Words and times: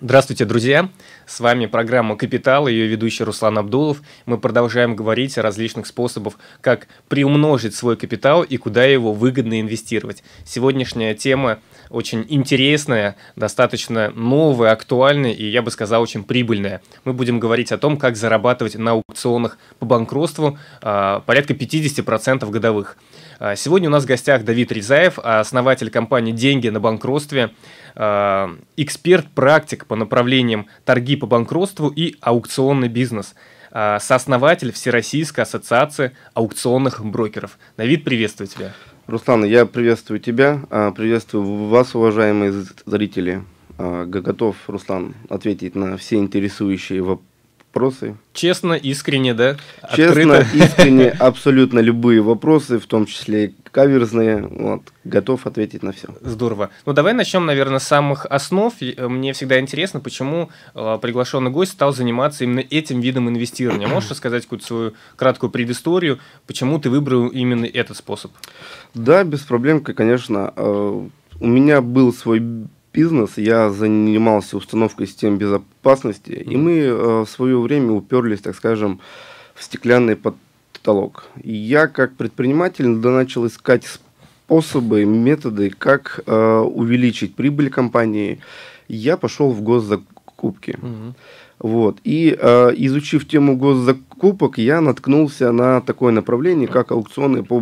Здравствуйте, 0.00 0.44
друзья! 0.44 0.88
С 1.24 1.38
вами 1.38 1.66
программа 1.66 2.16
«Капитал» 2.16 2.66
и 2.66 2.72
ее 2.72 2.88
ведущий 2.88 3.22
Руслан 3.22 3.58
Абдулов. 3.58 4.02
Мы 4.26 4.38
продолжаем 4.38 4.96
говорить 4.96 5.38
о 5.38 5.42
различных 5.42 5.86
способах, 5.86 6.34
как 6.60 6.88
приумножить 7.08 7.76
свой 7.76 7.96
капитал 7.96 8.42
и 8.42 8.56
куда 8.56 8.84
его 8.84 9.12
выгодно 9.12 9.60
инвестировать. 9.60 10.24
Сегодняшняя 10.44 11.14
тема 11.14 11.60
очень 11.90 12.26
интересная, 12.28 13.14
достаточно 13.36 14.10
новая, 14.10 14.72
актуальная 14.72 15.32
и, 15.32 15.44
я 15.44 15.62
бы 15.62 15.70
сказал, 15.70 16.02
очень 16.02 16.24
прибыльная. 16.24 16.82
Мы 17.04 17.12
будем 17.12 17.38
говорить 17.38 17.70
о 17.70 17.78
том, 17.78 17.96
как 17.96 18.16
зарабатывать 18.16 18.74
на 18.74 18.92
аукционах 18.92 19.58
по 19.78 19.86
банкротству 19.86 20.58
а, 20.82 21.20
порядка 21.20 21.54
50% 21.54 22.50
годовых. 22.50 22.96
А, 23.38 23.54
сегодня 23.54 23.88
у 23.88 23.92
нас 23.92 24.02
в 24.02 24.06
гостях 24.06 24.44
Давид 24.44 24.72
Рязаев, 24.72 25.20
основатель 25.20 25.90
компании 25.90 26.32
«Деньги 26.32 26.68
на 26.68 26.80
банкротстве», 26.80 27.50
а, 27.96 28.56
эксперт-практик 28.76 29.86
по 29.86 29.96
направлениям 29.96 30.66
торги 30.84 31.16
по 31.16 31.26
банкротству 31.26 31.88
и 31.88 32.16
аукционный 32.20 32.88
бизнес, 32.88 33.34
а, 33.70 33.98
сооснователь 34.00 34.72
Всероссийской 34.72 35.44
ассоциации 35.44 36.12
аукционных 36.34 37.04
брокеров. 37.04 37.58
Давид, 37.76 38.04
приветствую 38.04 38.48
тебя. 38.48 38.72
Руслан, 39.06 39.44
я 39.44 39.66
приветствую 39.66 40.18
тебя, 40.18 40.60
приветствую 40.96 41.68
вас, 41.68 41.94
уважаемые 41.94 42.64
зрители. 42.86 43.44
Готов, 43.76 44.56
Руслан, 44.66 45.14
ответить 45.28 45.74
на 45.74 45.98
все 45.98 46.16
интересующие 46.16 47.02
вопросы 47.02 47.28
вопросы. 47.74 48.16
Честно, 48.32 48.74
искренне, 48.74 49.34
да? 49.34 49.56
Честно, 49.94 50.38
Открыто. 50.38 50.64
искренне, 50.64 51.08
абсолютно 51.18 51.80
любые 51.80 52.20
вопросы, 52.20 52.78
в 52.78 52.86
том 52.86 53.06
числе 53.06 53.52
каверзные. 53.74 54.46
Вот, 54.46 54.82
готов 55.02 55.46
ответить 55.46 55.82
на 55.82 55.90
все. 55.90 56.08
Здорово. 56.20 56.70
Ну, 56.86 56.92
давай 56.92 57.12
начнем, 57.12 57.44
наверное, 57.44 57.80
с 57.80 57.84
самых 57.84 58.24
основ. 58.24 58.72
Мне 58.80 59.32
всегда 59.32 59.58
интересно, 59.58 59.98
почему 59.98 60.50
э, 60.74 60.98
приглашенный 61.02 61.50
гость 61.50 61.72
стал 61.72 61.92
заниматься 61.92 62.44
именно 62.44 62.60
этим 62.60 63.00
видом 63.00 63.28
инвестирования. 63.28 63.88
Можешь 63.88 64.10
рассказать 64.10 64.44
какую-то 64.44 64.64
свою 64.64 64.92
краткую 65.16 65.50
предысторию, 65.50 66.20
почему 66.46 66.78
ты 66.78 66.88
выбрал 66.88 67.26
именно 67.26 67.64
этот 67.64 67.96
способ? 67.96 68.30
Да, 68.94 69.24
без 69.24 69.40
проблем, 69.40 69.82
конечно. 69.82 70.52
Э, 70.54 71.08
у 71.40 71.46
меня 71.46 71.80
был 71.82 72.14
свой 72.14 72.40
бизнес, 72.92 73.38
я 73.38 73.70
занимался 73.70 74.56
установкой 74.56 75.08
систем 75.08 75.36
безопасности, 75.36 76.30
mm-hmm. 76.30 76.44
и 76.44 76.56
мы 76.56 76.78
э, 76.78 77.20
в 77.22 77.26
свое 77.26 77.60
время 77.60 77.90
уперлись, 77.90 78.40
так 78.40 78.54
скажем, 78.54 79.00
в 79.56 79.64
стеклянный 79.64 80.16
потолок. 80.84 81.24
И 81.42 81.52
я 81.52 81.86
как 81.86 82.14
предприниматель 82.14 82.86
начал 82.86 83.46
искать 83.46 83.84
способы, 83.86 85.04
методы, 85.06 85.70
как 85.70 86.20
э, 86.26 86.58
увеличить 86.58 87.34
прибыль 87.34 87.70
компании. 87.70 88.38
Я 88.86 89.16
пошел 89.16 89.50
в 89.50 89.62
госзакупки. 89.62 90.78
Mm-hmm. 90.82 91.12
Вот. 91.60 91.98
И 92.04 92.36
э, 92.38 92.72
изучив 92.76 93.26
тему 93.26 93.56
госзакупок, 93.56 94.58
я 94.58 94.82
наткнулся 94.82 95.52
на 95.52 95.80
такое 95.80 96.12
направление, 96.12 96.68
как 96.68 96.92
аукционы 96.92 97.42
по 97.42 97.60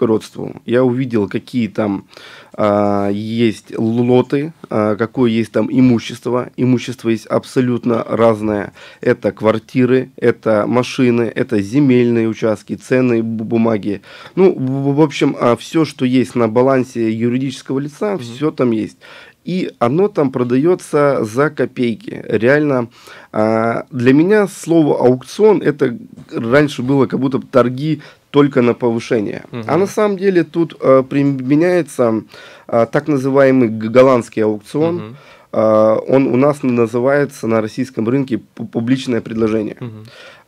банкротству. 0.00 0.62
Я 0.66 0.84
увидел, 0.84 1.28
какие 1.28 1.68
там 1.68 2.06
а, 2.54 3.10
есть 3.10 3.76
лоты, 3.76 4.52
а, 4.68 4.96
какое 4.96 5.30
есть 5.30 5.52
там 5.52 5.68
имущество. 5.70 6.50
Имущество 6.56 7.10
есть 7.10 7.26
абсолютно 7.26 8.02
разное. 8.04 8.72
Это 9.00 9.32
квартиры, 9.32 10.10
это 10.16 10.64
машины, 10.66 11.30
это 11.34 11.60
земельные 11.60 12.28
участки, 12.28 12.74
ценные 12.74 13.22
бумаги. 13.22 14.02
Ну, 14.34 14.54
в 14.56 15.00
общем, 15.00 15.36
а, 15.38 15.56
все, 15.56 15.84
что 15.84 16.04
есть 16.04 16.34
на 16.34 16.48
балансе 16.48 17.12
юридического 17.12 17.78
лица, 17.78 18.14
mm-hmm. 18.14 18.18
все 18.18 18.50
там 18.50 18.70
есть 18.70 18.98
и 19.42 19.72
оно 19.78 20.08
там 20.08 20.32
продается 20.32 21.24
за 21.24 21.48
копейки. 21.48 22.22
Реально, 22.28 22.88
для 23.32 24.12
меня 24.12 24.46
слово 24.46 24.98
аукцион 24.98 25.62
это 25.62 25.96
раньше 26.30 26.82
было 26.82 27.06
как 27.06 27.20
будто 27.20 27.40
торги 27.40 28.02
только 28.30 28.62
на 28.62 28.74
повышение. 28.74 29.44
Угу. 29.52 29.64
А 29.66 29.76
на 29.76 29.86
самом 29.86 30.16
деле 30.16 30.44
тут 30.44 30.76
э, 30.80 31.02
применяется 31.08 32.22
э, 32.68 32.86
так 32.90 33.08
называемый 33.08 33.68
голландский 33.68 34.44
аукцион. 34.44 34.96
Угу. 34.96 35.04
Э, 35.52 35.96
он 36.08 36.26
у 36.26 36.36
нас 36.36 36.62
называется 36.62 37.46
на 37.46 37.60
российском 37.60 38.08
рынке 38.08 38.38
публичное 38.38 39.20
предложение. 39.20 39.76
Угу. 39.80 39.96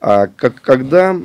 А, 0.00 0.26
как, 0.26 0.60
когда 0.60 1.16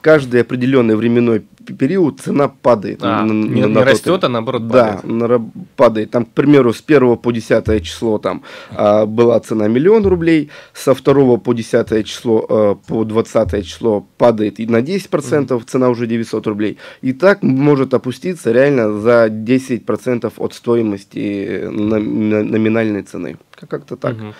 каждый 0.00 0.40
определенный 0.40 0.96
временной 0.96 1.44
период 1.74 2.20
цена 2.20 2.48
падает. 2.48 3.00
А, 3.02 3.24
на, 3.24 3.32
не, 3.32 3.66
на, 3.66 3.78
не 3.78 3.84
растет, 3.84 4.24
а 4.24 4.28
наоборот 4.28 4.68
падает. 4.68 5.00
Да, 5.02 5.08
на, 5.08 5.50
падает. 5.76 6.10
Там, 6.10 6.24
к 6.24 6.30
примеру, 6.30 6.72
с 6.72 6.82
1 6.86 7.16
по 7.16 7.32
10 7.32 7.82
число 7.84 8.18
там 8.18 8.42
а, 8.70 9.06
была 9.06 9.40
цена 9.40 9.68
миллион 9.68 10.06
рублей, 10.06 10.50
со 10.74 10.94
2 10.94 11.36
по 11.38 11.52
10 11.52 12.06
число 12.06 12.46
а, 12.48 12.74
по 12.74 13.04
20 13.04 13.66
число 13.66 14.06
падает 14.18 14.60
и 14.60 14.66
на 14.66 14.80
10%, 14.80 15.08
mm-hmm. 15.10 15.64
цена 15.66 15.88
уже 15.88 16.06
900 16.06 16.46
рублей. 16.46 16.78
И 17.02 17.12
так 17.12 17.42
может 17.42 17.94
опуститься 17.94 18.52
реально 18.52 19.00
за 19.00 19.26
10% 19.26 20.32
от 20.36 20.54
стоимости 20.54 21.68
номинальной 21.68 23.02
цены. 23.02 23.38
Как-то 23.68 23.96
так. 23.96 24.16
Mm-hmm. 24.16 24.34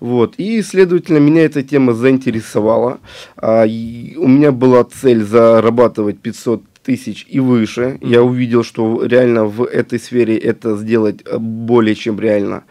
Вот. 0.00 0.34
И, 0.36 0.62
следовательно, 0.62 1.18
меня 1.18 1.44
эта 1.44 1.62
тема 1.62 1.94
заинтересовала. 1.94 2.98
А, 3.36 3.64
у 3.64 4.28
меня 4.28 4.52
была 4.52 4.84
цель 4.84 5.22
зарабатывать 5.22 6.18
500 6.18 6.62
тысяч 6.82 7.26
и 7.28 7.40
выше. 7.40 7.98
Mm-hmm. 8.00 8.08
Я 8.08 8.22
увидел, 8.22 8.62
что 8.62 9.04
реально 9.04 9.44
в 9.44 9.64
этой 9.64 9.98
сфере 9.98 10.36
это 10.38 10.76
сделать 10.76 11.20
э, 11.24 11.36
более 11.38 11.96
чем 11.96 12.20
реально. 12.20 12.62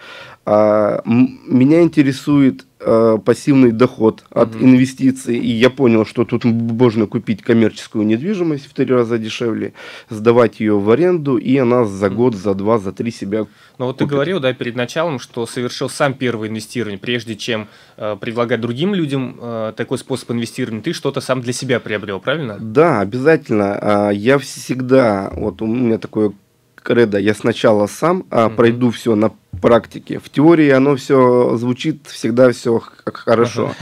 А, 0.47 1.01
меня 1.05 1.81
интересует 1.81 2.65
а, 2.79 3.17
пассивный 3.17 3.71
доход 3.71 4.23
от 4.29 4.55
угу. 4.55 4.63
инвестиций, 4.63 5.37
и 5.39 5.51
я 5.51 5.71
понял, 5.71 6.05
что 6.05 6.23
тут 6.23 6.43
можно 6.43 7.07
купить 7.07 7.41
коммерческую 7.41 8.05
недвижимость 8.05 8.67
в 8.67 8.73
три 8.73 8.85
раза 8.85 9.17
дешевле, 9.17 9.73
сдавать 10.09 10.59
ее 10.59 10.77
в 10.77 10.87
аренду, 10.91 11.37
и 11.37 11.57
она 11.57 11.85
за 11.85 12.11
год, 12.11 12.35
за 12.35 12.53
два, 12.53 12.77
за 12.77 12.91
три 12.91 13.09
себя 13.09 13.47
Ну 13.79 13.85
вот 13.87 13.93
купит. 13.93 14.07
ты 14.07 14.13
говорил, 14.13 14.39
да, 14.39 14.53
перед 14.53 14.75
началом, 14.75 15.17
что 15.17 15.47
совершил 15.47 15.89
сам 15.89 16.13
первое 16.13 16.49
инвестирование, 16.49 16.99
прежде 16.99 17.35
чем 17.35 17.67
э, 17.97 18.15
предлагать 18.21 18.61
другим 18.61 18.93
людям 18.93 19.39
э, 19.41 19.73
такой 19.75 19.97
способ 19.97 20.29
инвестирования, 20.31 20.83
ты 20.83 20.93
что-то 20.93 21.21
сам 21.21 21.41
для 21.41 21.53
себя 21.53 21.79
приобрел, 21.79 22.19
правильно? 22.19 22.57
Да, 22.59 22.99
обязательно. 22.99 24.11
Я 24.13 24.37
всегда, 24.37 25.31
вот 25.35 25.63
у 25.63 25.65
меня 25.65 25.97
такое 25.97 26.33
кредо, 26.85 27.17
я 27.17 27.33
сначала 27.33 27.87
сам 27.87 28.25
а, 28.29 28.45
mm-hmm. 28.45 28.55
пройду 28.55 28.91
все 28.91 29.15
на 29.15 29.31
практике. 29.61 30.19
В 30.19 30.29
теории 30.29 30.69
оно 30.69 30.95
все 30.95 31.55
звучит 31.57 32.07
всегда 32.07 32.51
все 32.51 32.81
хорошо. 33.05 33.73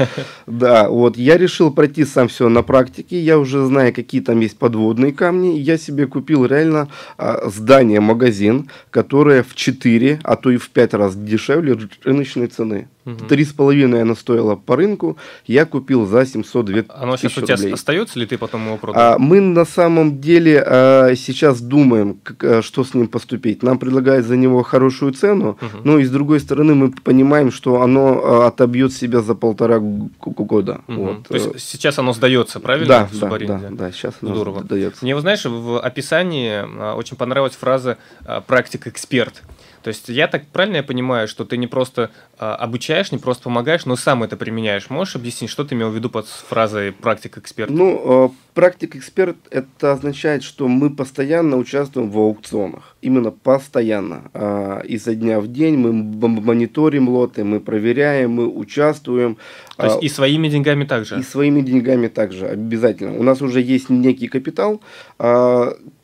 Да, 0.47 0.89
вот 0.89 1.17
я 1.17 1.37
решил 1.37 1.71
пройти 1.71 2.05
сам 2.05 2.27
все 2.27 2.49
на 2.49 2.63
практике. 2.63 3.19
Я 3.19 3.39
уже 3.39 3.65
знаю, 3.65 3.93
какие 3.93 4.21
там 4.21 4.39
есть 4.39 4.57
подводные 4.57 5.13
камни. 5.13 5.57
Я 5.57 5.77
себе 5.77 6.07
купил 6.07 6.45
реально 6.45 6.89
а, 7.17 7.49
здание, 7.49 7.99
магазин, 7.99 8.69
которое 8.89 9.43
в 9.43 9.55
4, 9.55 10.19
а 10.23 10.35
то 10.35 10.51
и 10.51 10.57
в 10.57 10.69
5 10.69 10.93
раз 10.93 11.15
дешевле 11.15 11.77
рыночной 12.03 12.47
цены. 12.47 12.87
Три 13.27 13.43
с 13.43 13.51
половиной 13.51 14.01
она 14.01 14.15
стоила 14.15 14.55
по 14.55 14.77
рынку, 14.77 15.17
я 15.45 15.65
купил 15.65 16.05
за 16.05 16.25
702 16.25 16.83
Оно 16.87 17.17
сейчас 17.17 17.37
у 17.37 17.41
тебя 17.41 17.55
рублей. 17.55 17.73
остается 17.73 18.17
или 18.17 18.25
ты 18.25 18.37
потом 18.37 18.65
его 18.65 18.77
продал? 18.77 19.15
А, 19.15 19.17
мы 19.17 19.41
на 19.41 19.65
самом 19.65 20.21
деле 20.21 20.63
а, 20.65 21.13
сейчас 21.15 21.59
думаем, 21.59 22.17
как, 22.23 22.43
а, 22.43 22.61
что 22.61 22.85
с 22.85 22.93
ним 22.93 23.07
поступить. 23.07 23.61
Нам 23.61 23.77
предлагают 23.77 24.25
за 24.25 24.37
него 24.37 24.63
хорошую 24.63 25.11
цену, 25.11 25.57
Угу. 25.63 25.77
Ну 25.83 25.99
и 25.99 26.03
с 26.03 26.11
другой 26.11 26.39
стороны 26.39 26.75
мы 26.75 26.91
понимаем, 26.91 27.51
что 27.51 27.81
оно 27.81 28.21
а, 28.23 28.47
отобьет 28.47 28.93
себя 28.93 29.21
за 29.21 29.35
полтора 29.35 29.79
года. 29.79 30.81
Угу. 30.87 31.01
Вот. 31.01 31.27
То 31.27 31.33
есть 31.35 31.47
э, 31.55 31.57
сейчас 31.57 31.97
оно 31.99 32.13
сдается, 32.13 32.59
правильно? 32.59 33.09
Да, 33.11 33.29
да, 33.29 33.37
да, 33.37 33.69
да, 33.71 33.91
сейчас 33.91 34.15
оно 34.21 34.35
Здорово. 34.35 34.61
сдается. 34.61 34.99
Мне, 35.03 35.15
вы 35.15 35.21
знаешь, 35.21 35.45
в 35.45 35.79
описании 35.79 36.63
а, 36.63 36.95
очень 36.95 37.15
понравилась 37.17 37.55
фраза 37.55 37.97
а, 38.25 38.41
«практик-эксперт». 38.41 39.43
То 39.83 39.89
есть 39.89 40.07
я 40.07 40.27
так 40.27 40.47
правильно 40.47 40.77
я 40.77 40.83
понимаю, 40.83 41.27
что 41.27 41.43
ты 41.43 41.57
не 41.57 41.67
просто 41.67 42.09
э, 42.39 42.45
обучаешь, 42.45 43.11
не 43.11 43.17
просто 43.17 43.43
помогаешь, 43.43 43.85
но 43.85 43.97
сам 43.97 44.23
это 44.23 44.37
применяешь. 44.37 44.89
Можешь 44.89 45.17
объяснить, 45.17 45.49
что 45.49 45.65
ты 45.65 45.75
имел 45.75 45.89
в 45.89 45.95
виду 45.95 46.09
под 46.09 46.25
фразой 46.25 46.93
практик-эксперт? 46.93 47.69
Ну, 47.69 48.29
э, 48.29 48.29
практик-эксперт 48.53 49.35
это 49.49 49.91
означает, 49.91 50.43
что 50.43 50.69
мы 50.69 50.89
постоянно 50.89 51.57
участвуем 51.57 52.09
в 52.09 52.17
аукционах. 52.17 52.95
Именно 53.01 53.31
постоянно. 53.31 54.31
Э, 54.33 54.81
изо 54.85 55.15
дня 55.15 55.41
в 55.41 55.47
день 55.53 55.77
мы 55.77 55.93
мониторим 55.93 57.09
лоты, 57.09 57.43
мы 57.43 57.59
проверяем, 57.59 58.31
мы 58.31 58.47
участвуем. 58.47 59.37
То 59.77 59.85
есть 59.85 60.03
и 60.03 60.09
своими 60.09 60.49
деньгами 60.49 60.85
также? 60.85 61.19
И 61.19 61.23
своими 61.23 61.61
деньгами 61.61 62.07
также, 62.07 62.47
обязательно. 62.47 63.17
У 63.19 63.23
нас 63.23 63.41
уже 63.41 63.61
есть 63.61 63.89
некий 63.89 64.27
капитал, 64.27 64.81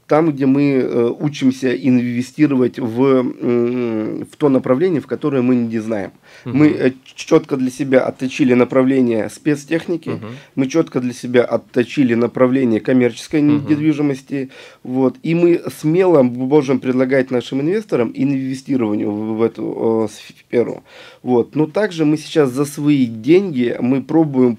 там, 0.10 0.32
где 0.32 0.48
мы 0.48 0.72
э, 0.72 1.14
учимся 1.20 1.74
инвестировать 1.76 2.80
в, 2.80 3.24
в 3.24 4.36
то 4.38 4.50
направление, 4.50 5.02
в 5.02 5.08
которое 5.08 5.44
мы 5.44 5.56
не 5.56 5.78
знаем. 5.78 6.12
Угу. 6.46 6.58
Мы 6.58 6.68
э, 6.70 6.94
четко 7.16 7.58
для 7.58 7.70
себя 7.70 8.02
отточили 8.02 8.56
направление 8.56 9.30
спецтехники, 9.30 10.10
угу. 10.10 10.26
мы 10.56 10.68
четко 10.68 11.00
для 11.00 11.14
себя 11.14 11.44
отточили 11.44 12.16
направление 12.16 12.80
коммерческой 12.80 13.42
угу. 13.42 13.70
недвижимости, 13.70 14.50
вот, 14.84 15.18
и 15.22 15.36
мы 15.36 15.62
смело 15.80 16.24
можем 16.24 16.80
предлагать 16.80 17.30
нашим 17.30 17.62
инвесторам 17.62 18.12
инвестированию 18.16 19.12
в, 19.12 19.38
в 19.38 19.44
эту 19.44 20.08
э, 20.10 20.14
сферу. 20.14 20.84
Вот. 21.22 21.56
Но 21.56 21.68
также 21.68 22.06
мы 22.06 22.18
сейчас 22.18 22.50
за 22.50 22.66
свои 22.66 23.06
деньги 23.06 23.78
мы 23.80 24.02
пробуем 24.02 24.58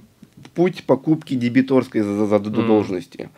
путь 0.54 0.84
покупки 0.84 1.34
дебиторской 1.34 2.02
задолженности. 2.02 3.18
Mm. 3.18 3.28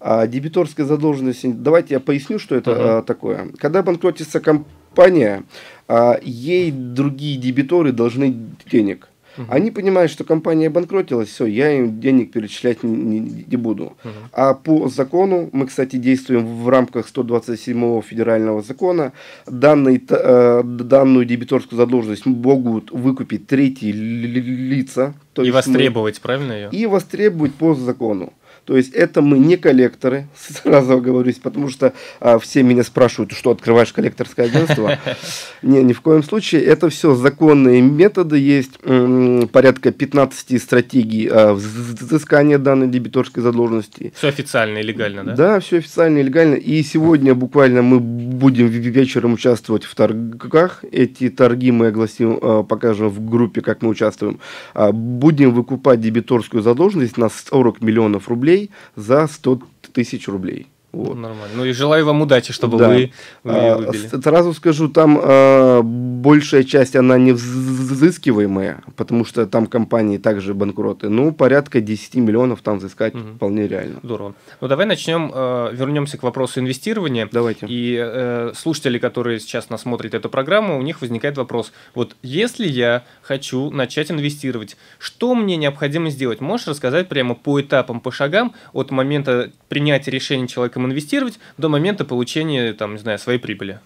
А 0.00 0.26
дебиторская 0.26 0.86
задолженность, 0.86 1.62
давайте 1.62 1.94
я 1.94 2.00
поясню, 2.00 2.38
что 2.38 2.56
это 2.56 2.70
uh-huh. 2.70 3.02
такое. 3.02 3.48
Когда 3.58 3.82
банкротится 3.82 4.40
компания, 4.40 5.44
а, 5.88 6.18
ей 6.22 6.70
другие 6.70 7.36
дебиторы 7.36 7.92
должны 7.92 8.34
денег. 8.70 9.08
Угу. 9.36 9.46
Они 9.48 9.70
понимают, 9.70 10.10
что 10.10 10.24
компания 10.24 10.70
банкротилась, 10.70 11.28
все, 11.28 11.46
я 11.46 11.72
им 11.72 12.00
денег 12.00 12.32
перечислять 12.32 12.82
не, 12.82 13.20
не, 13.20 13.44
не 13.46 13.56
буду. 13.56 13.84
Угу. 13.84 14.12
А 14.32 14.54
по 14.54 14.88
закону, 14.88 15.48
мы, 15.52 15.66
кстати, 15.66 15.96
действуем 15.96 16.62
в 16.62 16.68
рамках 16.68 17.08
127 17.08 18.02
федерального 18.02 18.62
закона, 18.62 19.12
данный, 19.46 20.02
э, 20.08 20.62
данную 20.64 21.24
дебиторскую 21.24 21.76
задолженность 21.76 22.26
могут 22.26 22.90
выкупить 22.90 23.46
третьи 23.46 23.92
лица. 23.92 25.14
И 25.36 25.50
востребовать, 25.50 26.16
мы, 26.16 26.22
правильно 26.22 26.52
ее? 26.52 26.68
И 26.72 26.86
востребовать 26.86 27.54
по 27.54 27.74
закону. 27.74 28.32
То 28.70 28.76
есть 28.76 28.92
это 28.92 29.20
мы 29.20 29.40
не 29.40 29.56
коллекторы, 29.56 30.28
сразу 30.62 30.92
оговорюсь, 30.92 31.40
потому 31.42 31.70
что 31.70 31.92
а, 32.20 32.38
все 32.38 32.62
меня 32.62 32.84
спрашивают, 32.84 33.32
что 33.32 33.50
открываешь 33.50 33.92
коллекторское 33.92 34.46
агентство. 34.46 34.96
Не, 35.62 35.82
ни 35.82 35.92
в 35.92 36.00
коем 36.00 36.22
случае. 36.22 36.62
Это 36.62 36.88
все 36.88 37.16
законные 37.16 37.82
методы. 37.82 38.38
Есть 38.38 38.78
м, 38.84 39.48
порядка 39.48 39.90
15 39.90 40.62
стратегий 40.62 41.28
а, 41.28 41.52
взыскания 41.52 42.58
данной 42.58 42.86
дебиторской 42.86 43.42
задолженности. 43.42 44.12
Все 44.14 44.28
официально 44.28 44.78
и 44.78 44.82
легально, 44.84 45.24
да? 45.24 45.34
Да, 45.34 45.60
все 45.60 45.78
официально 45.78 46.18
и 46.18 46.22
легально. 46.22 46.54
И 46.54 46.80
сегодня 46.84 47.34
буквально 47.34 47.82
мы 47.82 47.98
будем 47.98 48.68
вечером 48.68 49.32
участвовать 49.32 49.82
в 49.82 49.92
торгах. 49.96 50.84
Эти 50.92 51.28
торги 51.28 51.72
мы 51.72 51.88
огласим, 51.88 52.38
а, 52.40 52.62
покажем 52.62 53.08
в 53.08 53.28
группе, 53.28 53.62
как 53.62 53.82
мы 53.82 53.88
участвуем. 53.88 54.38
А, 54.74 54.92
будем 54.92 55.52
выкупать 55.54 56.00
дебиторскую 56.00 56.62
задолженность 56.62 57.16
на 57.16 57.28
40 57.28 57.80
миллионов 57.80 58.28
рублей 58.28 58.59
рублей 58.60 58.70
за 58.96 59.26
100 59.26 59.60
тысяч 59.92 60.28
рублей. 60.28 60.66
Вот. 60.92 61.14
Нормально. 61.14 61.54
Ну 61.54 61.64
и 61.64 61.72
желаю 61.72 62.04
вам 62.04 62.22
удачи, 62.22 62.52
чтобы 62.52 62.78
да. 62.78 62.88
вы, 62.88 63.12
вы 63.44 63.52
а, 63.52 63.76
выбили. 63.76 64.08
Сразу 64.08 64.52
скажу, 64.54 64.88
там 64.88 65.20
а, 65.22 65.82
большая 65.82 66.64
часть, 66.64 66.96
она 66.96 67.16
не 67.16 67.32
взыскиваемая, 67.32 68.82
потому 68.96 69.24
что 69.24 69.46
там 69.46 69.66
компании 69.66 70.18
также 70.18 70.52
банкроты. 70.52 71.08
Ну, 71.08 71.32
порядка 71.32 71.80
10 71.80 72.16
миллионов 72.16 72.62
там 72.62 72.78
взыскать 72.78 73.14
угу. 73.14 73.34
вполне 73.36 73.68
реально. 73.68 74.00
Здорово. 74.02 74.34
Ну, 74.60 74.68
давай 74.68 74.86
начнем, 74.86 75.30
э, 75.32 75.70
вернемся 75.72 76.18
к 76.18 76.24
вопросу 76.24 76.58
инвестирования. 76.60 77.28
Давайте. 77.30 77.66
И 77.68 77.96
э, 78.00 78.52
слушатели, 78.56 78.98
которые 78.98 79.38
сейчас 79.38 79.70
нас 79.70 79.82
смотрят 79.82 80.14
эту 80.14 80.28
программу, 80.28 80.76
у 80.76 80.82
них 80.82 81.00
возникает 81.00 81.36
вопрос. 81.36 81.72
Вот 81.94 82.16
если 82.22 82.66
я 82.66 83.04
хочу 83.22 83.70
начать 83.70 84.10
инвестировать, 84.10 84.76
что 84.98 85.36
мне 85.36 85.56
необходимо 85.56 86.10
сделать? 86.10 86.40
Можешь 86.40 86.66
рассказать 86.66 87.08
прямо 87.08 87.34
по 87.34 87.60
этапам, 87.60 88.00
по 88.00 88.10
шагам 88.10 88.54
от 88.72 88.90
момента 88.90 89.52
принятия 89.68 90.10
решения 90.10 90.48
человека 90.48 90.79
человеком 90.80 90.86
инвестировать 90.86 91.38
до 91.58 91.68
момента 91.68 92.04
получения, 92.04 92.72
там, 92.72 92.92
не 92.92 92.98
знаю, 92.98 93.18
своей 93.18 93.38
прибыли? 93.38 93.78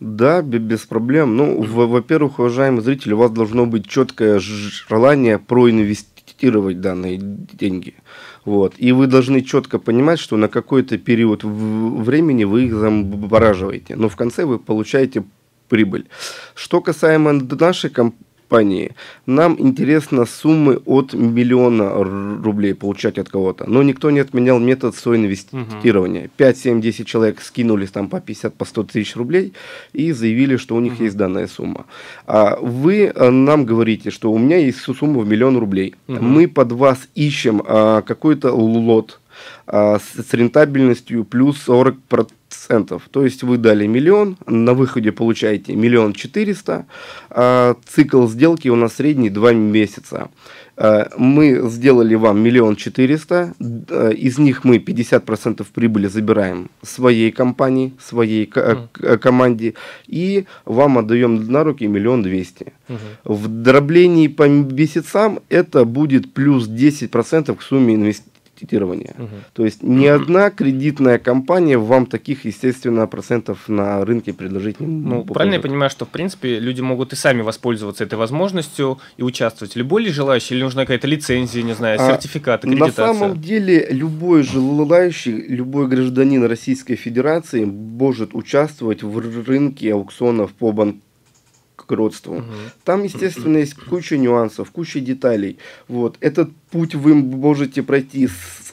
Да, 0.00 0.42
без 0.42 0.80
проблем. 0.80 1.36
Ну, 1.36 1.62
во-первых, 1.62 2.38
уважаемые 2.38 2.82
зрители, 2.82 3.14
у 3.14 3.18
вас 3.18 3.30
должно 3.30 3.66
быть 3.66 3.86
четкое 3.86 4.40
желание 4.40 5.38
проинвестировать 5.38 6.80
данные 6.80 7.18
деньги. 7.18 7.94
Вот. 8.44 8.74
И 8.78 8.92
вы 8.92 9.06
должны 9.06 9.42
четко 9.42 9.78
понимать, 9.78 10.18
что 10.18 10.36
на 10.36 10.48
какой-то 10.48 10.98
период 10.98 11.44
времени 11.44 12.44
вы 12.44 12.64
их 12.64 12.74
замораживаете. 12.74 13.96
Но 13.96 14.08
в 14.08 14.16
конце 14.16 14.44
вы 14.44 14.58
получаете 14.58 15.22
прибыль. 15.68 16.04
Что 16.54 16.80
касаемо 16.80 17.32
нашей 17.32 17.90
компании, 17.90 18.31
компании. 18.52 18.90
Нам 19.26 19.56
интересно 19.58 20.26
суммы 20.26 20.80
от 20.86 21.14
миллиона 21.14 21.90
рублей 22.44 22.74
получать 22.74 23.18
от 23.18 23.28
кого-то. 23.28 23.64
Но 23.66 23.82
никто 23.82 24.10
не 24.10 24.20
отменял 24.20 24.58
метод 24.58 24.94
соинвестирования. 24.94 26.22
Угу. 26.22 26.30
5, 26.36 26.58
7, 26.58 26.80
10 26.80 27.06
человек 27.06 27.40
скинулись 27.40 27.90
там 27.90 28.08
по 28.08 28.20
50, 28.20 28.54
по 28.54 28.64
100 28.64 28.82
тысяч 28.82 29.16
рублей 29.16 29.52
и 29.94 30.12
заявили, 30.12 30.56
что 30.56 30.76
у 30.76 30.80
них 30.80 30.94
угу. 30.94 31.04
есть 31.04 31.16
данная 31.16 31.46
сумма. 31.46 31.84
А 32.26 32.58
вы 32.60 33.12
э, 33.14 33.30
нам 33.30 33.64
говорите, 33.64 34.10
что 34.10 34.30
у 34.30 34.38
меня 34.38 34.58
есть 34.58 34.78
сумма 34.78 35.20
в 35.20 35.28
миллион 35.28 35.58
рублей. 35.58 35.94
Угу. 36.08 36.22
Мы 36.22 36.46
под 36.48 36.72
вас 36.72 37.08
ищем 37.14 37.62
а, 37.66 38.02
какой-то 38.02 38.52
лот 38.52 39.20
а, 39.66 39.98
с 39.98 40.34
рентабельностью 40.34 41.24
плюс 41.24 41.68
40%. 41.68 42.28
процентов. 42.52 43.08
То 43.10 43.24
есть 43.24 43.42
вы 43.42 43.58
дали 43.58 43.86
миллион, 43.86 44.36
на 44.46 44.74
выходе 44.74 45.12
получаете 45.12 45.74
миллион 45.74 46.12
четыреста, 46.12 46.86
а 47.30 47.76
цикл 47.86 48.26
сделки 48.26 48.68
у 48.68 48.76
нас 48.76 48.94
средний 48.94 49.30
два 49.30 49.52
месяца. 49.52 50.28
А, 50.76 51.08
мы 51.16 51.70
сделали 51.70 52.14
вам 52.14 52.40
миллион 52.40 52.76
четыреста, 52.76 53.54
из 53.58 54.38
них 54.38 54.64
мы 54.64 54.76
50% 54.78 55.66
прибыли 55.72 56.06
забираем 56.06 56.70
своей 56.82 57.30
компании, 57.30 57.94
своей 58.00 58.44
mm. 58.44 59.18
команде, 59.18 59.74
и 60.06 60.44
вам 60.64 60.98
отдаем 60.98 61.46
на 61.50 61.64
руки 61.64 61.86
миллион 61.86 62.22
двести. 62.22 62.72
В 63.24 63.48
дроблении 63.48 64.28
по 64.28 64.48
месяцам 64.48 65.40
это 65.48 65.84
будет 65.84 66.32
плюс 66.34 66.68
10% 66.68 67.56
к 67.56 67.62
сумме 67.62 67.94
инвестиций 67.94 68.31
кредитирования. 68.62 69.14
Угу. 69.18 69.28
То 69.54 69.64
есть 69.64 69.82
ни 69.82 70.06
одна 70.06 70.50
кредитная 70.50 71.18
компания 71.18 71.78
вам 71.78 72.06
таких, 72.06 72.44
естественно, 72.44 73.06
процентов 73.06 73.68
на 73.68 74.04
рынке 74.04 74.32
предложить 74.32 74.80
не 74.80 74.86
ну, 74.86 75.16
может. 75.16 75.32
Правильно 75.32 75.54
я 75.54 75.60
понимаю, 75.60 75.90
что 75.90 76.04
в 76.04 76.08
принципе 76.08 76.58
люди 76.58 76.80
могут 76.80 77.12
и 77.12 77.16
сами 77.16 77.42
воспользоваться 77.42 78.04
этой 78.04 78.18
возможностью 78.18 78.98
и 79.16 79.22
участвовать. 79.22 79.76
Любой 79.76 80.04
ли 80.04 80.10
желающий, 80.10 80.54
или 80.54 80.62
нужна 80.62 80.82
какая-то 80.82 81.06
лицензия, 81.06 81.62
не 81.62 81.74
знаю, 81.74 81.98
сертификат, 81.98 82.64
аккредитация? 82.64 83.06
На 83.06 83.14
самом 83.14 83.40
деле 83.40 83.88
любой 83.90 84.42
желающий, 84.42 85.32
любой 85.32 85.88
гражданин 85.88 86.44
Российской 86.44 86.96
Федерации 86.96 87.64
может 87.64 88.34
участвовать 88.34 89.02
в 89.02 89.18
рынке 89.46 89.92
аукционов 89.92 90.52
по 90.52 90.72
банку 90.72 91.00
к 91.92 91.94
родству. 91.94 92.36
Угу. 92.36 92.44
Там, 92.84 93.02
естественно, 93.02 93.58
есть 93.58 93.74
куча 93.74 94.16
нюансов, 94.16 94.70
куча 94.70 95.00
деталей. 95.00 95.58
Вот. 95.88 96.16
Этот 96.20 96.50
путь 96.70 96.94
вы 96.94 97.14
можете 97.14 97.82
пройти 97.82 98.28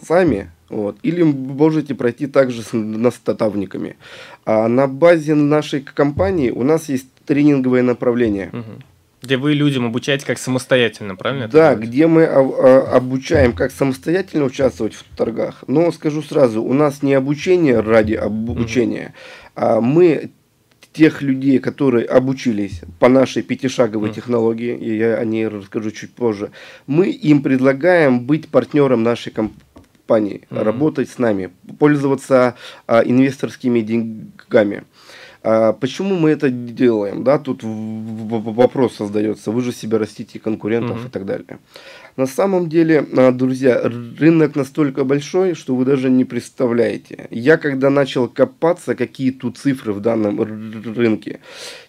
сами, 0.08 0.52
вот, 0.70 0.98
или 1.04 1.24
можете 1.24 1.96
пройти 1.96 2.28
также 2.28 2.62
с 2.62 2.72
наставниками. 2.72 3.98
А 4.46 4.70
на 4.70 4.88
базе 4.88 5.36
нашей 5.36 5.82
компании 5.82 6.50
у 6.52 6.64
нас 6.64 6.88
есть 6.88 7.08
тренинговое 7.26 7.82
направление. 7.82 8.50
Угу. 8.54 8.84
Где 9.24 9.36
вы 9.36 9.54
людям 9.54 9.86
обучаете 9.86 10.26
как 10.26 10.40
самостоятельно, 10.40 11.18
правильно? 11.18 11.50
Да, 11.50 11.76
где 11.76 12.08
мы 12.08 12.24
обучаем 12.24 13.52
как 13.52 13.74
самостоятельно 13.74 14.46
участвовать 14.46 14.94
в 14.94 15.04
торгах. 15.18 15.66
Но 15.68 15.92
скажу 15.92 16.22
сразу, 16.22 16.64
у 16.64 16.72
нас 16.72 17.04
не 17.04 17.16
обучение 17.16 17.82
ради 17.82 18.14
обучения, 18.14 19.14
угу. 19.58 19.66
а 19.66 19.82
мы 19.82 20.32
тех 20.94 21.22
людей, 21.22 21.60
которые 21.60 22.06
обучились 22.06 22.82
по 23.00 23.10
нашей 23.10 23.44
пятишаговой 23.44 24.10
mm. 24.10 24.14
технологии, 24.14 24.76
и 24.76 24.98
я 24.98 25.16
о 25.16 25.26
ней 25.26 25.48
расскажу 25.48 25.92
чуть 25.92 26.14
позже, 26.14 26.52
мы 26.88 27.10
им 27.10 27.42
предлагаем 27.42 28.22
быть 28.22 28.50
партнером 28.50 29.04
нашей 29.04 29.32
компании, 29.32 30.42
mm-hmm. 30.50 30.64
работать 30.64 31.10
с 31.10 31.20
нами, 31.20 31.52
пользоваться 31.78 32.56
а, 32.88 33.02
инвесторскими 33.02 33.82
деньгами. 33.82 34.84
А 35.42 35.72
почему 35.74 36.16
мы 36.16 36.32
это 36.32 36.50
делаем? 36.50 37.24
Да, 37.24 37.40
тут 37.40 37.62
вопрос 37.64 38.96
создается. 38.96 39.52
Вы 39.52 39.62
же 39.62 39.72
себе 39.72 39.98
растите 39.98 40.38
конкурентов 40.38 40.98
mm-hmm. 40.98 41.08
и 41.08 41.12
так 41.12 41.26
далее. 41.26 41.60
На 42.20 42.28
самом 42.28 42.68
деле, 42.68 43.06
а, 43.16 43.32
друзья, 43.32 43.82
рынок 43.82 44.58
настолько 44.58 45.06
большой, 45.06 45.54
что 45.54 45.74
вы 45.74 45.86
даже 45.86 46.10
не 46.10 46.26
представляете. 46.26 47.28
Я 47.32 47.56
когда 47.56 47.90
начал 47.90 48.28
копаться, 48.28 48.94
какие 48.94 49.32
тут 49.32 49.58
цифры 49.58 49.94
в 49.94 50.02
данном 50.02 50.42
рынке, 50.42 51.40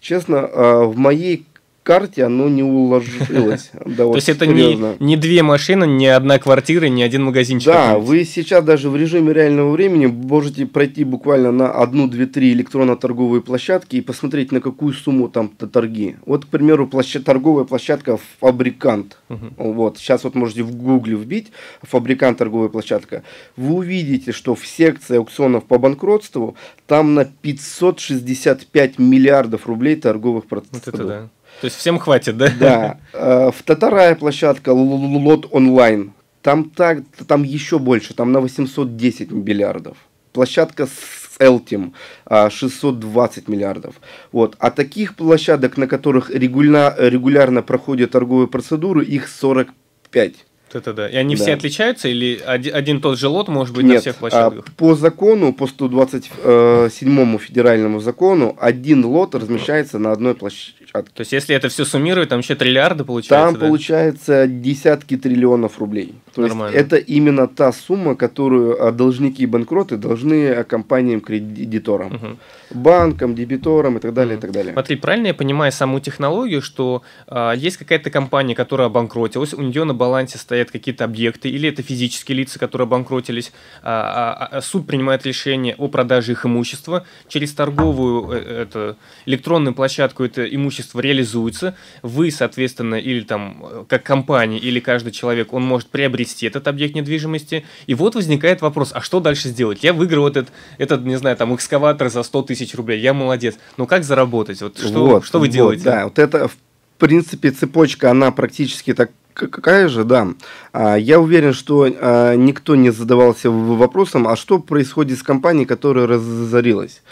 честно, 0.01 0.43
а, 0.47 0.85
в 0.85 0.97
моей 0.97 1.49
карте 1.83 2.25
оно 2.25 2.49
не 2.49 2.63
уложилось. 2.63 3.71
То 3.97 4.15
есть 4.15 4.29
это 4.29 4.47
не, 4.47 5.17
две 5.17 5.43
машины, 5.43 5.85
не 5.85 6.07
одна 6.07 6.39
квартира, 6.39 6.87
не 6.87 7.03
один 7.03 7.25
магазинчик. 7.25 7.73
Да, 7.73 7.99
вы 7.99 8.25
сейчас 8.25 8.65
даже 8.65 8.91
в 8.91 8.97
режиме 8.97 9.33
реального 9.33 9.71
времени 9.71 10.07
можете 10.07 10.67
пройти 10.67 11.05
буквально 11.05 11.53
на 11.53 11.71
одну, 11.71 12.09
две, 12.09 12.27
три 12.27 12.53
электронно-торговые 12.53 13.43
площадки 13.43 13.97
и 13.97 14.01
посмотреть, 14.01 14.53
на 14.53 14.61
какую 14.61 14.93
сумму 14.93 15.29
там 15.29 15.49
торги. 15.49 16.17
Вот, 16.27 16.45
к 16.45 16.49
примеру, 16.49 16.87
площадь, 16.87 17.25
торговая 17.25 17.65
площадка 17.65 18.19
«Фабрикант». 18.41 19.19
Угу. 19.29 19.73
Вот, 19.73 19.99
сейчас 19.99 20.25
вот 20.25 20.35
можете 20.35 20.63
в 20.63 20.75
гугле 20.75 21.17
вбить 21.17 21.53
«Фабрикант 21.83 22.39
торговая 22.39 22.69
площадка». 22.69 23.23
Вы 23.57 23.75
увидите, 23.75 24.33
что 24.33 24.55
в 24.55 24.67
секции 24.67 25.17
аукционов 25.17 25.65
по 25.65 25.79
банкротству 25.79 26.57
там 26.87 27.15
на 27.15 27.25
565 27.25 28.99
миллиардов 28.99 29.67
рублей 29.67 29.97
торговых 29.97 30.47
процентов. 30.47 30.87
Вот 30.87 30.95
это 30.95 31.05
да. 31.05 31.29
То 31.61 31.67
есть 31.67 31.77
всем 31.77 31.99
хватит, 31.99 32.37
да? 32.37 32.51
Да. 32.59 33.01
Э, 33.13 33.51
вторая 33.55 34.15
площадка 34.15 34.71
Лот 34.71 35.47
онлайн. 35.51 36.13
Там, 36.43 36.71
так, 36.71 37.01
там 37.27 37.43
еще 37.43 37.79
больше, 37.79 38.15
там 38.15 38.33
на 38.33 38.41
810 38.41 39.31
миллиардов. 39.31 39.99
Площадка 40.33 40.87
с 40.87 41.39
Элтим 41.39 41.95
620 42.29 43.49
миллиардов. 43.49 43.95
Вот. 44.31 44.57
А 44.59 44.71
таких 44.71 45.17
площадок, 45.17 45.77
на 45.77 45.87
которых 45.87 46.31
регуля, 46.31 46.95
регулярно 46.99 47.63
проходят 47.63 48.13
торговые 48.13 48.47
процедуры, 48.47 49.05
их 49.05 49.29
45. 49.29 50.35
Это 50.73 50.93
да. 50.93 51.09
И 51.09 51.17
они 51.17 51.37
да. 51.37 51.43
все 51.43 51.55
отличаются 51.55 52.09
или 52.09 52.41
один, 52.45 52.75
один 52.75 53.01
тот 53.01 53.19
же 53.19 53.29
лот 53.29 53.49
может 53.49 53.75
быть 53.75 53.85
Нет, 53.85 53.97
на 53.97 54.01
всех 54.01 54.17
площадках? 54.17 54.65
А, 54.67 54.71
по 54.77 54.95
закону, 54.95 55.53
по 55.53 55.67
127 55.67 57.39
федеральному 57.39 58.01
закону, 58.01 58.57
один 58.61 59.05
лот 59.05 59.35
размещается 59.35 59.99
на 59.99 60.13
одной 60.13 60.35
площадке. 60.35 61.11
То 61.15 61.21
есть, 61.21 61.33
если 61.33 61.55
это 61.55 61.69
все 61.69 61.85
суммировать, 61.85 62.29
там 62.29 62.41
еще 62.41 62.55
триллиарды 62.55 63.05
получается? 63.05 63.53
Там 63.53 63.55
да? 63.55 63.67
получается 63.67 64.47
десятки 64.47 65.17
триллионов 65.17 65.79
рублей. 65.79 66.15
То 66.35 66.43
Нормально. 66.43 66.75
есть, 66.75 66.87
это 66.87 66.97
именно 66.97 67.49
та 67.49 67.73
сумма, 67.73 68.15
которую 68.15 68.87
а, 68.87 68.93
должники 68.93 69.43
и 69.43 69.47
банкроты 69.47 69.97
должны 69.97 70.65
компаниям-кредиторам. 70.65 72.15
Угу 72.15 72.37
банкам, 72.71 73.35
дебиторам 73.35 73.97
и 73.97 74.01
так 74.01 74.15
далее, 74.15 74.37
и 74.37 74.41
так 74.41 74.53
далее. 74.53 74.73
Смотри, 74.73 74.97
правильно 74.97 75.29
я 75.29 75.35
понимаю 75.35 75.73
саму 75.73 76.01
технологию, 76.01 76.63
что 76.63 77.03
э, 77.27 77.53
есть 77.57 77.77
какая-то 77.77 78.11
компания, 78.11 78.55
которая 78.55 78.87
обанкротилась, 78.87 79.55
у 79.55 79.63
нее 79.63 79.85
на 79.85 79.95
балансе 79.95 80.39
стоят 80.39 80.71
какие-то 80.71 81.05
объекты, 81.05 81.49
или 81.49 81.69
это 81.69 81.83
физические 81.83 82.39
лица, 82.39 82.59
которые 82.59 82.87
обанкротились, 82.87 83.53
а, 83.83 84.47
а, 84.51 84.59
а 84.59 84.63
суд 84.63 84.87
принимает 84.87 85.27
решение 85.27 85.75
о 85.77 85.89
продаже 85.89 86.33
их 86.33 86.47
имущества, 86.47 87.05
через 87.29 87.53
торговую 87.53 88.31
э, 88.33 88.63
это, 88.63 88.97
электронную 89.27 89.75
площадку 89.75 90.25
это 90.25 90.45
имущество 90.45 91.01
реализуется, 91.01 91.75
вы, 92.03 92.31
соответственно, 92.31 92.95
или 92.95 93.23
там 93.23 93.65
э, 93.69 93.85
как 93.89 94.03
компания, 94.03 94.59
или 94.59 94.81
каждый 94.81 95.13
человек, 95.13 95.53
он 95.53 95.65
может 95.65 95.89
приобрести 95.89 96.20
этот 96.47 96.69
объект 96.69 96.95
недвижимости, 96.95 97.65
и 97.87 97.95
вот 97.95 98.15
возникает 98.15 98.63
вопрос, 98.63 98.93
а 98.95 99.01
что 99.01 99.21
дальше 99.21 99.49
сделать? 99.49 99.83
Я 99.83 99.93
выиграл 99.93 100.29
этот, 100.29 100.49
этот 100.79 101.03
не 101.03 101.17
знаю, 101.17 101.37
там, 101.37 101.55
экскаватор 101.55 102.09
за 102.09 102.23
100 102.23 102.43
тысяч 102.43 102.61
тысяч 102.61 102.75
рублей, 102.75 103.01
я 103.01 103.15
молодец. 103.15 103.57
Но 103.77 103.87
как 103.87 104.05
заработать? 104.05 104.61
Вот 104.63 104.79
что, 104.79 105.07
вот, 105.07 105.25
что 105.25 105.39
вы 105.39 105.47
вот, 105.47 105.53
делаете? 105.53 105.85
Да, 105.85 106.05
вот 106.05 106.19
это, 106.19 106.49
в 106.49 106.57
принципе, 106.99 107.51
цепочка, 107.51 108.11
она 108.11 108.31
практически 108.31 108.95
так 108.95 109.11
какая 109.33 109.89
же, 109.89 110.05
да. 110.05 110.29
А, 110.73 110.97
я 110.97 111.19
уверен, 111.19 111.55
что 111.55 111.87
а, 111.89 112.35
никто 112.35 112.77
не 112.77 112.91
задавался 112.91 113.51
вопросом, 113.51 114.29
а 114.29 114.37
что 114.37 114.59
происходит 114.59 115.19
с 115.19 115.23
компанией, 115.23 115.65
которая 115.65 116.07
разорилась. 116.07 117.03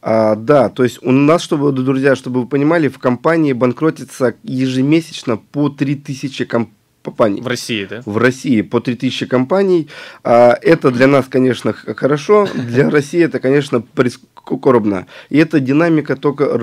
А, 0.00 0.34
да, 0.34 0.70
то 0.70 0.84
есть 0.84 1.00
у 1.02 1.10
нас, 1.10 1.42
чтобы, 1.42 1.72
друзья, 1.72 2.16
чтобы 2.16 2.42
вы 2.42 2.46
понимали, 2.46 2.88
в 2.88 2.98
компании 2.98 3.52
банкротится 3.52 4.34
ежемесячно 4.44 5.36
по 5.36 5.68
3000 5.68 6.44
компаний 6.44 6.74
компаний. 7.04 7.40
В 7.40 7.46
России, 7.46 7.84
да? 7.84 8.02
В 8.06 8.16
России 8.16 8.62
по 8.62 8.80
3000 8.80 9.26
компаний. 9.26 9.88
Это 10.22 10.90
для 10.90 11.06
нас, 11.06 11.26
конечно, 11.28 11.72
хорошо. 11.72 12.48
Для 12.54 12.88
России 12.90 13.22
это, 13.22 13.38
конечно, 13.38 13.80
прискорбно. 13.82 15.06
И 15.28 15.38
эта 15.38 15.60
динамика 15.60 16.16
только 16.16 16.58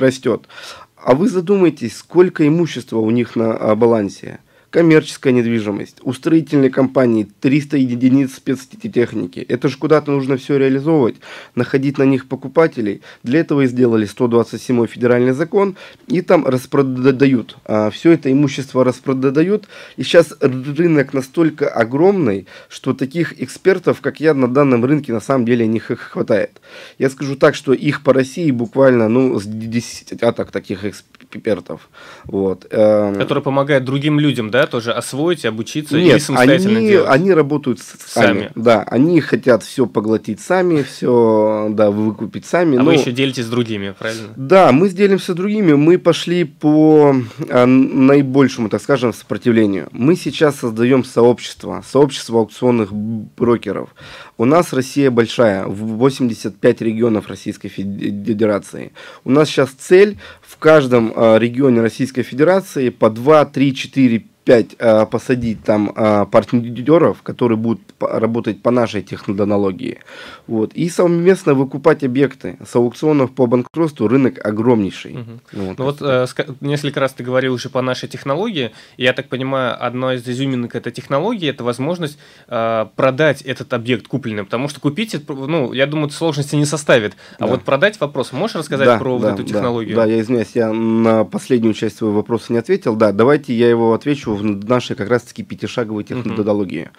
растет. 0.00 0.48
А 0.96 1.14
вы 1.14 1.28
задумайтесь, 1.28 1.96
сколько 1.96 2.48
имущества 2.48 2.98
у 2.98 3.10
них 3.10 3.36
на 3.36 3.74
балансе 3.76 4.38
коммерческая 4.74 5.32
недвижимость, 5.32 5.98
у 6.02 6.12
строительной 6.12 6.68
компании 6.68 7.28
300 7.40 7.76
единиц 7.76 8.34
спецтехники. 8.34 9.38
Это 9.38 9.68
же 9.68 9.78
куда-то 9.78 10.10
нужно 10.10 10.36
все 10.36 10.56
реализовывать, 10.56 11.14
находить 11.54 11.96
на 11.96 12.02
них 12.02 12.26
покупателей. 12.26 13.00
Для 13.22 13.38
этого 13.38 13.60
и 13.60 13.66
сделали 13.68 14.04
127 14.04 14.86
федеральный 14.88 15.30
закон, 15.30 15.76
и 16.08 16.22
там 16.22 16.44
распродают. 16.44 17.56
А, 17.64 17.90
все 17.90 18.10
это 18.10 18.32
имущество 18.32 18.82
распродают. 18.82 19.68
И 19.96 20.02
сейчас 20.02 20.34
рынок 20.40 21.14
настолько 21.14 21.68
огромный, 21.68 22.48
что 22.68 22.94
таких 22.94 23.40
экспертов, 23.40 24.00
как 24.00 24.18
я, 24.18 24.34
на 24.34 24.48
данном 24.48 24.84
рынке 24.84 25.12
на 25.12 25.20
самом 25.20 25.44
деле 25.44 25.68
не 25.68 25.78
хватает. 25.78 26.60
Я 26.98 27.10
скажу 27.10 27.36
так, 27.36 27.54
что 27.54 27.74
их 27.74 28.02
по 28.02 28.12
России 28.12 28.50
буквально 28.50 29.08
ну, 29.08 29.38
с 29.38 29.44
десяток 29.44 30.50
таких 30.50 30.84
экспертов. 30.84 31.88
Вот. 32.24 32.66
Эм, 32.70 33.14
Которые 33.14 33.44
помогают 33.44 33.84
другим 33.84 34.18
людям, 34.18 34.50
да? 34.50 34.63
Тоже 34.66 34.92
освоить, 34.92 35.44
обучиться 35.44 35.96
Нет, 35.96 36.12
или 36.12 36.18
самостоятельно 36.18 36.78
они, 36.78 36.88
делать? 36.88 37.10
они 37.10 37.32
работают 37.32 37.80
сами. 37.80 38.26
сами. 38.26 38.52
Да, 38.54 38.82
они 38.82 39.20
хотят 39.20 39.62
все 39.62 39.86
поглотить 39.86 40.40
сами, 40.40 40.82
все 40.82 41.68
да, 41.70 41.90
выкупить 41.90 42.46
сами. 42.46 42.76
А 42.76 42.82
но... 42.82 42.86
вы 42.86 42.94
еще 42.94 43.12
делитесь 43.12 43.44
с 43.44 43.48
другими, 43.48 43.94
правильно? 43.98 44.28
Да, 44.36 44.72
мы 44.72 44.88
делимся 44.88 45.32
с 45.32 45.36
другими. 45.36 45.74
Мы 45.74 45.98
пошли 45.98 46.44
по 46.44 47.14
а, 47.48 47.66
наибольшему, 47.66 48.68
так 48.68 48.82
скажем, 48.82 49.12
сопротивлению. 49.12 49.88
Мы 49.92 50.16
сейчас 50.16 50.56
создаем 50.56 51.04
сообщество, 51.04 51.84
сообщество 51.86 52.40
аукционных 52.40 52.92
брокеров. 52.92 53.90
У 54.36 54.44
нас 54.44 54.72
Россия 54.72 55.10
большая, 55.10 55.66
85 55.66 56.80
регионов 56.80 57.28
Российской 57.28 57.68
Федерации. 57.68 58.92
У 59.24 59.30
нас 59.30 59.48
сейчас 59.48 59.70
цель 59.70 60.18
в 60.42 60.56
каждом 60.58 61.12
а, 61.14 61.38
регионе 61.38 61.80
Российской 61.80 62.22
Федерации 62.22 62.88
по 62.88 63.10
2, 63.10 63.44
3, 63.46 63.74
4, 63.74 64.24
5 64.44 64.76
э, 64.78 65.06
посадить 65.06 65.64
там 65.64 65.92
э, 65.96 66.26
партнеров, 66.30 67.22
которые 67.22 67.56
будут 67.56 67.80
работать 67.98 68.62
по 68.62 68.70
нашей 68.70 69.02
технологии, 69.02 69.98
вот, 70.46 70.74
и 70.74 70.88
совместно 70.90 71.54
выкупать 71.54 72.04
объекты. 72.04 72.58
С 72.64 72.76
аукционов 72.76 73.34
по 73.34 73.46
банкротству 73.46 74.06
рынок 74.06 74.44
огромнейший. 74.44 75.12
Угу. 75.12 75.30
Вот, 75.52 75.78
ну 75.78 75.84
вот 75.84 75.96
э, 76.02 76.26
несколько 76.60 77.00
раз 77.00 77.14
ты 77.14 77.24
говорил 77.24 77.54
уже 77.54 77.70
по 77.70 77.80
нашей 77.80 78.08
технологии, 78.08 78.72
я 78.98 79.14
так 79.14 79.28
понимаю, 79.28 79.76
одна 79.82 80.14
из 80.14 80.28
изюминок 80.28 80.74
этой 80.74 80.92
технологии– 80.92 81.48
это 81.50 81.64
возможность 81.64 82.18
э, 82.48 82.86
продать 82.96 83.40
этот 83.42 83.72
объект 83.72 84.08
купленный, 84.08 84.44
потому 84.44 84.68
что 84.68 84.80
купить, 84.80 85.16
ну, 85.28 85.72
я 85.72 85.86
думаю, 85.86 86.10
сложности 86.10 86.56
не 86.56 86.66
составит, 86.66 87.14
а 87.38 87.44
да. 87.44 87.46
вот 87.46 87.62
продать 87.62 87.98
вопрос, 87.98 88.32
можешь 88.32 88.56
рассказать 88.56 88.86
да, 88.86 88.98
про 88.98 89.18
да, 89.18 89.28
вот 89.28 89.34
эту 89.34 89.48
технологию? 89.48 89.96
Да, 89.96 90.04
да, 90.04 90.12
я 90.12 90.20
извиняюсь, 90.20 90.50
я 90.54 90.70
на 90.72 91.24
последнюю 91.24 91.72
часть 91.72 91.96
своего 91.96 92.16
вопроса 92.16 92.52
не 92.52 92.58
ответил, 92.58 92.94
да, 92.94 93.12
давайте 93.12 93.54
я 93.54 93.70
его 93.70 93.94
отвечу 93.94 94.33
в 94.34 94.68
нашей 94.68 94.96
как 94.96 95.08
раз-таки 95.08 95.42
пятишаговой 95.42 96.04
технологии. 96.04 96.90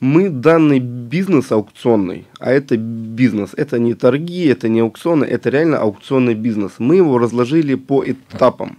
Мы 0.00 0.30
данный 0.30 0.80
бизнес 0.80 1.52
аукционный, 1.52 2.26
а 2.40 2.50
это 2.50 2.76
бизнес, 2.76 3.50
это 3.56 3.78
не 3.78 3.94
торги, 3.94 4.46
это 4.46 4.68
не 4.68 4.80
аукционы, 4.80 5.24
это 5.24 5.48
реально 5.50 5.78
аукционный 5.78 6.34
бизнес. 6.34 6.72
Мы 6.78 6.96
его 6.96 7.18
разложили 7.18 7.76
по 7.76 8.02
этапам. 8.04 8.78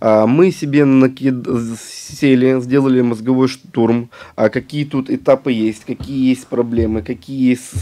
А, 0.00 0.26
мы 0.26 0.52
себе 0.52 0.84
накид... 0.84 1.46
сели, 1.80 2.60
сделали 2.60 3.00
мозговой 3.00 3.48
штурм, 3.48 4.10
а 4.36 4.48
какие 4.48 4.84
тут 4.84 5.10
этапы 5.10 5.52
есть, 5.52 5.84
какие 5.84 6.28
есть 6.28 6.46
проблемы, 6.46 7.02
какие 7.02 7.50
есть 7.50 7.72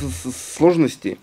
сложности. 0.57 1.19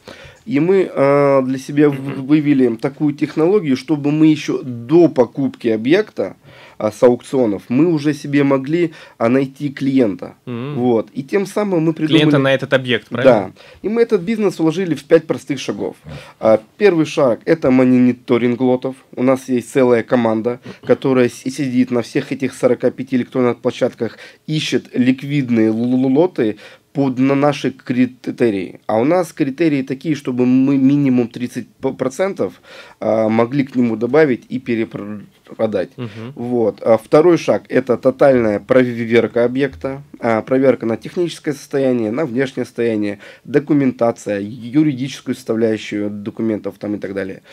И 0.45 0.59
мы 0.59 0.89
э, 0.91 1.41
для 1.43 1.57
себя 1.59 1.89
вывели 1.89 2.75
такую 2.75 3.13
технологию, 3.13 3.77
чтобы 3.77 4.11
мы 4.11 4.27
еще 4.27 4.61
до 4.63 5.07
покупки 5.07 5.67
объекта 5.67 6.35
а, 6.79 6.91
с 6.91 7.03
аукционов, 7.03 7.63
мы 7.67 7.85
уже 7.85 8.13
себе 8.13 8.43
могли 8.43 8.93
а, 9.17 9.27
найти 9.27 9.69
клиента. 9.69 10.35
Mm-hmm. 10.45 10.75
Вот. 10.75 11.09
И 11.13 11.23
тем 11.23 11.45
самым 11.45 11.83
мы 11.83 11.93
придумали... 11.93 12.19
Клиента 12.19 12.37
на 12.37 12.53
этот 12.53 12.73
объект, 12.73 13.09
правильно? 13.09 13.51
Да. 13.53 13.61
И 13.81 13.89
мы 13.89 14.01
этот 14.01 14.21
бизнес 14.21 14.59
уложили 14.61 14.95
в 14.95 15.03
пять 15.03 15.27
простых 15.27 15.59
шагов. 15.59 15.97
А, 16.39 16.61
первый 16.77 17.05
шаг– 17.05 17.41
это 17.45 17.69
мониторинг 17.69 18.61
лотов. 18.61 18.95
У 19.15 19.23
нас 19.23 19.49
есть 19.49 19.71
целая 19.71 20.03
команда, 20.03 20.61
которая 20.85 21.27
сидит 21.27 21.91
на 21.91 22.01
всех 22.01 22.31
этих 22.31 22.53
45 22.53 23.13
электронных 23.13 23.57
площадках, 23.57 24.17
ищет 24.47 24.89
ликвидные 24.93 25.71
лоты 25.71 26.57
под 26.93 27.19
на 27.19 27.35
наши 27.35 27.71
критерии. 27.71 28.79
А 28.87 28.99
у 28.99 29.03
нас 29.03 29.31
критерии 29.31 29.83
такие, 29.83 30.15
чтобы 30.15 30.45
мы 30.45 30.77
минимум 30.77 31.29
30% 31.31 32.51
а, 32.99 33.29
могли 33.29 33.63
к 33.63 33.75
нему 33.75 33.95
добавить 33.95 34.45
и 34.49 34.59
перепродать. 34.59 35.91
Угу. 35.97 36.07
Вот. 36.35 36.81
А 36.81 36.97
второй 36.97 37.37
шаг– 37.37 37.63
это 37.69 37.95
тотальная 37.97 38.59
проверка 38.59 39.45
объекта, 39.45 40.01
а, 40.19 40.41
проверка 40.41 40.87
на 40.87 40.97
техническое 40.97 41.53
состояние, 41.53 42.11
на 42.11 42.25
внешнее 42.25 42.65
состояние, 42.65 43.19
документация, 43.43 44.39
юридическую 44.39 45.35
составляющую 45.35 46.09
документов 46.09 46.75
там 46.79 46.95
и 46.95 46.97
так 46.97 47.13
далее. 47.13 47.43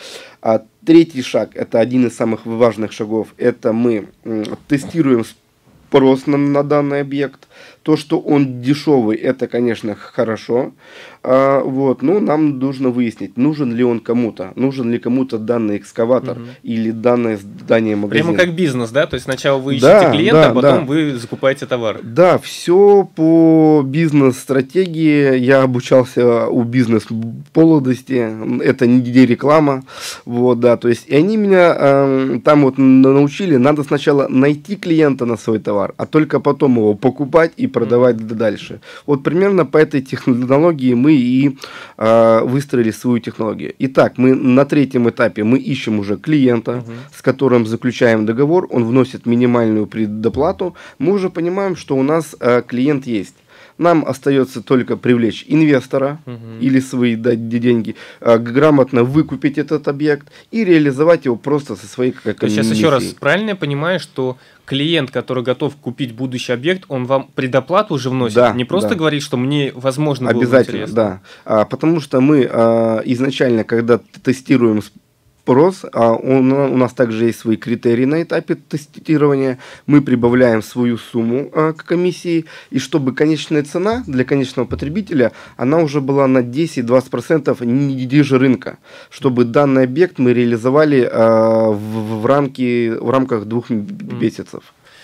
А 0.41 0.65
третий 0.85 1.23
шаг– 1.23 1.51
это 1.55 1.79
один 1.79 2.07
из 2.07 2.17
самых 2.17 2.47
важных 2.47 2.93
шагов. 2.93 3.35
Это 3.37 3.75
мы 3.75 4.09
тестируем 4.67 5.25
спрос 5.89 6.27
на, 6.27 6.37
на 6.37 6.63
данный 6.63 7.01
объект. 7.01 7.49
То, 7.87 7.97
что 7.97 8.19
он 8.19 8.61
дешевый, 8.63 9.17
это, 9.17 9.47
конечно, 9.47 9.95
хорошо. 9.95 10.73
А, 11.29 11.65
вот, 11.65 12.03
но 12.03 12.21
нам 12.21 12.61
нужно 12.61 12.91
выяснить, 12.91 13.37
нужен 13.37 13.75
ли 13.75 13.83
он 13.83 13.99
кому-то, 13.99 14.53
нужен 14.55 14.93
ли 14.93 15.01
кому-то 15.01 15.39
данный 15.39 15.79
экскаватор 15.79 16.39
угу. 16.39 16.47
или 16.63 16.93
данное 16.93 17.37
здание 17.37 17.97
магазина. 17.97 18.33
Прямо 18.33 18.39
как 18.39 18.55
бизнес, 18.55 18.91
да? 18.91 19.09
То 19.09 19.15
есть 19.15 19.25
сначала 19.25 19.59
вы 19.59 19.75
ищете 19.75 19.89
да, 19.89 20.13
клиента, 20.13 20.43
да, 20.43 20.51
а 20.51 20.55
потом 20.55 20.79
да. 20.79 20.85
вы 20.85 21.17
закупаете 21.17 21.67
товар. 21.67 21.99
Да, 22.05 22.39
все 22.39 23.09
по 23.17 23.83
бизнес-стратегии. 23.85 25.37
Я 25.39 25.63
обучался 25.63 26.47
у 26.47 26.63
бизнес-молодости. 26.63 28.63
Это 28.63 28.87
не 28.87 29.27
реклама. 29.27 29.83
Вот, 30.27 30.61
да, 30.61 30.77
то 30.77 30.89
есть 30.89 31.09
и 31.09 31.17
они 31.17 31.37
меня 31.37 31.75
э, 31.77 32.39
там 32.45 32.63
вот 32.63 32.79
научили, 32.79 33.57
надо 33.57 33.83
сначала 33.83 34.29
найти 34.29 34.77
клиента 34.77 35.27
на 35.27 35.37
свой 35.37 35.59
товар, 35.59 35.93
а 35.97 36.07
только 36.07 36.39
потом 36.39 36.77
его 36.77 36.95
покупать 36.95 37.51
и 37.57 37.67
продавать 37.67 38.17
mm 38.17 38.37
дальше. 38.37 38.81
Вот 39.07 39.23
примерно 39.23 39.65
по 39.65 39.79
этой 39.79 40.03
технологии 40.03 40.95
мы 40.95 41.16
и 41.17 41.59
э, 41.99 42.41
выстроили 42.45 42.91
свою 42.91 43.19
технологию. 43.19 43.75
Итак, 43.79 44.19
мы 44.19 44.35
на 44.35 44.65
третьем 44.65 45.09
этапе 45.09 45.45
мы 45.45 45.59
ищем 45.59 45.99
уже 45.99 46.17
клиента, 46.17 46.79
угу. 46.79 46.93
с 47.17 47.23
которым 47.23 47.67
заключаем 47.67 48.27
договор, 48.27 48.67
он 48.71 48.85
вносит 48.85 49.27
минимальную 49.27 49.87
предоплату, 49.87 50.75
мы 50.99 51.13
уже 51.13 51.31
понимаем, 51.31 51.77
что 51.77 51.97
у 51.97 52.03
нас 52.03 52.37
э, 52.41 52.63
клиент 52.67 53.07
есть. 53.07 53.35
Нам 53.79 54.05
остается 54.07 54.63
только 54.63 54.97
привлечь 54.97 55.45
инвестора 55.49 56.19
угу. 56.25 56.61
или 56.61 56.81
свои 56.81 57.15
дать 57.15 57.49
деньги, 57.49 57.97
а, 58.21 58.39
грамотно 58.39 59.05
выкупить 59.05 59.59
этот 59.59 59.89
объект 59.89 60.29
и 60.51 60.65
реализовать 60.65 61.27
его 61.27 61.37
просто 61.37 61.77
со 61.77 61.87
своей 61.87 62.13
как 62.13 62.41
То 62.41 62.49
сейчас 62.49 62.71
еще 62.71 62.89
раз, 62.89 63.05
правильно 63.21 63.51
я 63.51 63.57
понимаю, 63.57 64.01
что 64.01 64.39
клиент, 64.65 65.11
который 65.11 65.45
готов 65.45 65.77
купить 65.77 66.13
будущий 66.13 66.53
объект, 66.53 66.85
он 66.89 67.05
вам 67.05 67.29
предоплату 67.35 67.95
уже 67.95 68.11
вносит? 68.11 68.37
Да, 68.37 68.53
Не 68.53 68.65
просто 68.65 68.91
да. 68.91 68.95
говорит, 68.97 69.23
что 69.23 69.37
мне, 69.37 69.73
возможно, 69.75 70.31
было 70.33 70.43
Обязательно, 70.43 70.87
да. 70.89 71.21
А, 71.45 71.65
потому 71.65 72.01
что 72.01 72.21
мы 72.21 72.49
а, 72.51 73.01
изначально, 73.05 73.65
когда 73.65 74.01
тестируем 74.23 74.83
спрос. 75.47 75.85
А 75.93 76.13
он, 76.13 76.53
у 76.53 76.77
нас 76.77 76.93
также 76.93 77.27
есть 77.27 77.39
свои 77.39 77.57
критерии 77.57 78.05
на 78.05 78.23
этапе 78.23 78.57
тестирования. 78.57 79.59
Мы 79.87 80.03
прибавляем 80.03 80.63
свою 80.63 80.99
сумму 80.99 81.51
а, 81.55 81.73
к 81.73 81.85
комиссии. 81.85 82.47
И 82.71 82.79
чтобы 82.79 83.15
конечная 83.15 83.63
цена 83.63 84.03
для 84.07 84.25
конечного 84.25 84.67
потребителя, 84.67 85.31
она 85.57 85.79
уже 85.79 86.01
была 86.01 86.27
на 86.27 86.39
10-20% 86.39 87.65
ниже 87.65 88.39
рынка. 88.39 88.79
Чтобы 89.11 89.45
данный 89.45 89.85
объект 89.85 90.19
мы 90.19 90.35
реализовали 90.35 91.09
а, 91.13 91.71
в, 91.71 92.21
в, 92.21 92.27
рамки, 92.27 92.89
в 92.89 93.11
рамках 93.11 93.45
двух 93.45 93.71
месяцев. 93.71 94.63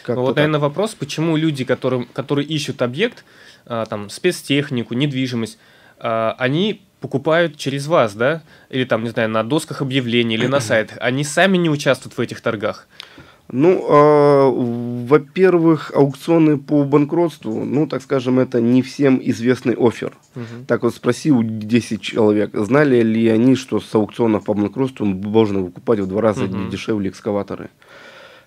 Ну, 0.08 0.16
вот, 0.16 0.26
так. 0.28 0.36
наверное, 0.36 0.60
вопрос, 0.60 0.96
почему 0.98 1.36
люди, 1.36 1.64
которые, 1.64 2.06
которые 2.12 2.48
ищут 2.48 2.82
объект, 2.82 3.24
а, 3.66 3.86
там, 3.86 4.10
спецтехнику, 4.10 4.94
недвижимость, 4.94 5.58
а, 5.98 6.34
они 6.38 6.82
покупают 7.02 7.56
через 7.56 7.86
вас, 7.86 8.14
да? 8.14 8.42
Или 8.70 8.84
там, 8.84 9.04
не 9.04 9.10
знаю, 9.10 9.28
на 9.28 9.42
досках 9.42 9.82
объявлений 9.82 10.36
или 10.36 10.46
на 10.46 10.60
сайтах. 10.68 10.96
Они 11.00 11.24
сами 11.24 11.58
не 11.58 11.68
участвуют 11.68 12.16
в 12.16 12.20
этих 12.20 12.40
торгах. 12.40 12.88
Ну, 13.50 13.84
э, 13.86 15.06
во-первых, 15.08 15.92
аукционы 15.94 16.56
по 16.56 16.84
банкротству, 16.84 17.64
ну, 17.64 17.86
так 17.86 18.00
скажем, 18.02 18.38
это 18.38 18.62
не 18.62 18.80
всем 18.80 19.20
известный 19.22 19.74
офер. 19.74 20.16
Угу. 20.34 20.64
Так 20.66 20.82
вот, 20.82 20.94
спроси 20.94 21.30
у 21.30 21.42
10 21.42 22.00
человек, 22.00 22.50
знали 22.54 23.02
ли 23.02 23.28
они, 23.28 23.56
что 23.56 23.78
с 23.78 23.94
аукционов 23.94 24.44
по 24.44 24.54
банкротству 24.54 25.04
можно 25.04 25.60
выкупать 25.60 25.98
в 25.98 26.06
два 26.06 26.22
раза 26.22 26.44
угу. 26.44 26.70
дешевле 26.70 27.10
экскаваторы? 27.10 27.68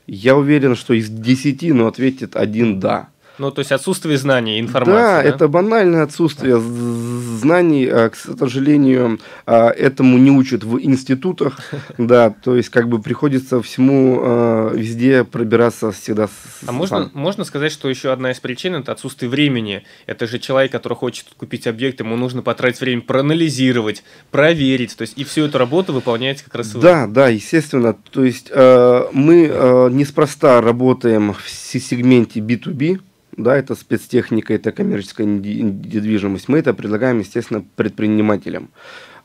Я 0.08 0.36
уверен, 0.36 0.76
что 0.76 0.94
из 0.94 1.10
10, 1.10 1.74
но 1.74 1.88
ответит 1.88 2.36
один 2.36 2.80
«да». 2.80 3.10
Ну, 3.38 3.52
то 3.52 3.60
есть 3.60 3.72
отсутствие 3.72 4.18
знаний, 4.18 4.60
информации. 4.60 4.94
Да, 4.94 5.22
да? 5.22 5.24
это 5.24 5.48
банальное 5.48 6.04
отсутствие 6.04 6.60
знаний. 6.60 7.88
А, 7.88 8.10
к 8.10 8.16
сожалению, 8.16 9.20
а, 9.46 9.70
этому 9.70 10.18
не 10.18 10.32
учат 10.32 10.64
в 10.64 10.80
институтах. 10.80 11.60
Да, 11.98 12.30
то 12.30 12.56
есть 12.56 12.70
как 12.70 12.90
бы 12.90 13.02
приходится 13.02 13.62
всему 13.62 14.20
а, 14.22 14.74
везде 14.74 15.24
пробираться 15.24 15.92
всегда 15.92 16.30
А 16.66 16.72
можно, 16.72 17.10
можно 17.14 17.44
сказать, 17.46 17.72
что 17.72 17.90
еще 17.90 18.12
одна 18.12 18.32
из 18.32 18.40
причин– 18.40 18.76
это 18.76 18.92
отсутствие 18.92 19.30
времени. 19.30 19.84
Это 20.06 20.28
же 20.28 20.40
человек, 20.40 20.72
который 20.72 20.96
хочет 20.96 21.28
купить 21.38 21.68
объект, 21.68 22.00
ему 22.00 22.16
нужно 22.16 22.42
потратить 22.42 22.82
время 22.82 23.02
проанализировать, 23.02 24.04
проверить. 24.32 24.96
То 24.96 25.02
есть 25.04 25.18
и 25.18 25.24
всю 25.24 25.46
эту 25.46 25.58
работу 25.58 25.94
выполняете 25.94 26.44
как 26.44 26.56
раз 26.56 26.74
вы. 26.74 26.82
Да, 26.82 27.08
да, 27.08 27.30
естественно. 27.30 27.96
То 28.12 28.24
есть 28.24 28.52
мы 28.52 29.90
неспроста 29.92 30.62
работаем 30.62 31.34
в 31.34 31.50
сегменте 31.50 32.40
B2B, 32.40 33.00
да, 33.38 33.56
это 33.56 33.76
спецтехника, 33.76 34.54
это 34.54 34.72
коммерческая 34.72 35.28
недвижимость. 35.28 36.48
Мы 36.48 36.60
это 36.60 36.74
предлагаем, 36.74 37.20
естественно, 37.20 37.64
предпринимателям. 37.76 38.70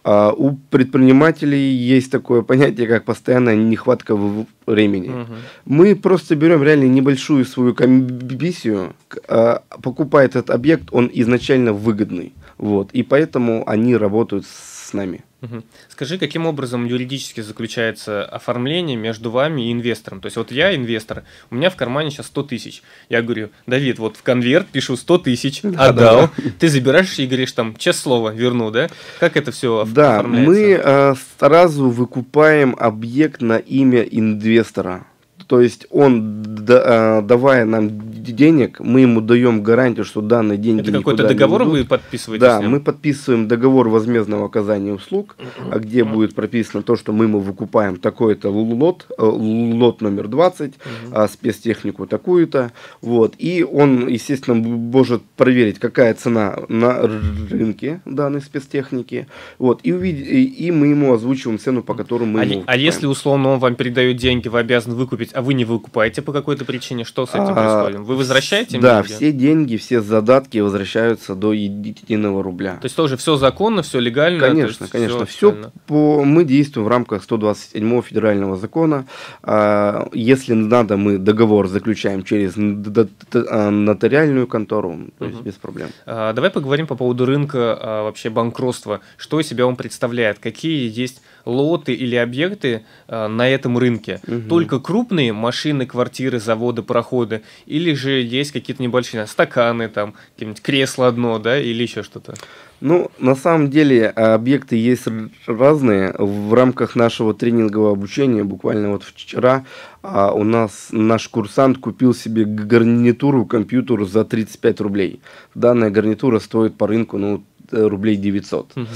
А 0.02 0.32
у 0.32 0.56
предпринимателей 0.70 1.72
есть 1.72 2.10
такое 2.10 2.40
понятие, 2.42 2.86
как 2.86 3.04
постоянная 3.04 3.56
нехватка 3.56 4.18
времени. 4.66 5.08
Угу. 5.10 5.32
Мы 5.66 5.94
просто 5.94 6.36
берем 6.36 6.62
реально 6.62 6.84
небольшую 6.84 7.44
свою 7.44 7.74
комиссию, 7.74 8.94
а, 9.28 9.62
покупая 9.82 10.26
этот 10.26 10.48
объект, 10.48 10.88
он 10.92 11.10
изначально 11.12 11.72
выгодный. 11.74 12.32
Вот, 12.56 12.90
и 12.92 13.02
поэтому 13.02 13.62
они 13.66 13.96
работают 13.96 14.46
с 14.46 14.92
нами. 14.92 15.22
Угу. 15.42 15.62
Скажи, 15.88 16.18
каким 16.18 16.46
образом 16.46 16.84
юридически 16.84 17.40
заключается 17.40 18.24
оформление 18.24 18.96
между 18.96 19.30
вами 19.30 19.68
и 19.68 19.72
инвестором? 19.72 20.20
То 20.20 20.26
есть 20.26 20.36
вот 20.36 20.52
я 20.52 20.74
инвестор, 20.74 21.24
у 21.50 21.54
меня 21.54 21.70
в 21.70 21.76
кармане 21.76 22.10
сейчас 22.10 22.26
100 22.26 22.42
тысяч. 22.44 22.82
Я 23.08 23.22
говорю, 23.22 23.50
Давид, 23.66 23.98
вот 23.98 24.16
в 24.16 24.22
конверт 24.22 24.66
пишу 24.68 24.96
100 24.96 25.18
тысяч, 25.18 25.64
отдал. 25.64 25.94
Да, 25.94 26.30
да. 26.36 26.50
Ты 26.58 26.68
забираешь 26.68 27.18
и 27.18 27.26
говоришь 27.26 27.52
там, 27.52 27.76
честное 27.76 28.00
слово, 28.00 28.30
верну, 28.30 28.70
да? 28.70 28.88
Как 29.18 29.36
это 29.36 29.52
все 29.52 29.84
да, 29.84 30.18
оформляется? 30.18 30.52
Да, 30.52 30.58
мы 30.58 30.80
э, 30.82 31.14
сразу 31.38 31.90
выкупаем 31.90 32.74
объект 32.78 33.40
на 33.42 33.58
имя 33.58 34.00
инвестора. 34.02 35.06
То 35.50 35.60
есть 35.60 35.88
он, 35.90 36.44
да, 36.44 37.22
давая 37.22 37.64
нам 37.64 37.90
денег, 38.22 38.78
мы 38.78 39.00
ему 39.00 39.20
даем 39.20 39.64
гарантию, 39.64 40.04
что 40.04 40.20
данные 40.20 40.58
деньги 40.58 40.82
Это 40.82 40.92
какой-то 40.92 41.26
договор 41.26 41.64
вы 41.64 41.84
подписываете? 41.84 42.44
Да, 42.44 42.60
мы 42.60 42.78
подписываем 42.78 43.48
договор 43.48 43.88
возмездного 43.88 44.46
оказания 44.46 44.92
услуг, 44.92 45.36
uh-huh. 45.38 45.80
где 45.80 46.04
будет 46.04 46.36
прописано 46.36 46.84
то, 46.84 46.94
что 46.94 47.12
мы 47.12 47.24
ему 47.24 47.40
выкупаем 47.40 47.96
такой-то 47.96 48.50
лот, 48.50 49.06
э, 49.18 49.22
лот 49.24 50.00
номер 50.00 50.28
20, 50.28 50.70
uh-huh. 50.70 50.76
а, 51.10 51.26
спецтехнику 51.26 52.06
такую-то. 52.06 52.70
Вот, 53.00 53.34
и 53.38 53.66
он, 53.68 54.06
естественно, 54.06 54.54
может 54.54 55.22
проверить, 55.36 55.80
какая 55.80 56.14
цена 56.14 56.60
на 56.68 57.00
рынке 57.02 58.02
данной 58.04 58.40
спецтехники. 58.40 59.26
Вот, 59.58 59.80
и, 59.82 59.92
увидеть, 59.92 60.60
и, 60.60 60.70
мы 60.70 60.86
ему 60.88 61.12
озвучиваем 61.12 61.58
цену, 61.58 61.82
по 61.82 61.94
которой 61.94 62.24
мы 62.24 62.40
а, 62.40 62.44
ему 62.44 62.62
А 62.66 62.76
если, 62.76 63.06
условно, 63.06 63.48
он 63.50 63.58
вам 63.58 63.74
передает 63.74 64.16
деньги, 64.16 64.46
вы 64.46 64.60
обязаны 64.60 64.94
выкупить 64.94 65.32
а 65.40 65.42
вы 65.42 65.54
не 65.54 65.64
выкупаете 65.64 66.20
по 66.20 66.32
какой-то 66.32 66.66
причине? 66.66 67.04
Что 67.04 67.24
с 67.24 67.30
этим 67.30 67.44
а, 67.48 67.54
происходит? 67.54 68.06
Вы 68.06 68.16
возвращаете 68.16 68.78
Да, 68.78 69.02
деньги? 69.02 69.12
все 69.12 69.32
деньги, 69.32 69.76
все 69.78 70.02
задатки 70.02 70.58
возвращаются 70.58 71.34
до 71.34 71.54
единого 71.54 72.42
рубля. 72.42 72.76
То 72.76 72.84
есть 72.84 72.94
тоже 72.94 73.16
все 73.16 73.36
законно, 73.36 73.82
все 73.82 74.00
легально? 74.00 74.40
Конечно, 74.40 74.86
конечно. 74.86 75.24
Все, 75.24 75.52
все 75.52 75.70
по... 75.86 76.22
Мы 76.24 76.44
действуем 76.44 76.84
в 76.84 76.88
рамках 76.88 77.22
127 77.22 78.02
федерального 78.02 78.58
закона. 78.58 79.06
А, 79.42 80.08
если 80.12 80.52
надо, 80.52 80.98
мы 80.98 81.16
договор 81.16 81.68
заключаем 81.68 82.22
через 82.22 82.54
а, 82.56 83.70
нотариальную 83.70 84.46
контору, 84.46 84.98
то 85.18 85.24
есть 85.24 85.38
угу. 85.38 85.44
без 85.44 85.54
проблем. 85.54 85.88
А, 86.04 86.34
давай 86.34 86.50
поговорим 86.50 86.86
по 86.86 86.96
поводу 86.96 87.24
рынка 87.24 87.78
а, 87.80 88.02
вообще 88.04 88.28
банкротства. 88.28 89.00
Что 89.16 89.40
из 89.40 89.48
себя 89.48 89.66
он 89.66 89.76
представляет? 89.76 90.38
Какие 90.38 90.90
есть 90.90 91.22
лоты 91.46 91.94
или 91.94 92.16
объекты 92.16 92.84
а, 93.08 93.28
на 93.28 93.48
этом 93.48 93.78
рынке? 93.78 94.20
Угу. 94.26 94.48
Только 94.50 94.80
крупные 94.80 95.29
машины, 95.32 95.86
квартиры, 95.86 96.38
заводы, 96.38 96.82
пароходы, 96.82 97.42
или 97.66 97.94
же 97.94 98.22
есть 98.22 98.52
какие-то 98.52 98.82
небольшие 98.82 99.26
стаканы, 99.26 99.88
там, 99.88 100.14
какие-нибудь 100.34 100.62
кресло 100.62 101.08
одно, 101.08 101.38
да, 101.38 101.60
или 101.60 101.82
еще 101.82 102.02
что-то. 102.02 102.34
Ну, 102.80 103.10
на 103.18 103.34
самом 103.34 103.68
деле 103.68 104.08
объекты 104.08 104.76
есть 104.76 105.04
разные. 105.46 106.14
В 106.18 106.54
рамках 106.54 106.96
нашего 106.96 107.34
тренингового 107.34 107.92
обучения, 107.92 108.42
буквально 108.42 108.92
вот 108.92 109.02
вчера, 109.04 109.66
а, 110.02 110.32
у 110.32 110.44
нас 110.44 110.88
наш 110.90 111.28
курсант 111.28 111.78
купил 111.78 112.14
себе 112.14 112.44
гарнитуру, 112.44 113.44
компьютер 113.44 114.04
за 114.06 114.24
35 114.24 114.80
рублей. 114.80 115.20
Данная 115.54 115.90
гарнитура 115.90 116.38
стоит 116.38 116.76
по 116.76 116.86
рынку, 116.86 117.18
ну, 117.18 117.44
рублей 117.70 118.16
900. 118.16 118.72
Угу. 118.76 118.86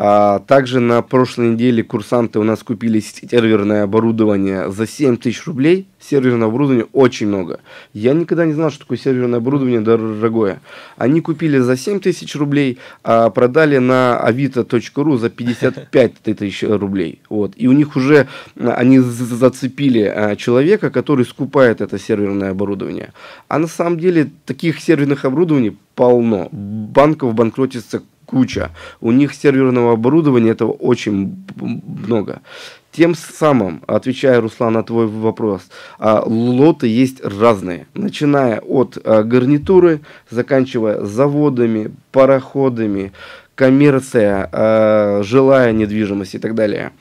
А 0.00 0.38
также 0.38 0.78
на 0.78 1.02
прошлой 1.02 1.48
неделе 1.48 1.82
курсанты 1.82 2.38
у 2.38 2.44
нас 2.44 2.62
купили 2.62 3.00
серверное 3.00 3.82
оборудование 3.82 4.70
за 4.70 4.86
7 4.86 5.16
тысяч 5.16 5.44
рублей. 5.44 5.88
Серверное 5.98 6.46
оборудование 6.46 6.86
очень 6.92 7.26
много. 7.26 7.58
Я 7.92 8.12
никогда 8.12 8.46
не 8.46 8.52
знал, 8.52 8.70
что 8.70 8.80
такое 8.80 8.96
серверное 8.96 9.38
оборудование 9.38 9.80
дорогое. 9.80 10.60
Они 10.96 11.20
купили 11.20 11.58
за 11.58 11.76
7 11.76 11.98
тысяч 11.98 12.36
рублей, 12.36 12.78
а 13.02 13.30
продали 13.30 13.78
на 13.78 14.22
avito.ru 14.24 15.18
за 15.18 15.30
55 15.30 16.14
тысяч 16.22 16.62
рублей. 16.62 17.20
Вот. 17.28 17.54
И 17.56 17.66
у 17.66 17.72
них 17.72 17.96
уже 17.96 18.28
они 18.56 19.00
зацепили 19.00 20.02
а, 20.02 20.36
человека, 20.36 20.90
который 20.90 21.24
скупает 21.24 21.80
это 21.80 21.98
серверное 21.98 22.52
оборудование. 22.52 23.12
А 23.48 23.58
на 23.58 23.66
самом 23.66 23.98
деле 23.98 24.30
таких 24.46 24.78
серверных 24.80 25.24
оборудований 25.24 25.76
полно. 25.96 26.48
Банков 26.52 27.34
банкротится 27.34 28.04
куча. 28.28 28.70
У 29.00 29.10
них 29.10 29.34
серверного 29.34 29.92
оборудования 29.94 30.50
этого 30.50 30.72
очень 30.72 31.44
много. 31.56 32.40
Тем 32.92 33.14
самым, 33.14 33.82
отвечая, 33.86 34.40
Руслан, 34.40 34.72
на 34.74 34.82
твой 34.82 35.06
вопрос, 35.06 35.62
а, 35.98 36.22
лоты 36.26 36.88
есть 36.88 37.24
разные, 37.24 37.86
начиная 37.94 38.60
от 38.60 38.98
а, 39.04 39.22
гарнитуры, 39.22 40.00
заканчивая 40.30 41.04
заводами, 41.04 41.90
пароходами, 42.12 43.12
коммерция, 43.54 44.48
а, 44.52 45.22
жилая 45.22 45.72
недвижимость 45.72 46.34
и 46.34 46.38
так 46.38 46.54
далее. 46.54 46.92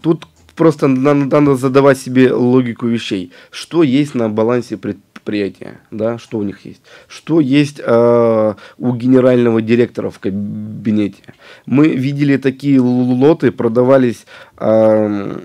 Тут 0.00 0.26
просто 0.54 0.86
надо 0.86 1.56
задавать 1.56 1.98
себе 1.98 2.32
логику 2.32 2.86
вещей. 2.86 3.32
Что 3.50 3.82
есть 3.82 4.14
на 4.14 4.30
балансе 4.30 4.76
предприятия? 4.78 5.05
Предприятия, 5.26 5.80
да, 5.90 6.18
что 6.18 6.38
у 6.38 6.42
них 6.42 6.64
есть, 6.64 6.80
что 7.08 7.40
есть 7.40 7.80
э, 7.84 8.54
у 8.78 8.94
генерального 8.94 9.60
директора 9.60 10.10
в 10.10 10.20
кабинете. 10.20 11.22
Мы 11.66 11.88
видели 11.88 12.36
такие 12.36 12.80
лоты, 12.80 13.50
продавались 13.50 14.24
э, 14.58 15.40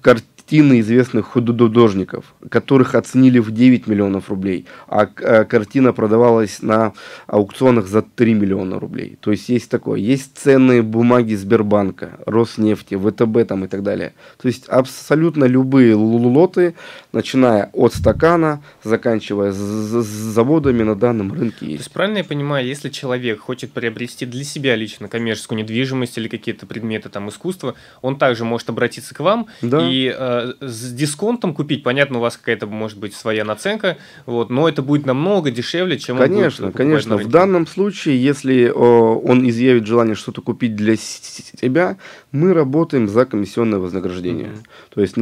картины 0.00 0.35
картины 0.46 0.78
известных 0.78 1.26
художников, 1.26 2.24
которых 2.48 2.94
оценили 2.94 3.40
в 3.40 3.50
9 3.50 3.88
миллионов 3.88 4.30
рублей, 4.30 4.66
а, 4.86 5.08
а 5.16 5.44
картина 5.44 5.92
продавалась 5.92 6.62
на 6.62 6.92
аукционах 7.26 7.88
за 7.88 8.02
3 8.02 8.34
миллиона 8.34 8.78
рублей. 8.78 9.18
То 9.20 9.32
есть 9.32 9.48
есть 9.48 9.68
такое. 9.68 9.98
Есть 9.98 10.38
ценные 10.38 10.82
бумаги 10.82 11.34
Сбербанка, 11.34 12.20
Роснефти, 12.26 12.94
ВТБ 12.94 13.48
там 13.48 13.64
и 13.64 13.68
так 13.68 13.82
далее. 13.82 14.12
То 14.40 14.46
есть 14.46 14.68
абсолютно 14.68 15.46
любые 15.46 15.96
лоты, 15.96 16.76
начиная 17.12 17.68
от 17.72 17.94
стакана, 17.94 18.62
заканчивая 18.84 19.50
с 19.50 19.56
заводами 19.56 20.84
на 20.84 20.94
данном 20.94 21.32
рынке 21.32 21.66
есть. 21.66 21.78
То 21.78 21.82
есть 21.82 21.92
правильно 21.92 22.18
я 22.18 22.24
понимаю, 22.24 22.64
если 22.64 22.88
человек 22.88 23.40
хочет 23.40 23.72
приобрести 23.72 24.26
для 24.26 24.44
себя 24.44 24.76
лично 24.76 25.08
коммерческую 25.08 25.58
недвижимость 25.58 26.18
или 26.18 26.28
какие-то 26.28 26.66
предметы 26.66 27.08
там 27.08 27.30
искусства, 27.30 27.74
он 28.00 28.16
также 28.16 28.44
может 28.44 28.68
обратиться 28.68 29.12
к 29.12 29.18
вам 29.18 29.48
да. 29.60 29.80
и 29.90 30.14
э, 30.16 30.35
с 30.60 30.92
дисконтом 30.92 31.54
купить, 31.54 31.82
понятно, 31.82 32.18
у 32.18 32.20
вас 32.20 32.36
какая-то 32.36 32.66
может 32.66 32.98
быть 32.98 33.14
своя 33.14 33.44
наценка, 33.44 33.98
вот, 34.26 34.50
но 34.50 34.68
это 34.68 34.82
будет 34.82 35.06
намного 35.06 35.50
дешевле, 35.50 35.98
чем 35.98 36.18
конечно, 36.18 36.72
конечно. 36.72 37.16
В 37.16 37.28
данном 37.28 37.66
случае, 37.66 38.22
если 38.22 38.68
о, 38.68 39.18
он 39.18 39.48
изъявит 39.48 39.86
желание 39.86 40.14
что-то 40.14 40.42
купить 40.42 40.76
для 40.76 40.96
себя, 40.96 41.96
мы 42.32 42.54
работаем 42.54 43.08
за 43.08 43.26
комиссионное 43.26 43.78
вознаграждение. 43.78 44.48
Mm-hmm. 44.48 44.94
То 44.94 45.00
есть 45.00 45.16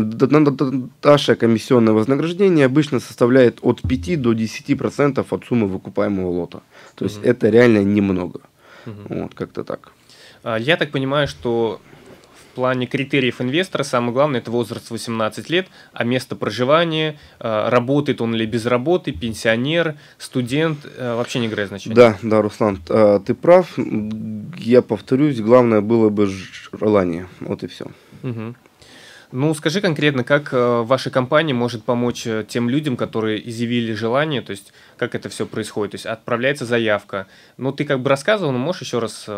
наше 1.04 1.34
комиссионное 1.34 1.92
вознаграждение 1.92 2.66
обычно 2.66 3.00
составляет 3.00 3.58
от 3.62 3.82
5 3.82 4.20
до 4.20 4.32
10 4.32 4.78
процентов 4.78 5.32
от 5.32 5.44
суммы 5.44 5.66
выкупаемого 5.68 6.28
лота. 6.28 6.62
То 6.94 7.04
есть 7.04 7.18
mm-hmm. 7.18 7.30
это 7.30 7.48
реально 7.48 7.78
немного. 7.84 8.40
Mm-hmm. 8.86 9.22
Вот 9.22 9.34
как-то 9.34 9.64
так. 9.64 9.92
А, 10.42 10.58
я 10.58 10.76
так 10.76 10.90
понимаю, 10.90 11.26
что 11.26 11.80
в 12.54 12.62
плане 12.64 12.86
критериев 12.86 13.40
инвестора 13.40 13.82
самое 13.82 14.12
главное 14.12 14.40
это 14.40 14.52
возраст 14.52 14.88
18 14.88 15.50
лет, 15.50 15.66
а 15.92 16.04
место 16.04 16.36
проживания, 16.36 17.18
э, 17.40 17.68
работает 17.68 18.20
он 18.20 18.36
или 18.36 18.46
без 18.46 18.64
работы, 18.66 19.10
пенсионер, 19.10 19.96
студент, 20.18 20.78
э, 20.84 21.16
вообще 21.16 21.40
не 21.40 21.48
играет 21.48 21.70
значения. 21.70 21.96
Да, 21.96 22.16
да, 22.22 22.40
Руслан, 22.40 22.78
э, 22.88 23.18
ты 23.26 23.34
прав. 23.34 23.76
Я 24.56 24.82
повторюсь, 24.82 25.40
главное 25.40 25.80
было 25.80 26.10
бы 26.10 26.30
желание. 26.72 27.26
Вот 27.40 27.64
и 27.64 27.66
все. 27.66 27.86
Угу. 28.22 28.54
Ну, 29.32 29.54
скажи 29.54 29.80
конкретно, 29.80 30.22
как 30.22 30.52
ваша 30.52 31.10
компания 31.10 31.54
может 31.54 31.82
помочь 31.82 32.24
тем 32.46 32.68
людям, 32.68 32.96
которые 32.96 33.50
изъявили 33.50 33.94
желание, 33.94 34.42
то 34.42 34.52
есть 34.52 34.72
как 34.96 35.16
это 35.16 35.28
все 35.28 35.44
происходит, 35.44 35.90
то 35.90 35.94
есть 35.96 36.06
отправляется 36.06 36.66
заявка. 36.66 37.26
Ну, 37.56 37.72
ты 37.72 37.84
как 37.84 37.98
бы 37.98 38.10
рассказывал, 38.10 38.52
но 38.52 38.58
можешь 38.58 38.82
еще 38.82 39.00
раз 39.00 39.28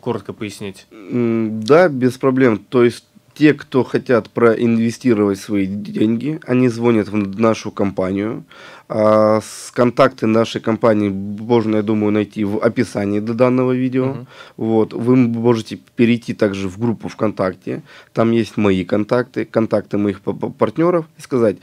коротко 0.00 0.32
пояснить? 0.32 0.86
Да, 0.90 1.88
без 1.88 2.18
проблем. 2.18 2.58
То 2.58 2.84
есть 2.84 3.04
те, 3.34 3.54
кто 3.54 3.84
хотят 3.84 4.28
проинвестировать 4.28 5.38
свои 5.38 5.66
деньги, 5.66 6.40
они 6.46 6.68
звонят 6.68 7.08
в 7.08 7.40
нашу 7.40 7.70
компанию. 7.70 8.44
А, 8.88 9.40
с 9.40 9.70
контакты 9.70 10.26
нашей 10.26 10.60
компании 10.60 11.08
можно, 11.08 11.76
я 11.76 11.82
думаю, 11.82 12.12
найти 12.12 12.44
в 12.44 12.58
описании 12.58 13.20
до 13.20 13.34
данного 13.34 13.72
видео. 13.72 14.04
Uh-huh. 14.04 14.26
Вот. 14.56 14.92
Вы 14.92 15.16
можете 15.16 15.78
перейти 15.96 16.34
также 16.34 16.68
в 16.68 16.78
группу 16.78 17.08
ВКонтакте. 17.08 17.82
Там 18.12 18.32
есть 18.32 18.56
мои 18.56 18.84
контакты, 18.84 19.44
контакты 19.44 19.96
моих 19.96 20.20
партнеров 20.20 21.06
и 21.16 21.22
сказать, 21.22 21.56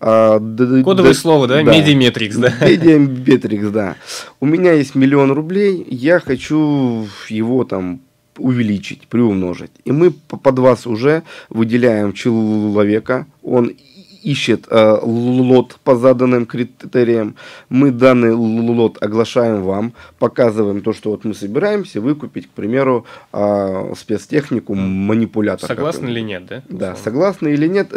а, 0.00 0.38
Кодовое 0.38 1.12
да, 1.12 1.14
слово, 1.14 1.46
да? 1.48 1.62
да. 1.62 1.72
Mediametrics, 1.72 2.36
да? 2.36 2.52
Mediametrics, 2.60 3.68
да. 3.68 3.96
У 4.40 4.46
меня 4.46 4.72
есть 4.72 4.94
миллион 4.94 5.32
рублей, 5.32 5.84
я 5.90 6.20
хочу 6.20 7.06
его 7.28 7.64
там 7.64 8.00
увеличить, 8.36 9.08
приумножить. 9.08 9.72
И 9.84 9.92
мы 9.92 10.10
под 10.10 10.58
вас 10.60 10.86
уже 10.86 11.24
выделяем 11.48 12.12
человека, 12.12 13.26
он 13.42 13.72
ищет 14.28 14.66
э, 14.70 14.98
лот 15.02 15.78
по 15.84 15.96
заданным 15.96 16.44
критериям. 16.44 17.34
Мы 17.70 17.90
данный 17.90 18.32
лот 18.32 19.02
оглашаем 19.02 19.62
вам, 19.62 19.94
показываем 20.18 20.82
то, 20.82 20.92
что 20.92 21.10
вот 21.10 21.24
мы 21.24 21.32
собираемся 21.32 22.00
выкупить, 22.00 22.46
к 22.46 22.50
примеру, 22.50 23.06
э, 23.32 23.94
спецтехнику, 23.96 24.74
манипулятор. 24.74 25.66
Согласны 25.66 26.08
или 26.08 26.20
нет, 26.20 26.46
да? 26.46 26.62
Да, 26.68 26.96
согласны 26.96 27.48
или 27.48 27.66
нет. 27.66 27.92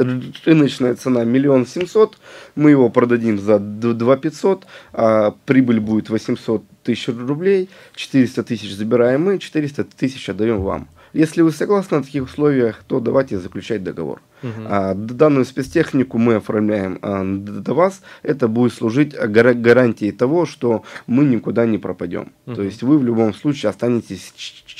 Рыночная 0.45 0.95
цена 0.95 1.25
миллион 1.25 1.67
семьсот, 1.67 2.17
мы 2.55 2.71
его 2.71 2.89
продадим 2.89 3.37
за 3.37 3.59
два 3.59 4.15
пятьсот, 4.15 4.65
а 4.93 5.35
прибыль 5.45 5.81
будет 5.81 6.09
800 6.09 6.63
тысяч 6.83 7.09
рублей, 7.09 7.69
400 7.95 8.43
тысяч 8.43 8.73
забираем 8.73 9.23
мы, 9.23 9.37
400 9.37 9.83
тысяч 9.83 10.29
отдаем 10.29 10.61
вам. 10.61 10.87
Если 11.13 11.41
вы 11.41 11.52
согласны 11.52 11.97
на 11.97 12.04
таких 12.04 12.24
условиях, 12.24 12.84
то 12.88 13.00
давайте 13.00 13.39
заключать 13.39 13.84
договор. 13.84 14.21
Угу. 14.43 14.52
А, 14.65 14.93
данную 14.95 15.45
спецтехнику 15.45 16.17
мы 16.17 16.36
оформляем 16.36 17.00
а, 17.02 17.24
до 17.24 17.74
вас. 17.74 18.02
Это 18.24 18.47
будет 18.47 18.74
служить 18.74 19.13
гар 19.15 19.54
гарантией 19.54 20.12
того, 20.12 20.45
что 20.45 20.84
мы 21.08 21.26
никуда 21.26 21.65
не 21.65 21.78
пропадем. 21.78 22.32
Угу. 22.45 22.56
То 22.56 22.63
есть 22.63 22.84
вы 22.84 22.97
в 22.97 23.04
любом 23.04 23.34
случае 23.34 23.69
останетесь 23.69 24.34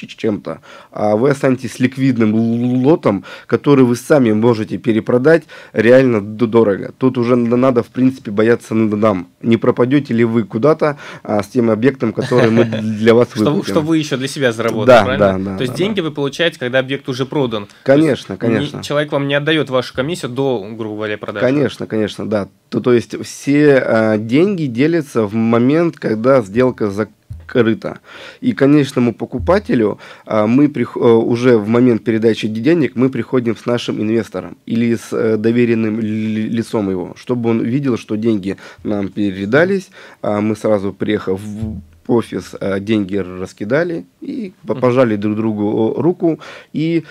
чем-то. 0.09 0.61
А 0.91 1.15
вы 1.15 1.31
останетесь 1.31 1.79
ликвидным 1.79 2.33
лотом, 2.83 3.23
который 3.47 3.85
вы 3.85 3.95
сами 3.95 4.31
можете 4.31 4.77
перепродать 4.77 5.43
реально 5.73 6.21
дорого. 6.21 6.93
Тут 6.97 7.17
уже 7.17 7.35
надо, 7.35 7.83
в 7.83 7.87
принципе, 7.87 8.31
бояться 8.31 8.73
нам. 8.73 9.27
Не 9.41 9.57
пропадете 9.57 10.13
ли 10.13 10.23
вы 10.23 10.43
куда-то 10.43 10.97
а, 11.23 11.43
с 11.43 11.47
тем 11.47 11.69
объектом, 11.69 12.13
который 12.13 12.51
мы 12.51 12.65
для 12.81 13.13
вас 13.13 13.35
выкупим. 13.35 13.63
Что 13.63 13.81
вы 13.81 13.97
еще 13.97 14.17
для 14.17 14.27
себя 14.27 14.51
заработали, 14.51 15.03
правильно? 15.03 15.45
Да, 15.45 15.51
да. 15.51 15.57
То 15.57 15.63
есть 15.63 15.75
деньги 15.75 16.01
вы 16.01 16.11
получаете, 16.11 16.59
когда 16.59 16.79
объект 16.79 17.07
уже 17.09 17.25
продан. 17.25 17.67
Конечно, 17.83 18.37
конечно. 18.37 18.83
Человек 18.83 19.11
вам 19.11 19.27
не 19.27 19.35
отдает 19.35 19.69
вашу 19.69 19.93
комиссию 19.93 20.31
до, 20.31 20.65
грубо 20.71 20.95
говоря, 20.95 21.17
продажи. 21.17 21.45
Конечно, 21.45 21.87
конечно, 21.87 22.29
да. 22.29 22.47
То, 22.69 22.79
то 22.79 22.93
есть 22.93 23.21
все 23.23 23.83
э, 23.85 24.17
деньги 24.17 24.65
делятся 24.65 25.23
в 25.23 25.33
момент, 25.33 25.97
когда 25.97 26.41
сделка 26.41 26.89
закрыта. 27.51 27.99
И 28.43 28.53
конечному 28.53 29.13
покупателю 29.13 29.97
э, 30.25 30.45
мы 30.45 30.65
э, 30.65 30.99
уже 30.99 31.57
в 31.57 31.67
момент 31.67 32.03
передачи 32.03 32.47
денег 32.47 32.95
мы 32.95 33.09
приходим 33.09 33.55
с 33.55 33.65
нашим 33.65 34.01
инвестором 34.01 34.57
или 34.65 34.95
с 34.95 35.13
э, 35.13 35.37
доверенным 35.37 35.99
лицом 35.99 36.89
его, 36.89 37.13
чтобы 37.15 37.49
он 37.49 37.61
видел, 37.61 37.97
что 37.97 38.15
деньги 38.15 38.57
нам 38.83 39.09
передались, 39.09 39.89
э, 40.23 40.39
мы 40.39 40.55
сразу 40.55 40.93
приехав 40.93 41.39
в 41.41 41.81
офис 42.07 42.55
э, 42.59 42.79
деньги 42.79 43.17
раскидали 43.17 44.05
и 44.21 44.53
пожали 44.65 45.17
друг 45.17 45.35
другу 45.35 45.93
руку 46.01 46.39
и 46.73 47.03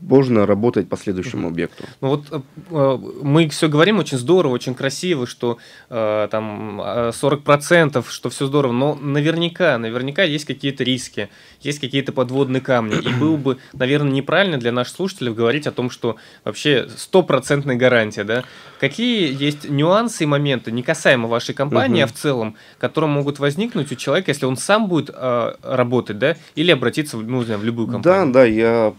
можно 0.00 0.46
работать 0.46 0.88
по 0.88 0.96
следующему 0.96 1.48
объекту. 1.48 1.84
Ну 2.00 2.08
вот 2.08 2.26
э, 2.30 2.40
э, 2.70 2.98
мы 3.22 3.48
все 3.48 3.68
говорим 3.68 3.98
очень 3.98 4.18
здорово, 4.18 4.52
очень 4.52 4.74
красиво, 4.74 5.26
что 5.26 5.58
э, 5.90 6.28
там 6.30 6.80
40%, 6.80 8.04
что 8.08 8.30
все 8.30 8.46
здорово, 8.46 8.72
но 8.72 8.94
наверняка, 8.94 9.78
наверняка 9.78 10.22
есть 10.22 10.44
какие-то 10.44 10.84
риски, 10.84 11.28
есть 11.60 11.80
какие-то 11.80 12.12
подводные 12.12 12.60
камни. 12.60 12.96
И 12.96 13.08
было 13.08 13.36
бы, 13.36 13.58
наверное, 13.72 14.12
неправильно 14.12 14.58
для 14.58 14.72
наших 14.72 14.96
слушателей 14.96 15.32
говорить 15.32 15.66
о 15.66 15.72
том, 15.72 15.90
что 15.90 16.16
вообще 16.44 16.88
стопроцентная 16.96 17.76
гарантия, 17.76 18.24
да? 18.24 18.44
Какие 18.80 19.34
есть 19.42 19.68
нюансы 19.68 20.24
и 20.24 20.26
моменты, 20.26 20.70
не 20.72 20.82
касаемо 20.82 21.28
вашей 21.28 21.54
компании, 21.54 22.02
угу. 22.02 22.10
а 22.10 22.12
в 22.12 22.16
целом, 22.16 22.56
которые 22.78 23.10
могут 23.10 23.38
возникнуть 23.38 23.90
у 23.92 23.94
человека, 23.94 24.30
если 24.30 24.46
он 24.46 24.56
сам 24.56 24.88
будет 24.88 25.10
э, 25.14 25.54
работать, 25.62 26.18
да, 26.18 26.36
или 26.54 26.70
обратиться, 26.70 27.16
ну, 27.16 27.40
в 27.40 27.64
любую 27.64 27.88
компанию? 27.88 28.32
Да, 28.32 28.40
да, 28.40 28.44
я 28.44 28.94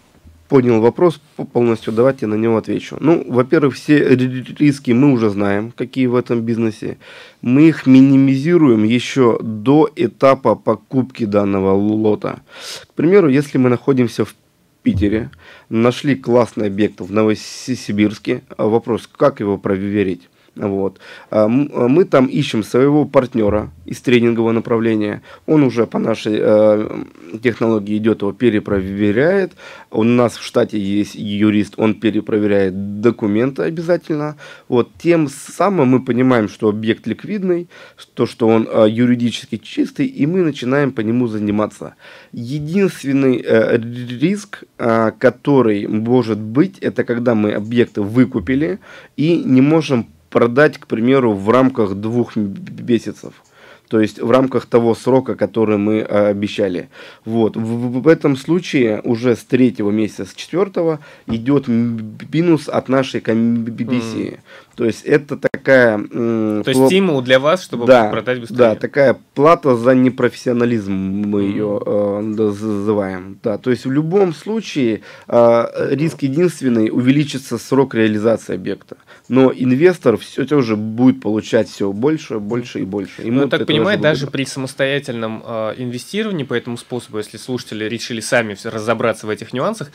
понял 0.48 0.82
вопрос 0.82 1.20
полностью, 1.54 1.94
давайте 1.94 2.28
на 2.28 2.36
него 2.36 2.58
отвечу. 2.58 2.98
Ну, 3.00 3.24
во-первых, 3.28 3.76
все 3.76 4.16
риски 4.16 4.92
мы 4.92 5.12
уже 5.12 5.30
знаем, 5.30 5.72
какие 5.76 6.06
в 6.08 6.16
этом 6.16 6.42
бизнесе. 6.42 6.98
Мы 7.42 7.70
их 7.70 7.88
минимизируем 7.88 8.84
еще 8.84 9.40
до 9.42 9.90
этапа 9.96 10.56
покупки 10.56 11.26
данного 11.26 11.74
лота. 11.74 12.42
К 12.84 12.94
примеру, 12.94 13.30
если 13.30 13.58
мы 13.58 13.70
находимся 13.70 14.26
в 14.26 14.36
Питере, 14.84 15.32
нашли 15.70 16.16
классный 16.16 16.68
объект 16.68 17.02
в 17.02 17.12
Новосибирске, 17.12 18.44
вопрос, 18.58 19.08
как 19.08 19.40
его 19.40 19.58
проверить? 19.58 20.30
Вот. 20.56 21.00
А, 21.32 21.48
мы 21.48 22.06
там 22.06 22.28
ищем 22.28 22.64
своего 22.64 23.06
партнера 23.06 23.72
из 23.86 24.02
тренингового 24.02 24.52
направления. 24.52 25.22
Он 25.46 25.64
уже 25.64 25.86
по 25.86 26.00
нашей 26.00 26.38
э, 26.40 27.04
технологии 27.44 27.98
идет, 27.98 28.22
его 28.22 28.32
перепроверяет. 28.32 29.54
У 29.92 30.04
нас 30.04 30.38
в 30.38 30.44
штате 30.44 30.80
есть 30.80 31.16
юрист, 31.16 31.74
он 31.78 31.96
перепроверяет 31.96 33.02
документы 33.02 33.64
обязательно. 33.64 34.38
Вот. 34.70 34.90
Тем 34.98 35.28
самым 35.28 35.90
мы 35.90 36.04
понимаем, 36.04 36.48
что 36.48 36.70
объект 36.70 37.06
ликвидный, 37.06 37.68
то, 38.14 38.26
что 38.26 38.48
он 38.48 38.68
э, 38.72 38.88
юридически 38.90 39.58
чистый, 39.58 40.06
и 40.06 40.26
мы 40.26 40.42
начинаем 40.42 40.92
по 40.92 41.02
нему 41.02 41.28
заниматься. 41.28 41.96
Единственный 42.32 43.42
э, 43.46 43.78
риск, 43.78 44.64
э, 44.78 45.12
который 45.20 45.88
может 45.88 46.40
быть, 46.40 46.80
это 46.80 47.04
когда 47.04 47.36
мы 47.36 47.52
объекты 47.52 48.02
выкупили 48.02 48.80
и 49.18 49.44
не 49.44 49.62
можем 49.62 50.08
продать, 50.36 50.78
к 50.78 50.86
примеру, 50.88 51.32
в 51.32 51.50
рамках 51.50 51.96
двух 51.96 52.36
месяцев. 52.36 53.32
То 53.88 54.02
есть 54.02 54.22
в 54.22 54.30
рамках 54.30 54.66
того 54.66 54.94
срока, 54.94 55.36
который 55.36 55.78
мы 55.78 56.00
э, 56.00 56.30
обещали. 56.32 56.90
Вот. 57.24 57.56
В, 57.56 58.02
в 58.02 58.08
этом 58.10 58.36
случае 58.36 59.00
уже 59.06 59.38
с 59.38 59.46
третьего 59.46 59.92
месяца, 59.92 60.26
с 60.26 60.34
четвертого 60.34 61.00
идет 61.28 61.70
минус 61.70 62.68
от 62.68 62.90
нашей 62.90 63.22
комиссии. 63.22 64.32
Mm. 64.32 64.40
То 64.76 64.86
есть 64.86 65.04
это 65.04 65.38
такая... 65.38 65.98
То 65.98 66.64
есть 66.66 66.80
пло... 66.80 66.88
стимул 66.88 67.22
для 67.22 67.40
вас, 67.40 67.64
чтобы 67.64 67.86
да, 67.86 68.10
продать 68.10 68.42
быстрее. 68.42 68.58
Да, 68.58 68.76
такая 68.76 69.18
плата 69.34 69.76
за 69.76 69.96
непрофессионализм 69.96 70.94
мы 70.94 71.44
mm. 71.44 71.48
ее 71.50 71.82
э, 71.86 72.22
называем. 72.22 73.40
Да, 73.42 73.58
то 73.58 73.72
есть 73.72 73.86
в 73.86 73.92
любом 73.92 74.34
случае 74.34 75.02
э, 75.28 75.88
риск 75.92 76.24
единственный 76.24 76.90
увеличится 76.92 77.58
срок 77.58 77.96
реализации 77.96 78.56
объекта. 78.56 78.98
Но 79.30 79.52
инвестор 79.56 80.18
все 80.18 80.46
тоже 80.46 80.76
будет 80.76 81.22
получать 81.22 81.70
все 81.70 81.92
больше, 81.92 82.40
больше 82.40 82.82
и 82.82 82.84
больше. 82.84 83.22
Ему 83.24 83.42
ну, 83.42 83.50
так 83.50 83.66
понимаю, 83.66 83.98
даже 83.98 84.28
при 84.28 84.46
самостоятельном 84.46 85.42
э, 85.46 85.76
инвестировании 85.78 86.44
по 86.44 86.54
этому 86.54 86.78
способу, 86.78 87.18
если 87.18 87.38
слушатели 87.38 87.86
решили 87.86 88.20
сами 88.20 88.58
разобраться 88.64 89.26
в 89.26 89.30
этих 89.30 89.54
нюансах, 89.54 89.92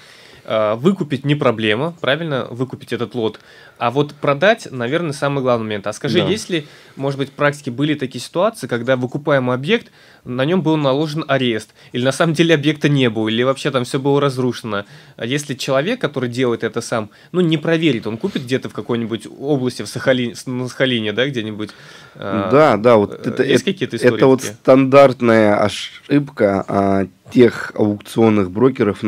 выкупить 0.77 1.25
не 1.25 1.35
проблема, 1.37 1.95
правильно, 2.01 2.47
выкупить 2.51 2.93
этот 2.93 3.15
лот. 3.15 3.39
А 3.79 3.91
вот 3.91 4.15
продать, 4.15 4.69
наверное, 4.71 5.13
самый 5.13 5.43
главный 5.43 5.65
момент. 5.65 5.87
А 5.87 5.93
скажи, 5.93 6.21
да. 6.21 6.27
есть 6.27 6.51
ли, 6.51 6.67
может 6.97 7.19
быть, 7.19 7.31
в 7.31 7.33
практике 7.33 7.71
были 7.71 7.95
такие 7.95 8.21
ситуации, 8.21 8.67
когда 8.67 8.97
выкупаемый 8.97 9.55
объект, 9.55 9.91
на 10.25 10.45
нем 10.45 10.63
был 10.63 10.77
наложен 10.77 11.25
арест, 11.29 11.71
или 11.93 12.05
на 12.05 12.13
самом 12.13 12.35
деле 12.35 12.55
объекта 12.55 12.91
не 12.91 13.09
было, 13.09 13.29
или 13.29 13.43
вообще 13.43 13.71
там 13.71 13.85
все 13.85 13.99
было 13.99 14.21
разрушено. 14.21 14.85
А 15.17 15.25
если 15.25 15.55
человек, 15.55 16.01
который 16.01 16.29
делает 16.29 16.63
это 16.63 16.81
сам, 16.81 17.11
ну, 17.33 17.41
не 17.41 17.57
проверит, 17.57 18.07
он 18.07 18.19
купит 18.19 18.43
где-то 18.43 18.69
в 18.69 18.75
какой-нибудь 18.75 19.27
области 19.39 19.83
в 19.83 19.87
Сахалине, 19.87 20.35
на 20.47 20.69
Сахалине, 20.69 21.13
да, 21.13 21.27
где-нибудь. 21.27 21.71
А, 22.17 22.51
да, 22.51 22.77
да, 22.77 22.97
вот 22.97 23.15
э, 23.15 23.31
это, 23.31 23.45
есть 23.45 23.65
какие-то 23.65 23.97
истории? 23.97 24.17
Это 24.17 24.27
вот 24.27 24.43
стандартная 24.43 25.63
ошибка 25.63 26.65
а, 26.69 27.07
тех 27.33 27.73
аукционных 27.75 28.51
брокеров 28.51 29.03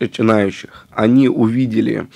начинающих. 0.00 0.86
Они 0.90 1.28
увидели 1.28 2.08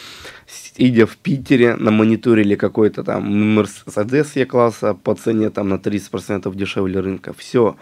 сидя 0.46 1.06
в 1.06 1.16
Питере, 1.16 1.76
на 1.76 1.90
мониторили 1.90 2.56
какой-то 2.56 3.04
там 3.04 3.58
Mercedes 3.58 4.32
E-класса 4.34 4.94
по 4.94 5.14
цене 5.14 5.50
там 5.50 5.68
на 5.68 5.74
30% 5.74 6.54
дешевле 6.54 7.00
рынка. 7.00 7.32
Все. 7.36 7.76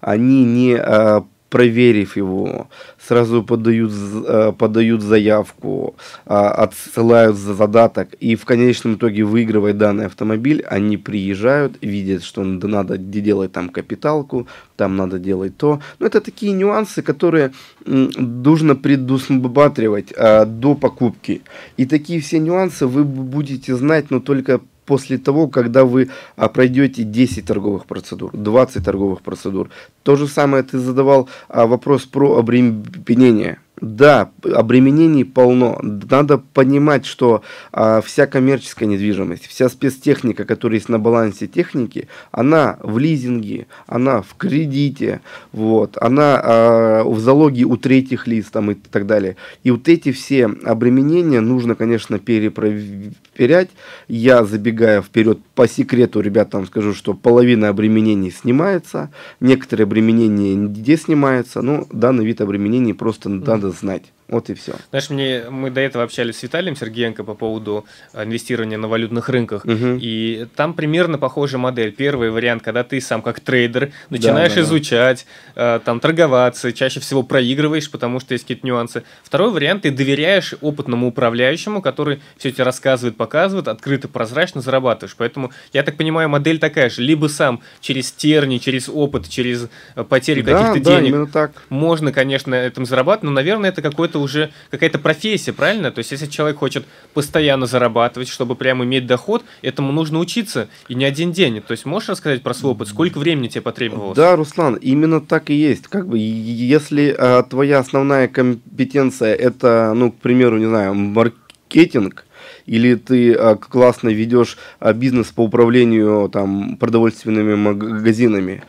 Они 0.00 0.44
не 0.44 0.76
а, 0.76 1.24
проверив 1.50 2.16
его, 2.16 2.68
сразу 2.98 3.42
подают, 3.42 3.92
э, 4.26 4.52
подают 4.52 5.02
заявку, 5.02 5.94
а, 6.26 6.50
отсылают 6.50 7.36
задаток, 7.36 8.08
и 8.20 8.36
в 8.36 8.44
конечном 8.44 8.94
итоге 8.94 9.24
выигрывает 9.24 9.78
данный 9.78 10.06
автомобиль, 10.06 10.62
они 10.68 10.96
приезжают, 10.96 11.78
видят, 11.80 12.22
что 12.22 12.44
надо 12.44 12.98
делать 12.98 13.52
там 13.52 13.70
капиталку, 13.70 14.46
там 14.76 14.96
надо 14.96 15.18
делать 15.18 15.56
то. 15.56 15.80
Но 15.98 16.06
это 16.06 16.20
такие 16.20 16.52
нюансы, 16.52 17.02
которые 17.02 17.52
нужно 17.86 18.76
предусматривать 18.76 20.12
а, 20.16 20.44
до 20.44 20.74
покупки. 20.74 21.42
И 21.78 21.86
такие 21.86 22.20
все 22.20 22.38
нюансы 22.38 22.86
вы 22.86 23.04
будете 23.04 23.74
знать, 23.74 24.10
но 24.10 24.20
только 24.20 24.60
после 24.88 25.18
того, 25.18 25.48
когда 25.48 25.84
вы 25.84 26.08
а, 26.36 26.48
пройдете 26.48 27.04
10 27.04 27.44
торговых 27.44 27.84
процедур, 27.84 28.30
20 28.32 28.82
торговых 28.82 29.20
процедур. 29.20 29.68
То 30.02 30.16
же 30.16 30.26
самое 30.26 30.62
ты 30.62 30.78
задавал 30.78 31.28
а, 31.48 31.66
вопрос 31.66 32.06
про 32.06 32.38
обременение. 32.38 33.58
Да, 33.80 34.30
обременений 34.42 35.24
полно. 35.24 35.78
Надо 35.82 36.38
понимать, 36.38 37.06
что 37.06 37.42
а, 37.72 38.00
вся 38.00 38.26
коммерческая 38.26 38.88
недвижимость, 38.88 39.46
вся 39.46 39.68
спецтехника, 39.68 40.44
которая 40.44 40.78
есть 40.78 40.88
на 40.88 40.98
балансе 40.98 41.46
техники, 41.46 42.08
она 42.32 42.78
в 42.82 42.98
лизинге, 42.98 43.66
она 43.86 44.22
в 44.22 44.34
кредите, 44.36 45.20
вот, 45.52 45.96
она 46.00 46.40
а, 46.42 47.04
в 47.04 47.20
залоге 47.20 47.64
у 47.64 47.76
третьих 47.76 48.26
лиц 48.26 48.46
там, 48.50 48.72
и 48.72 48.74
так 48.74 49.06
далее. 49.06 49.36
И 49.62 49.70
вот 49.70 49.88
эти 49.88 50.12
все 50.12 50.46
обременения 50.46 51.40
нужно, 51.40 51.74
конечно, 51.74 52.18
перепроверять. 52.18 53.70
Я, 54.08 54.44
забегая 54.44 55.02
вперед, 55.02 55.38
по 55.54 55.68
секрету, 55.68 56.20
ребятам 56.20 56.66
скажу, 56.66 56.94
что 56.94 57.14
половина 57.14 57.68
обременений 57.68 58.30
снимается, 58.30 59.10
некоторые 59.40 59.84
обременения 59.84 60.54
не 60.54 60.96
снимаются, 60.96 61.62
но 61.62 61.86
данный 61.92 62.24
вид 62.24 62.40
обременений 62.40 62.92
просто 62.92 63.28
надо 63.28 63.67
надо 63.68 63.78
знать. 63.78 64.12
Вот 64.28 64.50
и 64.50 64.54
все. 64.54 64.74
Знаешь, 64.90 65.08
мне, 65.08 65.44
мы 65.48 65.70
до 65.70 65.80
этого 65.80 66.04
общались 66.04 66.38
с 66.38 66.42
Виталием 66.42 66.76
Сергеенко 66.76 67.24
по 67.24 67.34
поводу 67.34 67.86
э, 68.12 68.24
инвестирования 68.24 68.76
на 68.76 68.86
валютных 68.86 69.30
рынках. 69.30 69.64
Угу. 69.64 69.98
И 70.00 70.46
там 70.54 70.74
примерно 70.74 71.16
похожая 71.16 71.58
модель. 71.58 71.92
Первый 71.92 72.30
вариант, 72.30 72.62
когда 72.62 72.84
ты 72.84 73.00
сам 73.00 73.22
как 73.22 73.40
трейдер 73.40 73.90
начинаешь 74.10 74.52
да, 74.52 74.60
да, 74.60 74.66
изучать, 74.66 75.26
да. 75.54 75.78
там 75.78 75.98
торговаться, 76.00 76.74
чаще 76.74 77.00
всего 77.00 77.22
проигрываешь, 77.22 77.90
потому 77.90 78.20
что 78.20 78.34
есть 78.34 78.44
какие-то 78.44 78.66
нюансы. 78.66 79.02
Второй 79.22 79.50
вариант, 79.50 79.82
ты 79.82 79.90
доверяешь 79.90 80.54
опытному 80.60 81.08
управляющему, 81.08 81.80
который 81.80 82.20
все 82.36 82.52
тебе 82.52 82.64
рассказывает, 82.64 83.16
показывает, 83.16 83.66
открыто, 83.66 84.08
прозрачно 84.08 84.60
зарабатываешь. 84.60 85.16
Поэтому, 85.16 85.52
я 85.72 85.82
так 85.82 85.96
понимаю, 85.96 86.28
модель 86.28 86.58
такая 86.58 86.90
же. 86.90 87.00
Либо 87.00 87.28
сам 87.28 87.62
через 87.80 88.12
терни, 88.12 88.58
через 88.58 88.90
опыт, 88.90 89.26
через 89.26 89.68
э, 89.94 90.04
потери 90.04 90.42
да, 90.42 90.52
каких-то 90.52 90.90
да, 90.90 91.00
денег. 91.00 91.32
так. 91.32 91.52
Можно, 91.70 92.12
конечно, 92.12 92.54
этим 92.54 92.84
зарабатывать, 92.84 93.22
но, 93.22 93.30
наверное, 93.30 93.70
это 93.70 93.80
какой-то 93.80 94.17
это 94.18 94.24
уже 94.24 94.50
какая-то 94.70 94.98
профессия, 94.98 95.52
правильно? 95.52 95.90
То 95.90 96.00
есть, 96.00 96.10
если 96.10 96.26
человек 96.26 96.58
хочет 96.58 96.84
постоянно 97.14 97.66
зарабатывать, 97.66 98.28
чтобы 98.28 98.54
прямо 98.54 98.84
иметь 98.84 99.06
доход, 99.06 99.44
этому 99.62 99.92
нужно 99.92 100.18
учиться, 100.18 100.68
и 100.88 100.94
не 100.94 101.04
один 101.04 101.32
день. 101.32 101.62
То 101.62 101.72
есть, 101.72 101.86
можешь 101.86 102.08
рассказать 102.08 102.42
про 102.42 102.54
свой 102.54 102.72
опыт? 102.72 102.88
Сколько 102.88 103.18
времени 103.18 103.48
тебе 103.48 103.62
потребовалось? 103.62 104.16
Да, 104.16 104.36
Руслан, 104.36 104.74
именно 104.74 105.20
так 105.20 105.50
и 105.50 105.54
есть. 105.54 105.86
Как 105.88 106.08
бы, 106.08 106.18
если 106.18 107.14
а, 107.16 107.42
твоя 107.42 107.78
основная 107.78 108.28
компетенция 108.28 109.34
это, 109.34 109.92
ну, 109.94 110.12
к 110.12 110.16
примеру, 110.16 110.58
не 110.58 110.66
знаю, 110.66 110.94
маркетинг, 110.94 112.24
или 112.66 112.94
ты 112.94 113.32
а, 113.34 113.56
классно 113.56 114.08
ведешь 114.10 114.58
а, 114.80 114.92
бизнес 114.92 115.28
по 115.28 115.42
управлению 115.44 116.28
там 116.32 116.76
продовольственными 116.76 117.54
магазинами, 117.54 118.62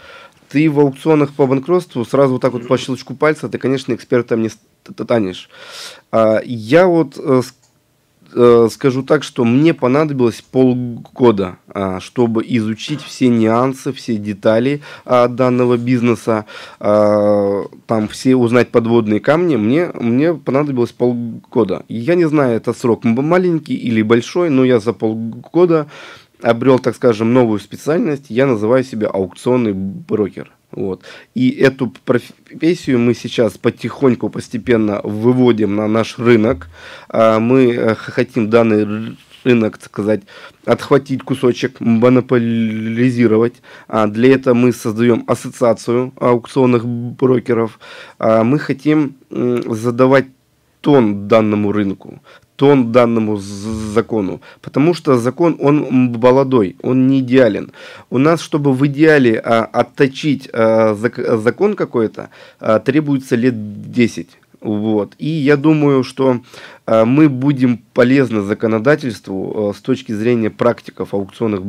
ты 0.49 0.69
в 0.69 0.79
аукционах 0.79 1.33
по 1.33 1.45
банкротству 1.45 2.03
сразу 2.05 2.33
вот 2.33 2.41
так 2.41 2.53
вот 2.53 2.67
по 2.67 2.77
щелчку 2.77 3.15
пальца, 3.15 3.49
ты, 3.49 3.57
конечно, 3.57 3.93
экспертом 3.93 4.41
не 4.41 4.49
станешь. 4.49 5.49
А, 6.11 6.41
я 6.43 6.87
вот 6.87 7.17
э, 7.17 7.41
э, 8.33 8.67
скажу 8.71 9.03
так, 9.03 9.23
что 9.23 9.45
мне 9.45 9.75
понадобилось 9.75 10.41
полгода, 10.41 11.57
а, 11.67 11.99
чтобы 11.99 12.43
изучить 12.47 13.03
все 13.03 13.27
нюансы, 13.27 13.93
все 13.93 14.17
детали 14.17 14.81
а, 15.05 15.27
данного 15.27 15.77
бизнеса, 15.77 16.45
там 16.79 18.07
все 18.09 18.35
узнать 18.35 18.69
подводные 18.69 19.19
камни. 19.19 19.55
Мне, 19.55 19.91
мне 19.93 20.33
понадобилось 20.33 20.91
полгода. 20.91 21.83
Я 21.87 22.15
не 22.15 22.27
знаю, 22.27 22.55
это 22.55 22.73
срок 22.73 23.03
маленький 23.03 23.75
или 23.75 24.01
большой, 24.01 24.49
но 24.49 24.63
я 24.63 24.79
за 24.79 24.93
полгода 24.93 25.87
обрел, 26.41 26.79
так 26.79 26.95
скажем, 26.95 27.33
новую 27.33 27.59
специальность. 27.59 28.25
Я 28.29 28.45
называю 28.45 28.83
себя 28.83 29.07
аукционный 29.07 29.73
брокер. 29.73 30.51
Вот. 30.71 31.03
И 31.33 31.49
эту 31.49 31.91
профессию 32.05 32.99
мы 32.99 33.15
сейчас 33.15 33.57
потихоньку, 33.57 34.29
постепенно 34.29 35.01
выводим 35.03 35.75
на 35.75 35.87
наш 35.87 36.19
рынок. 36.19 36.69
А, 37.09 37.39
мы 37.39 37.73
э, 37.73 37.95
хотим 37.95 38.49
данный 38.49 39.17
рынок, 39.43 39.77
так 39.77 39.89
сказать, 39.89 40.21
отхватить 40.65 41.23
кусочек, 41.23 41.79
монополизировать. 41.79 43.55
А 43.87 44.07
для 44.07 44.35
этого 44.35 44.53
мы 44.53 44.71
создаем 44.71 45.23
ассоциацию 45.27 46.13
аукционных 46.17 46.85
брокеров. 46.85 47.79
А 48.19 48.43
мы 48.43 48.59
хотим 48.59 49.17
задавать 49.29 50.27
тон 50.81 51.27
данному 51.27 51.71
рынку 51.71 52.21
тон 52.59 52.91
данному 52.91 53.37
закону. 53.37 54.41
Потому 54.61 54.93
что 54.93 55.17
закон, 55.17 55.55
он 55.61 56.11
молодой, 56.11 56.75
он 56.83 57.07
не 57.07 57.21
идеален. 57.21 57.71
У 58.09 58.17
нас, 58.17 58.41
чтобы 58.41 58.73
в 58.73 58.85
идеале 58.85 59.39
а, 59.39 59.63
отточить 59.63 60.49
а, 60.51 60.93
закон 60.93 61.75
какой-то, 61.75 62.29
а, 62.59 62.79
требуется 62.79 63.37
лет 63.37 63.91
10. 63.91 64.27
Вот. 64.59 65.13
И 65.19 65.29
я 65.29 65.55
думаю, 65.55 66.03
что 66.03 66.41
а, 66.85 67.05
мы 67.05 67.29
будем 67.29 67.77
полезны 67.93 68.41
законодательству 68.41 69.69
а, 69.69 69.73
с 69.73 69.77
точки 69.77 70.11
зрения 70.11 70.49
практиков 70.49 71.13
аукционных 71.13 71.61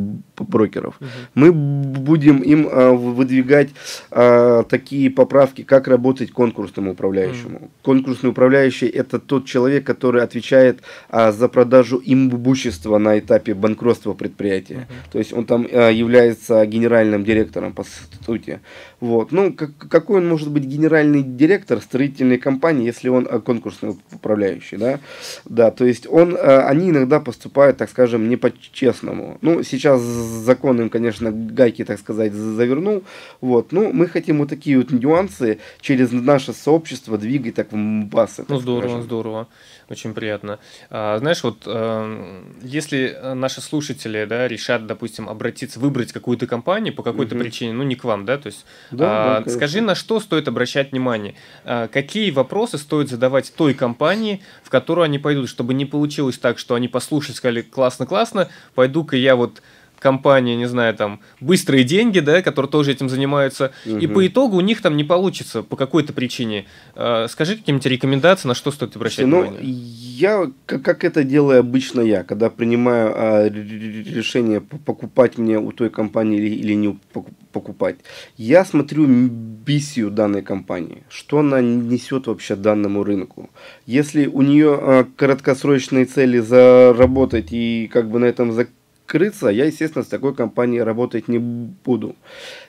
брокеров. 0.44 0.96
Угу. 1.00 1.08
Мы 1.34 1.52
будем 1.52 2.38
им 2.38 2.68
а, 2.70 2.92
выдвигать 2.92 3.70
такие 4.10 5.10
поправки, 5.10 5.62
как 5.62 5.88
работать 5.88 6.30
конкурсному 6.30 6.92
управляющему. 6.92 7.56
Угу. 7.56 7.70
Конкурсный 7.82 8.30
управляющий 8.30 8.86
это 8.86 9.18
тот 9.18 9.46
человек, 9.46 9.84
который 9.84 10.22
отвечает 10.22 10.80
за 11.10 11.48
продажу 11.48 12.00
имущества 12.04 12.98
на 12.98 13.18
этапе 13.18 13.54
банкротства 13.54 14.14
предприятия. 14.14 14.74
Угу. 14.74 15.12
То 15.12 15.18
есть 15.18 15.32
он 15.32 15.44
там 15.44 15.62
является 15.62 16.64
генеральным 16.66 17.24
директором 17.24 17.72
по 17.72 17.84
сути. 18.26 18.60
Вот. 19.00 19.32
Ну, 19.32 19.52
как, 19.52 19.76
какой 19.76 20.18
он 20.18 20.28
может 20.28 20.50
быть 20.50 20.64
генеральный 20.64 21.22
директор 21.22 21.80
строительной 21.80 22.38
компании, 22.38 22.86
если 22.86 23.08
он 23.08 23.26
конкурсный 23.42 23.96
управляющий, 24.12 24.76
да? 24.76 25.00
Да, 25.44 25.70
то 25.70 25.84
есть 25.84 26.06
он, 26.08 26.36
э, 26.36 26.58
они 26.62 26.90
иногда 26.90 27.20
поступают, 27.20 27.76
так 27.78 27.90
скажем, 27.90 28.28
не 28.28 28.36
по-честному. 28.36 29.38
Ну, 29.40 29.62
сейчас 29.62 30.00
закон 30.30 30.80
им, 30.80 30.90
конечно, 30.90 31.30
гайки, 31.30 31.84
так 31.84 31.98
сказать, 31.98 32.32
завернул. 32.32 33.02
Вот, 33.40 33.72
ну, 33.72 33.92
мы 33.92 34.06
хотим 34.06 34.38
вот 34.38 34.48
такие 34.48 34.78
вот 34.78 34.90
нюансы 34.90 35.58
через 35.80 36.12
наше 36.12 36.52
сообщество 36.52 37.18
двигать 37.18 37.54
так 37.54 37.72
в 37.72 37.76
массы. 37.76 38.44
Ну, 38.48 38.58
здорово, 38.58 38.88
скажем. 38.88 39.02
здорово. 39.02 39.48
Очень 39.90 40.14
приятно. 40.14 40.60
А, 40.88 41.18
знаешь, 41.18 41.42
вот 41.42 41.64
э, 41.66 42.42
если 42.62 43.18
наши 43.34 43.60
слушатели 43.60 44.24
да, 44.24 44.46
решат, 44.46 44.86
допустим, 44.86 45.28
обратиться, 45.28 45.80
выбрать 45.80 46.12
какую-то 46.12 46.46
компанию 46.46 46.94
по 46.94 47.02
какой-то 47.02 47.34
угу. 47.34 47.42
причине, 47.42 47.72
ну 47.72 47.82
не 47.82 47.96
к 47.96 48.04
вам, 48.04 48.24
да, 48.24 48.38
то 48.38 48.46
есть 48.46 48.64
да, 48.92 49.38
а, 49.38 49.40
да, 49.40 49.50
скажи, 49.50 49.80
на 49.80 49.96
что 49.96 50.20
стоит 50.20 50.46
обращать 50.46 50.92
внимание, 50.92 51.34
а, 51.64 51.88
какие 51.88 52.30
вопросы 52.30 52.78
стоит 52.78 53.10
задавать 53.10 53.52
той 53.56 53.74
компании, 53.74 54.42
в 54.62 54.70
которую 54.70 55.06
они 55.06 55.18
пойдут, 55.18 55.48
чтобы 55.48 55.74
не 55.74 55.86
получилось 55.86 56.38
так, 56.38 56.60
что 56.60 56.76
они 56.76 56.86
послушали, 56.86 57.34
сказали 57.34 57.62
классно-классно, 57.62 58.48
пойду-ка 58.76 59.16
я 59.16 59.34
вот 59.34 59.60
компания, 60.00 60.56
не 60.56 60.66
знаю, 60.66 60.94
там, 60.94 61.20
быстрые 61.40 61.84
деньги, 61.84 62.18
да, 62.18 62.42
которые 62.42 62.70
тоже 62.70 62.90
этим 62.90 63.08
занимаются, 63.08 63.72
угу. 63.86 63.98
и 63.98 64.06
по 64.06 64.26
итогу 64.26 64.56
у 64.56 64.60
них 64.60 64.82
там 64.82 64.96
не 64.96 65.04
получится 65.04 65.62
по 65.62 65.76
какой-то 65.76 66.12
причине. 66.12 66.66
Э, 66.96 67.26
скажи 67.28 67.56
какие-нибудь 67.56 67.86
рекомендации, 67.86 68.48
на 68.48 68.54
что 68.54 68.72
стоит 68.72 68.96
обращать 68.96 69.26
ну, 69.26 69.42
внимание? 69.42 69.60
Я, 69.62 70.50
как, 70.66 70.82
как 70.82 71.04
это 71.04 71.22
делаю 71.22 71.60
обычно 71.60 72.00
я, 72.00 72.24
когда 72.24 72.50
принимаю 72.50 73.12
а, 73.14 73.48
решение 73.48 74.60
покупать 74.60 75.38
мне 75.38 75.58
у 75.58 75.72
той 75.72 75.90
компании 75.90 76.38
или, 76.38 76.54
или 76.54 76.74
не 76.74 76.98
покупать, 77.52 77.96
я 78.36 78.64
смотрю 78.64 79.06
миссию 79.06 80.10
данной 80.10 80.42
компании, 80.42 81.04
что 81.08 81.38
она 81.38 81.60
несет 81.60 82.26
вообще 82.26 82.56
данному 82.56 83.04
рынку. 83.04 83.50
Если 83.86 84.26
у 84.26 84.42
нее 84.42 84.78
а, 84.80 85.06
краткосрочные 85.16 86.06
цели 86.06 86.38
заработать 86.38 87.48
и 87.52 87.88
как 87.92 88.08
бы 88.10 88.18
на 88.18 88.24
этом 88.24 88.52
закрыть, 88.52 88.74
крыться, 89.10 89.48
я, 89.48 89.64
естественно, 89.64 90.04
с 90.04 90.08
такой 90.08 90.34
компанией 90.34 90.82
работать 90.82 91.26
не 91.26 91.38
буду. 91.38 92.14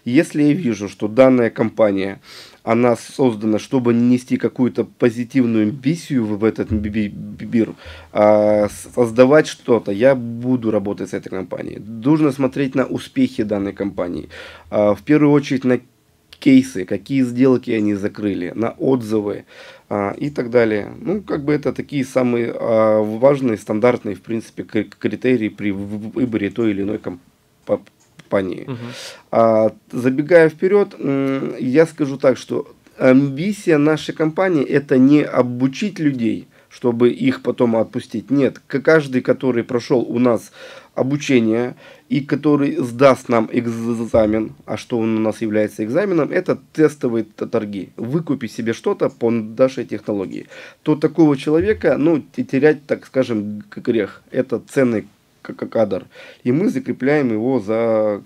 Если 0.06 0.42
я 0.42 0.54
вижу, 0.54 0.90
что 0.90 1.08
данная 1.08 1.52
компания, 1.52 2.20
она 2.64 2.96
создана, 2.96 3.60
чтобы 3.60 3.94
нести 3.94 4.38
какую-то 4.38 4.84
позитивную 4.86 5.72
миссию 5.86 6.26
в 6.26 6.44
этот 6.44 6.72
мир, 6.72 7.76
а, 8.12 8.70
создавать 8.96 9.46
что-то, 9.46 9.92
я 9.92 10.16
буду 10.16 10.72
работать 10.72 11.12
с 11.12 11.14
этой 11.14 11.30
компанией. 11.30 11.80
Нужно 11.80 12.32
смотреть 12.32 12.74
на 12.74 12.86
успехи 12.86 13.44
данной 13.44 13.74
компании. 13.74 14.30
А, 14.72 14.96
в 14.96 15.04
первую 15.04 15.34
очередь 15.34 15.64
на 15.64 15.80
кейсы, 16.40 16.86
какие 16.86 17.22
сделки 17.22 17.70
они 17.70 17.94
закрыли, 17.94 18.52
на 18.56 18.72
отзывы, 18.72 19.46
и 20.18 20.30
так 20.30 20.50
далее. 20.50 20.94
Ну, 21.02 21.22
как 21.22 21.44
бы 21.44 21.54
это 21.54 21.74
такие 21.74 22.06
самые 22.06 22.54
а, 22.56 23.02
важные, 23.02 23.58
стандартные, 23.58 24.16
в 24.16 24.22
принципе, 24.22 24.64
критерии 24.64 25.50
при 25.50 25.72
выборе 25.72 26.50
той 26.50 26.72
или 26.72 26.84
иной 26.84 27.00
компании. 27.00 28.64
Угу. 28.68 28.78
А, 29.32 29.72
забегая 29.92 30.50
вперед, 30.50 30.96
я 31.60 31.86
скажу 31.86 32.18
так, 32.18 32.38
что 32.38 32.74
амбиция 32.98 33.78
нашей 33.78 34.14
компании 34.14 34.64
это 34.64 34.98
не 34.98 35.24
обучить 35.24 36.00
людей, 36.00 36.48
чтобы 36.70 37.10
их 37.10 37.42
потом 37.42 37.76
отпустить. 37.76 38.32
Нет, 38.32 38.62
каждый, 38.68 39.22
который 39.22 39.64
прошел 39.64 40.00
у 40.00 40.20
нас 40.20 40.52
обучение 40.96 41.76
и 42.12 42.20
который 42.20 42.76
сдаст 42.76 43.30
нам 43.30 43.50
экзамен, 43.54 44.52
а 44.66 44.76
что 44.76 45.00
он 45.00 45.16
у 45.16 45.20
нас 45.20 45.42
является 45.42 45.86
экзаменом, 45.86 46.30
это 46.30 46.60
тестовые 46.74 47.24
торги. 47.24 47.92
Выкупи 47.96 48.48
себе 48.48 48.74
что-то 48.74 49.10
по 49.10 49.32
нашей 49.32 49.86
технологии. 49.86 50.48
То 50.84 50.98
такого 50.98 51.38
человека, 51.38 51.96
ну, 51.98 52.22
терять, 52.36 52.86
так 52.86 53.06
скажем, 53.06 53.64
грех. 53.78 54.24
Это 54.30 54.60
ценный 54.60 55.08
кадр. 55.42 56.06
И 56.44 56.52
мы 56.52 56.68
закрепляем 56.68 57.32
его 57.32 57.62
за 57.62 58.22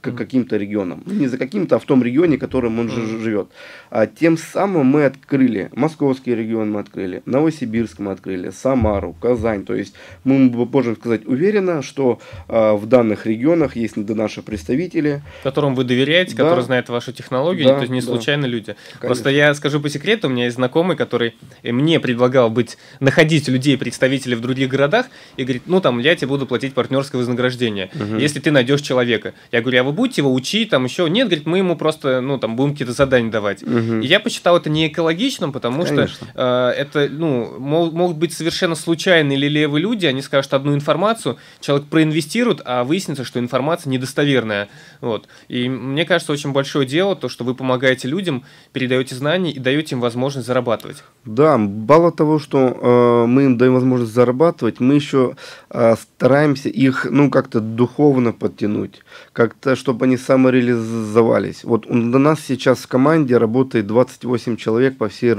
каким-то 0.00 0.56
регионом. 0.56 1.02
Ну, 1.06 1.14
не 1.14 1.26
за 1.28 1.38
каким-то, 1.38 1.76
а 1.76 1.78
в 1.78 1.84
том 1.84 2.02
регионе, 2.02 2.38
которым 2.38 2.78
он 2.78 2.88
mm. 2.88 3.22
живет. 3.22 3.48
А 3.90 4.06
тем 4.06 4.36
самым 4.36 4.86
мы 4.86 5.04
открыли, 5.04 5.70
Московский 5.74 6.34
регион 6.34 6.70
мы 6.70 6.80
открыли, 6.80 7.22
Новосибирск 7.26 7.98
мы 7.98 8.12
открыли, 8.12 8.50
Самару, 8.50 9.14
Казань. 9.20 9.64
То 9.64 9.74
есть 9.74 9.94
мы 10.24 10.50
можем 10.50 10.96
сказать 10.96 11.26
уверенно, 11.26 11.82
что 11.82 12.20
а, 12.48 12.74
в 12.74 12.86
данных 12.86 13.26
регионах 13.26 13.76
есть 13.76 13.96
наши 13.96 14.42
представители. 14.42 15.22
Которым 15.42 15.74
вы 15.74 15.84
доверяете, 15.84 16.34
да. 16.34 16.44
которые 16.44 16.64
знают 16.64 16.88
вашу 16.88 17.12
технологию, 17.12 17.68
да, 17.68 17.74
то 17.74 17.80
есть 17.80 17.92
не 17.92 18.00
случайно 18.00 18.42
да. 18.42 18.48
люди. 18.48 18.76
Конечно. 18.92 19.06
Просто 19.06 19.30
я 19.30 19.54
скажу 19.54 19.80
по 19.80 19.88
секрету, 19.88 20.28
у 20.28 20.30
меня 20.30 20.44
есть 20.44 20.56
знакомый, 20.56 20.96
который 20.96 21.34
мне 21.62 22.00
предлагал 22.00 22.50
быть, 22.50 22.78
находить 23.00 23.48
людей, 23.48 23.76
представителей 23.76 24.34
в 24.34 24.40
других 24.40 24.68
городах, 24.68 25.06
и 25.36 25.44
говорит, 25.44 25.62
ну 25.66 25.80
там 25.80 25.98
я 25.98 26.14
тебе 26.14 26.28
буду 26.28 26.46
платить 26.46 26.74
партнерское 26.74 27.18
вознаграждение, 27.18 27.90
угу. 27.94 28.16
если 28.16 28.40
ты 28.40 28.50
найдешь 28.50 28.80
человека. 28.80 29.34
Я 29.52 29.57
я 29.58 29.62
говорю, 29.62 29.80
а 29.80 29.82
вы 29.84 29.92
будете 29.92 30.22
его 30.22 30.32
учить, 30.32 30.70
там 30.70 30.84
еще? 30.84 31.08
Нет, 31.08 31.28
говорит, 31.28 31.46
мы 31.46 31.58
ему 31.58 31.76
просто, 31.76 32.20
ну, 32.20 32.38
там, 32.38 32.56
будем 32.56 32.72
какие-то 32.72 32.92
задания 32.92 33.30
давать. 33.30 33.62
Угу. 33.62 34.00
И 34.00 34.06
я 34.06 34.20
посчитал 34.20 34.56
это 34.56 34.70
не 34.70 34.88
экологичным, 34.88 35.52
потому 35.52 35.82
Конечно. 35.82 36.08
что 36.08 36.26
э, 36.34 36.80
это, 36.80 37.08
ну, 37.10 37.58
мог, 37.58 37.92
могут 37.92 38.16
быть 38.16 38.32
совершенно 38.32 38.74
случайные 38.74 39.36
или 39.36 39.48
левые 39.48 39.82
люди, 39.82 40.06
они 40.06 40.22
скажут 40.22 40.54
одну 40.54 40.74
информацию, 40.74 41.36
человек 41.60 41.86
проинвестирует, 41.88 42.62
а 42.64 42.84
выяснится, 42.84 43.24
что 43.24 43.38
информация 43.38 43.90
недостоверная. 43.90 44.68
Вот. 45.00 45.28
И 45.48 45.68
мне 45.68 46.04
кажется, 46.04 46.32
очень 46.32 46.52
большое 46.52 46.86
дело 46.86 47.16
то, 47.16 47.28
что 47.28 47.44
вы 47.44 47.54
помогаете 47.54 48.08
людям, 48.08 48.44
передаете 48.72 49.14
знания 49.14 49.52
и 49.52 49.58
даете 49.58 49.96
им 49.96 50.00
возможность 50.00 50.46
зарабатывать. 50.46 51.02
Да, 51.24 51.58
мало 51.58 52.12
того, 52.12 52.38
что 52.38 52.58
э, 52.58 53.26
мы 53.26 53.44
им 53.44 53.58
даем 53.58 53.74
возможность 53.74 54.12
зарабатывать, 54.12 54.80
мы 54.80 54.94
еще 54.94 55.36
э, 55.70 55.94
стараемся 55.96 56.68
их, 56.68 57.06
ну, 57.10 57.30
как-то 57.30 57.60
духовно 57.60 58.32
подтянуть, 58.32 59.02
как 59.32 59.47
как-то, 59.48 59.76
чтобы 59.76 60.04
они 60.04 60.16
самореализовались. 60.16 61.64
Вот 61.64 61.86
у 61.86 61.94
нас 61.94 62.40
сейчас 62.46 62.80
в 62.80 62.86
команде 62.86 63.38
работает 63.38 63.86
28 63.86 64.56
человек 64.56 64.98
по 64.98 65.08
всей 65.08 65.34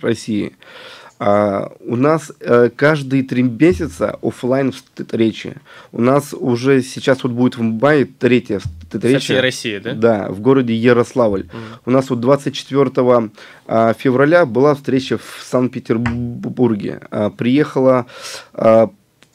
России. 0.00 0.56
А, 1.22 1.70
у 1.80 1.96
нас 1.96 2.32
а, 2.40 2.70
каждые 2.70 3.22
три 3.22 3.42
месяца 3.42 4.18
офлайн 4.22 4.72
встречи. 4.72 5.56
У 5.92 6.00
нас 6.00 6.32
уже 6.32 6.80
сейчас 6.80 7.22
вот 7.22 7.32
будет 7.32 7.58
в 7.58 7.62
мае 7.62 8.06
третья 8.06 8.58
встреча. 8.58 9.18
Со 9.18 9.24
всей 9.24 9.40
России, 9.40 9.78
да? 9.78 9.92
Да, 9.92 10.28
в 10.30 10.40
городе 10.40 10.74
Ярославль. 10.74 11.42
Mm. 11.42 11.80
У 11.84 11.90
нас 11.90 12.08
вот 12.08 12.20
24 12.20 13.30
а, 13.66 13.92
февраля 13.92 14.46
была 14.46 14.74
встреча 14.74 15.18
в 15.18 15.44
Санкт-Петербурге. 15.44 17.02
А, 17.10 17.28
приехала 17.28 18.06
а, 18.54 18.90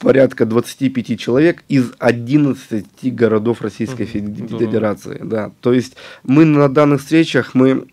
порядка 0.05 0.45
25 0.45 1.19
человек 1.19 1.63
из 1.67 1.91
11 1.97 2.85
городов 3.15 3.61
Российской 3.61 4.05
Федерации. 4.05 5.19
Да. 5.23 5.51
То 5.61 5.73
есть 5.73 5.95
мы 6.23 6.45
на 6.45 6.69
данных 6.69 7.01
встречах 7.01 7.55
мы 7.55 7.87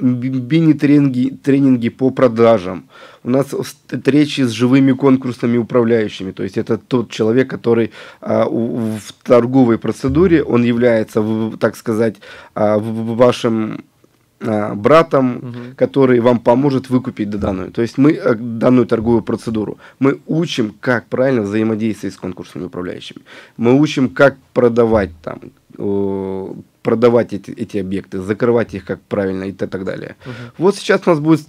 мини-тренинги 0.00 1.36
тренинги 1.42 1.90
по 1.90 2.10
продажам. 2.10 2.88
У 3.22 3.28
нас 3.28 3.48
встречи 3.48 4.40
с 4.40 4.50
живыми 4.50 4.92
конкурсными 4.92 5.58
управляющими. 5.58 6.32
То 6.32 6.42
есть 6.42 6.56
это 6.56 6.78
тот 6.78 7.10
человек, 7.10 7.50
который 7.50 7.90
а, 8.22 8.46
в 8.46 9.12
торговой 9.22 9.76
процедуре, 9.76 10.42
он 10.42 10.64
является, 10.64 11.22
так 11.60 11.76
сказать, 11.76 12.16
а, 12.54 12.78
в, 12.78 12.84
в 12.84 13.16
вашем 13.16 13.72
а, 13.74 13.89
братом, 14.40 15.36
угу. 15.36 15.58
который 15.76 16.20
вам 16.20 16.38
поможет 16.38 16.90
выкупить 16.90 17.30
данную. 17.30 17.70
То 17.70 17.82
есть 17.82 17.98
мы 17.98 18.12
э, 18.12 18.34
данную 18.34 18.86
торговую 18.86 19.22
процедуру. 19.22 19.78
Мы 19.98 20.20
учим, 20.26 20.74
как 20.80 21.06
правильно 21.06 21.42
взаимодействовать 21.42 22.14
с 22.14 22.18
конкурсными 22.18 22.66
управляющими. 22.66 23.20
Мы 23.56 23.78
учим, 23.78 24.08
как 24.08 24.36
продавать 24.54 25.10
там, 25.22 25.40
продавать 26.82 27.32
эти, 27.32 27.50
эти 27.50 27.78
объекты, 27.78 28.20
закрывать 28.20 28.74
их 28.74 28.84
как 28.84 29.00
правильно 29.02 29.44
и 29.44 29.52
так 29.52 29.84
далее. 29.84 30.16
Угу. 30.24 30.32
Вот 30.58 30.76
сейчас 30.76 31.02
у 31.06 31.10
нас 31.10 31.20
будет 31.20 31.40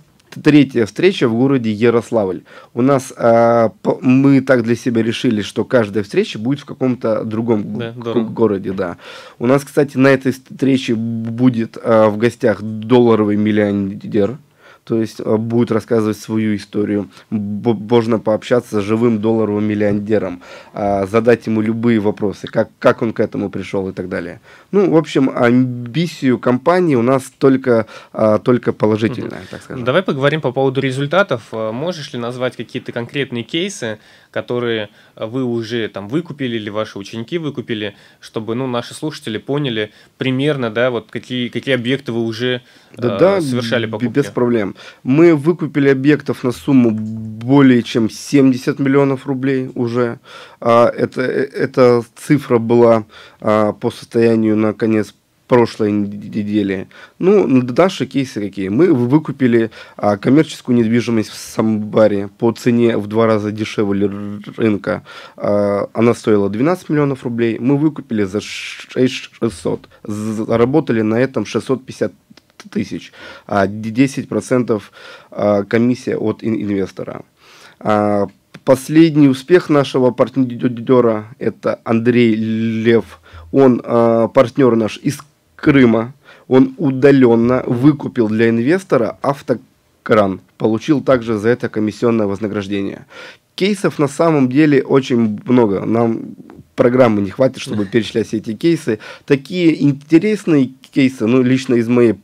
третья 0.44 0.86
встреча 0.86 1.28
в 1.28 1.34
городе 1.34 1.72
Ярославль. 1.72 2.42
У 2.74 2.82
нас 2.82 3.14
по, 3.14 4.00
мы 4.02 4.42
так 4.42 4.64
для 4.64 4.76
себя 4.76 5.04
решили, 5.04 5.42
что 5.42 5.66
каждая 5.66 6.04
встреча 6.04 6.40
будет 6.40 6.60
в 6.60 6.66
каком-то 6.66 7.24
другом 7.24 7.78
да, 7.78 7.92
городе, 7.92 8.72
да. 8.74 8.98
У 9.40 9.48
нас, 9.48 9.64
кстати, 9.64 9.98
на 9.98 10.08
этой 10.08 10.32
встрече 10.32 10.96
будет 10.96 11.78
а, 11.84 12.10
в 12.10 12.18
гостях 12.18 12.62
долларовый 12.62 13.38
миллионер 13.38 14.38
то 14.84 15.00
есть 15.00 15.20
э, 15.20 15.38
будет 15.38 15.72
рассказывать 15.72 16.18
свою 16.18 16.56
историю. 16.56 17.10
Можно 17.30 18.20
пообщаться 18.20 18.82
с 18.82 18.84
живым 18.84 19.22
долларовым 19.22 19.64
миллионером, 19.64 20.42
а, 20.74 21.06
задать 21.06 21.48
ему 21.48 21.62
любые 21.62 22.00
вопросы, 22.00 22.48
как, 22.48 22.70
как 22.80 23.02
он 23.02 23.14
к 23.14 23.20
этому 23.20 23.50
пришел 23.50 23.90
и 23.90 23.94
так 23.94 24.10
далее. 24.10 24.42
Ну, 24.72 24.92
в 24.92 24.98
общем, 24.98 25.30
амбиссию 25.30 26.40
компании 26.40 26.96
у 26.96 27.02
нас 27.02 27.32
только, 27.38 27.86
а, 28.12 28.40
только 28.40 28.74
положительная, 28.74 29.44
так 29.50 29.62
скажем. 29.62 29.86
Давай 29.86 30.02
поговорим 30.02 30.42
по 30.42 30.52
поводу 30.52 30.82
результатов. 30.82 31.44
Э, 31.52 31.72
можешь 31.72 32.14
ли 32.14 32.20
назвать 32.20 32.56
какие-то 32.56 32.92
конкретные 32.92 33.44
кейсы, 33.44 34.00
которые 34.32 34.90
вы 35.16 35.44
уже 35.44 35.88
там 35.90 36.08
выкупили 36.08 36.56
или 36.56 36.70
ваши 36.70 36.98
ученики 36.98 37.38
выкупили, 37.38 37.96
чтобы 38.20 38.56
ну, 38.56 38.66
наши 38.66 38.94
слушатели 38.94 39.38
поняли 39.38 39.92
примерно, 40.18 40.70
да, 40.70 40.90
вот 40.90 41.12
какие, 41.12 41.50
какие 41.50 41.76
объекты 41.76 42.12
вы 42.14 42.24
уже 42.24 42.62
да, 42.96 43.16
э, 43.16 43.20
да, 43.20 43.42
совершали 43.42 43.86
покупки? 43.86 44.14
без 44.14 44.26
проблем. 44.28 44.76
Мы 45.04 45.36
выкупили 45.36 45.90
объектов 45.90 46.44
на 46.44 46.52
сумму 46.52 46.92
более 46.92 47.84
чем 47.84 48.10
70 48.10 48.80
миллионов 48.80 49.28
рублей 49.28 49.70
уже. 49.76 50.20
А, 50.60 50.88
это, 50.88 51.22
э, 51.22 51.50
эта 51.54 52.04
цифра 52.16 52.58
была 52.58 53.06
а, 53.42 53.74
по 53.74 53.92
состоянию 53.92 54.56
на 54.56 54.74
конец 54.74 55.14
прошлой 55.52 55.92
неделе. 55.92 56.88
Ну, 57.20 57.46
наши 57.46 58.06
кейсы 58.06 58.40
какие? 58.40 58.70
Мы 58.70 58.94
выкупили 58.94 59.70
а, 59.98 60.16
коммерческую 60.16 60.78
недвижимость 60.78 61.30
в 61.30 61.36
Самбаре 61.36 62.30
по 62.30 62.54
цене 62.54 62.96
в 62.96 63.08
два 63.08 63.26
раза 63.26 63.52
дешевле 63.52 64.10
рынка. 64.56 65.04
А, 65.36 65.90
она 65.92 66.14
стоила 66.14 66.50
12 66.50 66.88
миллионов 66.88 67.26
рублей. 67.26 67.60
Мы 67.60 67.78
выкупили 67.78 68.24
за 68.24 68.40
6600. 68.40 69.90
Заработали 70.04 71.02
на 71.02 71.16
этом 71.16 71.46
650 71.46 72.14
тысяч. 72.72 73.12
А 73.46 73.68
10% 73.68 74.82
а, 75.32 75.64
комиссия 75.64 76.16
от 76.16 76.46
инвестора. 76.46 77.24
А, 77.82 78.28
последний 78.64 79.28
успех 79.28 79.68
нашего 79.68 80.12
партнера– 80.12 81.26
это 81.40 81.82
Андрей 81.84 82.36
Лев. 82.36 83.20
Он 83.52 83.82
а, 83.84 84.30
партнер 84.30 84.78
наш 84.78 84.98
из 85.04 85.20
Крыма, 85.62 86.14
он 86.48 86.74
удаленно 86.78 87.64
выкупил 87.66 88.28
для 88.28 88.50
инвестора 88.50 89.20
автокран, 89.22 90.42
получил 90.58 91.02
также 91.02 91.38
за 91.38 91.50
это 91.50 91.70
комиссионное 91.70 92.26
вознаграждение. 92.26 93.06
Кейсов 93.56 94.00
на 94.00 94.08
самом 94.08 94.50
деле 94.50 94.84
очень 94.84 95.40
много. 95.46 95.86
Нам 95.86 96.36
программы 96.76 97.22
не 97.22 97.30
хватит, 97.30 97.62
чтобы 97.62 97.86
перечислять 97.86 98.28
все 98.28 98.38
эти 98.38 98.56
кейсы. 98.56 98.98
Такие 99.26 99.84
интересные 99.84 100.72
кейсы, 100.92 101.28
ну, 101.28 101.44
лично 101.44 101.76
из 101.76 101.88
моей 101.88 102.16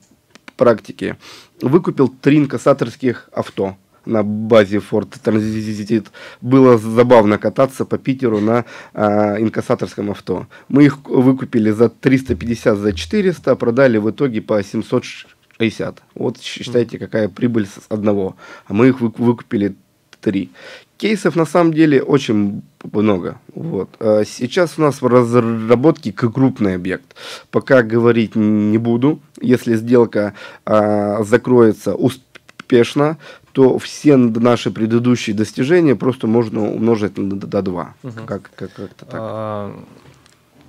практики, 0.56 1.16
выкупил 1.62 2.08
три 2.08 2.40
инкассаторских 2.40 3.30
авто 3.32 3.78
на 4.08 4.24
базе 4.24 4.78
Ford 4.78 5.14
Transit. 5.24 6.08
Было 6.42 6.78
забавно 6.78 7.38
кататься 7.38 7.86
по 7.86 7.98
Питеру 7.98 8.40
на 8.40 8.66
э, 8.94 9.42
инкассаторском 9.42 10.12
авто. 10.12 10.48
Мы 10.70 10.86
их 10.86 11.00
выкупили 11.06 11.72
за 11.72 11.90
350, 11.90 12.78
за 12.78 12.94
400, 12.94 13.56
продали 13.56 13.98
в 13.98 14.10
итоге 14.10 14.42
по 14.42 14.62
760. 14.64 16.02
Вот 16.16 16.42
считайте, 16.42 16.98
какая 16.98 17.30
прибыль 17.30 17.66
с 17.66 17.86
одного. 17.90 18.36
А 18.68 18.74
мы 18.74 18.88
их 18.88 19.02
выкупили 19.02 19.76
три. 20.22 20.50
Кейсов 20.98 21.36
на 21.36 21.46
самом 21.46 21.74
деле 21.74 22.02
очень 22.02 22.64
много. 22.92 23.40
Вот. 23.54 23.90
А 24.00 24.24
сейчас 24.26 24.74
у 24.78 24.82
нас 24.82 25.02
в 25.02 25.08
разработке 25.08 26.12
крупный 26.12 26.76
объект. 26.76 27.16
Пока 27.52 27.84
говорить 27.84 28.36
не 28.36 28.78
буду. 28.78 29.20
Если 29.40 29.76
сделка 29.76 30.34
а, 30.66 31.24
закроется 31.24 31.94
успешно, 31.94 33.18
то 33.58 33.80
все 33.80 34.18
наши 34.18 34.70
предыдущие 34.70 35.36
достижения 35.36 35.96
просто 35.96 36.28
можно 36.28 36.62
умножить 36.62 37.16
до 37.16 37.62
2. 37.64 37.96
Угу. 38.04 38.12
Как, 38.28 38.52
как, 38.56 38.72
как-то 38.72 39.06
так. 39.06 39.16
А, 39.16 39.84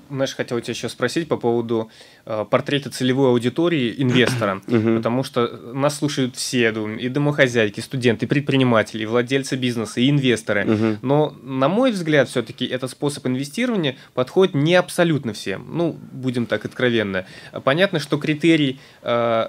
знаешь, 0.08 0.34
хотел 0.34 0.58
тебя 0.62 0.72
еще 0.72 0.88
спросить 0.88 1.28
по 1.28 1.36
поводу 1.36 1.90
э, 2.24 2.46
портрета 2.48 2.88
целевой 2.88 3.28
аудитории 3.28 3.94
инвестора, 3.98 4.62
потому 4.66 5.22
что 5.22 5.48
нас 5.74 5.98
слушают 5.98 6.36
все, 6.36 6.70
и 6.96 7.10
домохозяйки, 7.10 7.80
и 7.80 7.82
студенты, 7.82 8.24
и 8.24 8.28
предприниматели, 8.28 9.02
и 9.02 9.06
владельцы 9.06 9.56
бизнеса, 9.56 10.00
и 10.00 10.08
инвесторы. 10.08 10.98
Но, 11.02 11.36
на 11.42 11.68
мой 11.68 11.92
взгляд, 11.92 12.30
все-таки 12.30 12.64
этот 12.64 12.90
способ 12.90 13.26
инвестирования 13.26 13.96
подходит 14.14 14.54
не 14.54 14.76
абсолютно 14.76 15.34
всем. 15.34 15.66
Ну, 15.70 15.98
будем 16.10 16.46
так 16.46 16.64
откровенно. 16.64 17.26
Понятно, 17.64 17.98
что 17.98 18.16
критерий 18.16 18.80
э, 19.02 19.48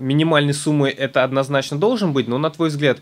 минимальной 0.00 0.54
суммы 0.54 0.90
это 0.90 1.24
однозначно 1.24 1.78
должен 1.78 2.12
быть, 2.12 2.28
но 2.28 2.38
на 2.38 2.50
твой 2.50 2.68
взгляд, 2.68 2.98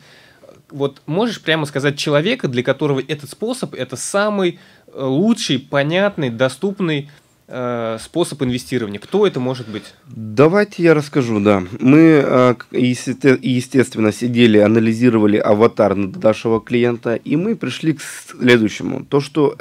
вот 0.71 1.03
можешь 1.07 1.41
прямо 1.41 1.67
сказать 1.67 1.99
человека, 1.99 2.49
для 2.49 2.63
которого 2.63 3.03
этот 3.07 3.31
способ 3.31 3.75
это 3.75 3.97
самый 3.97 4.59
э, 4.93 5.03
лучший, 5.03 5.59
понятный, 5.59 6.31
доступный 6.31 7.11
э, 7.49 7.99
способ 8.01 8.43
инвестирования. 8.43 9.01
Кто 9.01 9.27
это 9.27 9.41
может 9.41 9.69
быть? 9.69 9.95
Давайте 10.07 10.83
я 10.83 10.95
расскажу, 10.95 11.41
да. 11.41 11.63
Мы, 11.79 12.23
э, 12.25 12.55
естественно, 12.73 14.13
сидели, 14.13 14.59
анализировали 14.59 15.37
аватар 15.37 15.95
нашего 15.95 16.61
клиента, 16.61 17.15
и 17.15 17.37
мы 17.37 17.57
пришли 17.57 17.95
к 17.95 18.01
следующему. 18.01 19.05
То, 19.05 19.21
что 19.21 19.55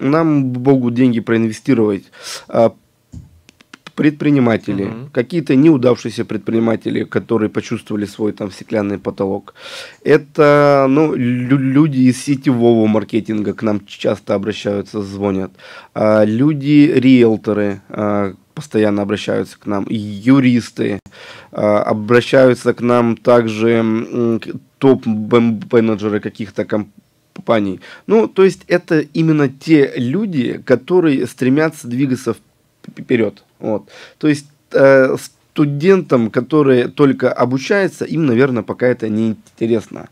нам 0.00 0.52
могут 0.52 0.94
деньги 0.94 1.20
проинвестировать 1.20 2.04
предприниматели, 3.96 4.84
угу. 4.84 5.10
какие-то 5.10 5.56
неудавшиеся 5.56 6.24
предприниматели, 6.24 7.04
которые 7.04 7.48
почувствовали 7.48 8.04
свой 8.04 8.32
там 8.32 8.52
стеклянный 8.52 8.98
потолок. 8.98 9.54
Это 10.04 10.86
ну, 10.88 11.14
лю- 11.14 11.58
люди 11.58 12.00
из 12.00 12.22
сетевого 12.22 12.86
маркетинга 12.86 13.54
к 13.54 13.62
нам 13.62 13.80
часто 13.86 14.34
обращаются, 14.34 15.02
звонят. 15.02 15.50
А, 15.94 16.24
люди, 16.24 16.92
риэлторы, 16.94 17.80
а, 17.88 18.34
постоянно 18.54 19.02
обращаются 19.02 19.58
к 19.58 19.66
нам, 19.66 19.86
юристы 19.88 21.00
а, 21.50 21.82
обращаются 21.82 22.74
к 22.74 22.82
нам 22.82 23.16
также 23.16 24.40
топ-менеджеры 24.78 26.20
каких-то 26.20 26.66
компаний. 26.66 27.80
Ну, 28.06 28.28
то 28.28 28.44
есть 28.44 28.64
это 28.68 29.00
именно 29.00 29.48
те 29.48 29.94
люди, 29.96 30.60
которые 30.66 31.26
стремятся 31.26 31.88
двигаться 31.88 32.36
вперед. 32.86 33.42
Вот. 33.58 33.88
То 34.18 34.28
есть 34.28 34.46
э, 34.72 35.16
студентам, 35.52 36.30
которые 36.30 36.88
только 36.88 37.32
обучаются, 37.32 38.04
им, 38.04 38.26
наверное, 38.26 38.62
пока 38.62 38.86
это 38.86 39.08
не 39.08 39.28
интересно. 39.28 40.08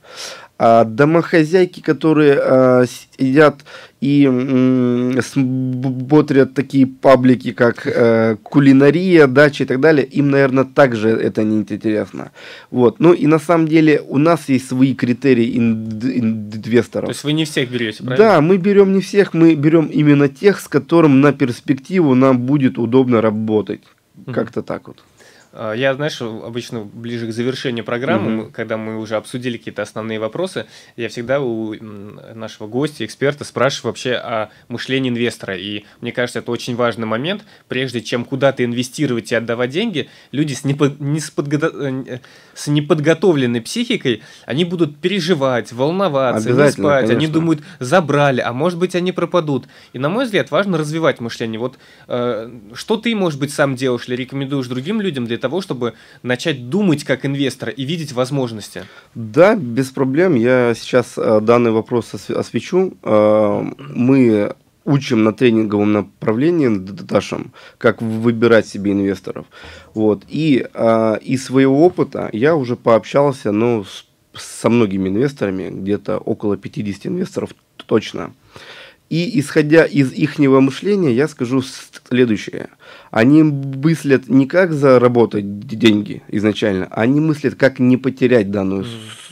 А 0.58 0.84
домохозяйки, 0.84 1.80
которые 1.80 2.38
э, 2.40 2.86
сидят 3.18 3.56
и 4.04 4.26
м, 4.26 5.22
смотрят 5.22 6.52
такие 6.52 6.86
паблики, 6.86 7.52
как 7.52 7.86
э, 7.86 8.36
кулинария, 8.42 9.26
дача 9.26 9.64
и 9.64 9.66
так 9.66 9.80
далее, 9.80 10.04
им, 10.04 10.30
наверное, 10.30 10.64
также 10.64 11.08
это 11.08 11.42
не 11.42 11.56
интересно. 11.56 12.30
Вот. 12.70 13.00
Ну 13.00 13.14
и 13.14 13.26
на 13.26 13.38
самом 13.38 13.66
деле 13.66 14.02
у 14.06 14.18
нас 14.18 14.50
есть 14.50 14.68
свои 14.68 14.94
критерии 14.94 15.56
инвесторов. 15.56 17.06
То 17.06 17.12
есть 17.12 17.24
вы 17.24 17.32
не 17.32 17.44
всех 17.46 17.70
берете, 17.70 18.02
правильно? 18.02 18.24
Да, 18.24 18.40
мы 18.42 18.58
берем 18.58 18.92
не 18.92 19.00
всех, 19.00 19.32
мы 19.32 19.54
берем 19.54 19.86
именно 19.86 20.28
тех, 20.28 20.60
с 20.60 20.68
которым 20.68 21.22
на 21.22 21.32
перспективу 21.32 22.14
нам 22.14 22.38
будет 22.38 22.78
удобно 22.78 23.22
работать. 23.22 23.80
Как-то 24.32 24.62
так 24.62 24.88
вот. 24.88 24.98
А, 25.56 25.72
я, 25.72 25.94
знаешь, 25.94 26.20
обычно 26.20 26.80
ближе 26.80 27.28
к 27.28 27.32
завершению 27.32 27.84
программы, 27.84 28.42
угу. 28.42 28.50
когда 28.52 28.76
мы 28.76 28.98
уже 28.98 29.14
обсудили 29.14 29.56
какие-то 29.56 29.82
основные 29.82 30.18
вопросы, 30.18 30.66
я 30.96 31.08
всегда 31.08 31.40
у 31.40 31.74
нашего 31.74 32.66
гостя, 32.66 33.04
эксперта 33.04 33.44
спрашиваю 33.44 33.92
вообще 33.92 34.14
о 34.14 34.50
мышлении 34.68 35.10
инвестора. 35.10 35.56
И 35.56 35.84
мне 36.00 36.10
кажется, 36.10 36.40
это 36.40 36.50
очень 36.50 36.74
важный 36.74 37.06
момент. 37.06 37.44
Прежде 37.68 38.00
чем 38.00 38.24
куда-то 38.24 38.64
инвестировать 38.64 39.30
и 39.30 39.34
отдавать 39.36 39.70
деньги, 39.70 40.08
люди 40.32 40.54
с, 40.54 40.64
непод... 40.64 40.98
не 40.98 41.20
с, 41.20 41.30
подго... 41.30 41.58
Э, 41.58 42.18
с 42.54 42.66
неподготовленной 42.66 43.60
психикой, 43.60 44.22
они 44.46 44.64
будут 44.64 44.98
переживать, 44.98 45.72
волноваться, 45.72 46.48
не 46.48 46.54
спать. 46.54 46.76
Конечно. 46.76 47.12
Они 47.14 47.26
думают, 47.28 47.62
забрали, 47.78 48.40
а 48.40 48.52
может 48.52 48.78
быть, 48.78 48.96
они 48.96 49.12
пропадут. 49.12 49.66
И, 49.92 49.98
на 49.98 50.08
мой 50.08 50.24
взгляд, 50.24 50.50
важно 50.50 50.78
развивать 50.78 51.20
мышление. 51.20 51.60
Вот 51.60 51.78
э, 52.08 52.50
что 52.74 52.96
ты, 52.96 53.14
может 53.14 53.38
быть, 53.38 53.52
сам 53.52 53.76
делаешь 53.76 54.08
или 54.08 54.16
рекомендуешь 54.16 54.66
другим 54.66 55.00
людям 55.00 55.26
для 55.26 55.38
того, 55.44 55.60
чтобы 55.60 55.92
начать 56.22 56.70
думать 56.70 57.04
как 57.04 57.26
инвестор 57.26 57.68
и 57.68 57.84
видеть 57.84 58.12
возможности? 58.12 58.84
Да, 59.14 59.54
без 59.54 59.90
проблем. 59.90 60.36
Я 60.36 60.74
сейчас 60.74 61.18
э, 61.18 61.40
данный 61.42 61.70
вопрос 61.70 62.14
освещу. 62.14 62.94
Э, 63.02 63.62
мы 63.78 64.54
учим 64.86 65.22
на 65.22 65.34
тренинговом 65.34 65.92
направлении 65.92 66.68
нашем, 67.10 67.52
как 67.76 68.00
выбирать 68.00 68.66
себе 68.66 68.92
инвесторов. 68.92 69.44
Вот. 69.92 70.24
И 70.28 70.66
э, 70.72 71.18
из 71.20 71.44
своего 71.44 71.84
опыта 71.84 72.30
я 72.32 72.56
уже 72.56 72.74
пообщался 72.74 73.52
ну, 73.52 73.84
со 74.32 74.70
многими 74.70 75.10
инвесторами, 75.10 75.68
где-то 75.68 76.16
около 76.16 76.56
50 76.56 77.06
инвесторов 77.06 77.50
точно. 77.86 78.32
И 79.10 79.38
исходя 79.38 79.84
из 79.84 80.12
их 80.12 80.38
мышления, 80.38 81.12
я 81.12 81.28
скажу 81.28 81.62
следующее. 81.62 82.68
Они 83.10 83.42
мыслят 83.42 84.28
не 84.28 84.46
как 84.46 84.72
заработать 84.72 85.60
деньги 85.60 86.22
изначально, 86.28 86.86
они 86.90 87.20
мыслят, 87.20 87.54
как 87.54 87.78
не 87.78 87.96
потерять 87.96 88.50
данную 88.50 88.86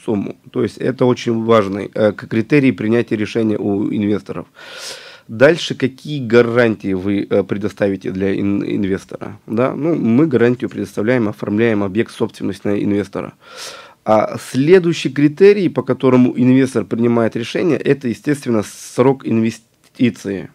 сумму. 0.05 0.37
То 0.53 0.63
есть 0.63 0.79
это 0.79 1.05
очень 1.07 1.45
важный 1.45 1.91
э, 1.95 2.13
критерий 2.13 2.73
принятия 2.73 3.17
решения 3.17 3.57
у 3.59 3.93
инвесторов. 3.93 4.47
Дальше 5.29 5.75
какие 5.75 6.25
гарантии 6.25 6.93
вы 6.93 7.27
э, 7.29 7.43
предоставите 7.45 8.11
для 8.11 8.39
ин- 8.39 8.65
инвестора? 8.65 9.39
Да? 9.47 9.75
Ну, 9.75 9.95
мы 9.95 10.27
гарантию 10.27 10.69
предоставляем, 10.69 11.29
оформляем 11.29 11.83
объект 11.83 12.13
собственности 12.13 12.67
на 12.67 12.83
инвестора. 12.83 13.33
А 14.05 14.37
следующий 14.39 15.11
критерий, 15.11 15.69
по 15.69 15.83
которому 15.83 16.33
инвестор 16.37 16.85
принимает 16.85 17.37
решение, 17.37 17.79
это, 17.79 18.09
естественно, 18.09 18.65
срок 18.65 19.27
инвестиции. 19.27 20.51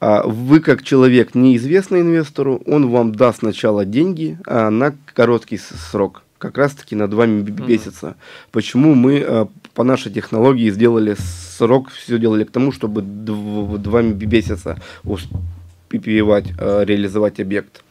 А 0.00 0.22
вы, 0.26 0.60
как 0.60 0.82
человек 0.82 1.34
неизвестный 1.34 2.00
инвестору, 2.00 2.62
он 2.66 2.88
вам 2.88 3.14
даст 3.14 3.40
сначала 3.40 3.84
деньги 3.84 4.38
а, 4.46 4.70
на 4.70 4.94
короткий 5.14 5.58
срок, 5.58 6.22
как 6.38 6.56
раз-таки 6.56 6.94
на 6.94 7.08
два 7.08 7.26
месяца. 7.26 8.06
Mm-hmm. 8.06 8.48
Почему 8.52 8.94
мы 8.94 9.24
а, 9.24 9.48
по 9.74 9.84
нашей 9.84 10.12
технологии 10.12 10.70
сделали 10.70 11.16
срок, 11.56 11.90
все 11.90 12.18
делали 12.18 12.44
к 12.44 12.50
тому, 12.50 12.72
чтобы 12.72 13.02
два 13.02 14.02
месяца 14.02 14.80
успевать 15.04 16.46
а, 16.58 16.84
реализовать 16.84 17.40
объект. 17.40 17.82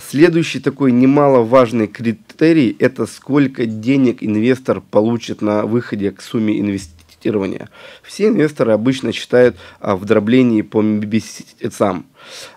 Следующий 0.00 0.60
такой 0.60 0.92
немаловажный 0.92 1.88
критерий– 1.88 2.76
это 2.78 3.06
сколько 3.06 3.66
денег 3.66 4.22
инвестор 4.22 4.80
получит 4.80 5.42
на 5.42 5.66
выходе 5.66 6.12
к 6.12 6.22
сумме 6.22 6.60
инвестирования. 6.60 7.68
Все 8.04 8.28
инвесторы 8.28 8.70
обычно 8.72 9.12
считают 9.12 9.56
а, 9.80 9.96
в 9.96 10.04
дроблении 10.04 10.62
по 10.62 10.82
месяцам. 10.82 12.06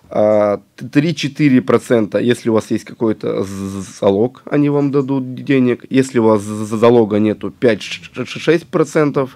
3-4%, 0.10 2.22
если 2.22 2.50
у 2.50 2.54
вас 2.54 2.70
есть 2.70 2.84
какой-то 2.84 3.44
залог, 3.44 4.44
они 4.46 4.70
вам 4.70 4.92
дадут 4.92 5.36
денег. 5.36 5.86
Если 5.90 6.20
у 6.20 6.26
вас 6.26 6.42
залога 6.42 7.18
нету, 7.18 7.52
5-6%. 7.60 9.30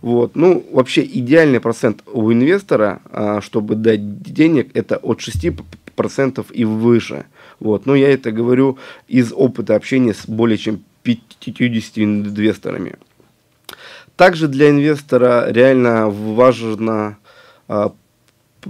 Вот. 0.00 0.34
Ну, 0.34 0.66
вообще 0.72 1.04
идеальный 1.04 1.60
процент 1.60 2.02
у 2.12 2.32
инвестора, 2.32 3.02
а, 3.04 3.40
чтобы 3.40 3.76
дать 3.76 4.22
денег, 4.22 4.70
это 4.74 4.96
от 4.96 5.20
6% 5.20 6.50
и 6.50 6.64
выше. 6.64 7.26
Вот. 7.62 7.86
Но 7.86 7.94
я 7.94 8.12
это 8.12 8.32
говорю 8.32 8.78
из 9.06 9.32
опыта 9.32 9.76
общения 9.76 10.14
с 10.14 10.26
более 10.26 10.58
чем 10.58 10.82
50 11.04 11.98
инвесторами. 11.98 12.96
Также 14.16 14.48
для 14.48 14.70
инвестора 14.70 15.46
реально 15.48 16.10
важно 16.10 17.18
а, 17.68 17.92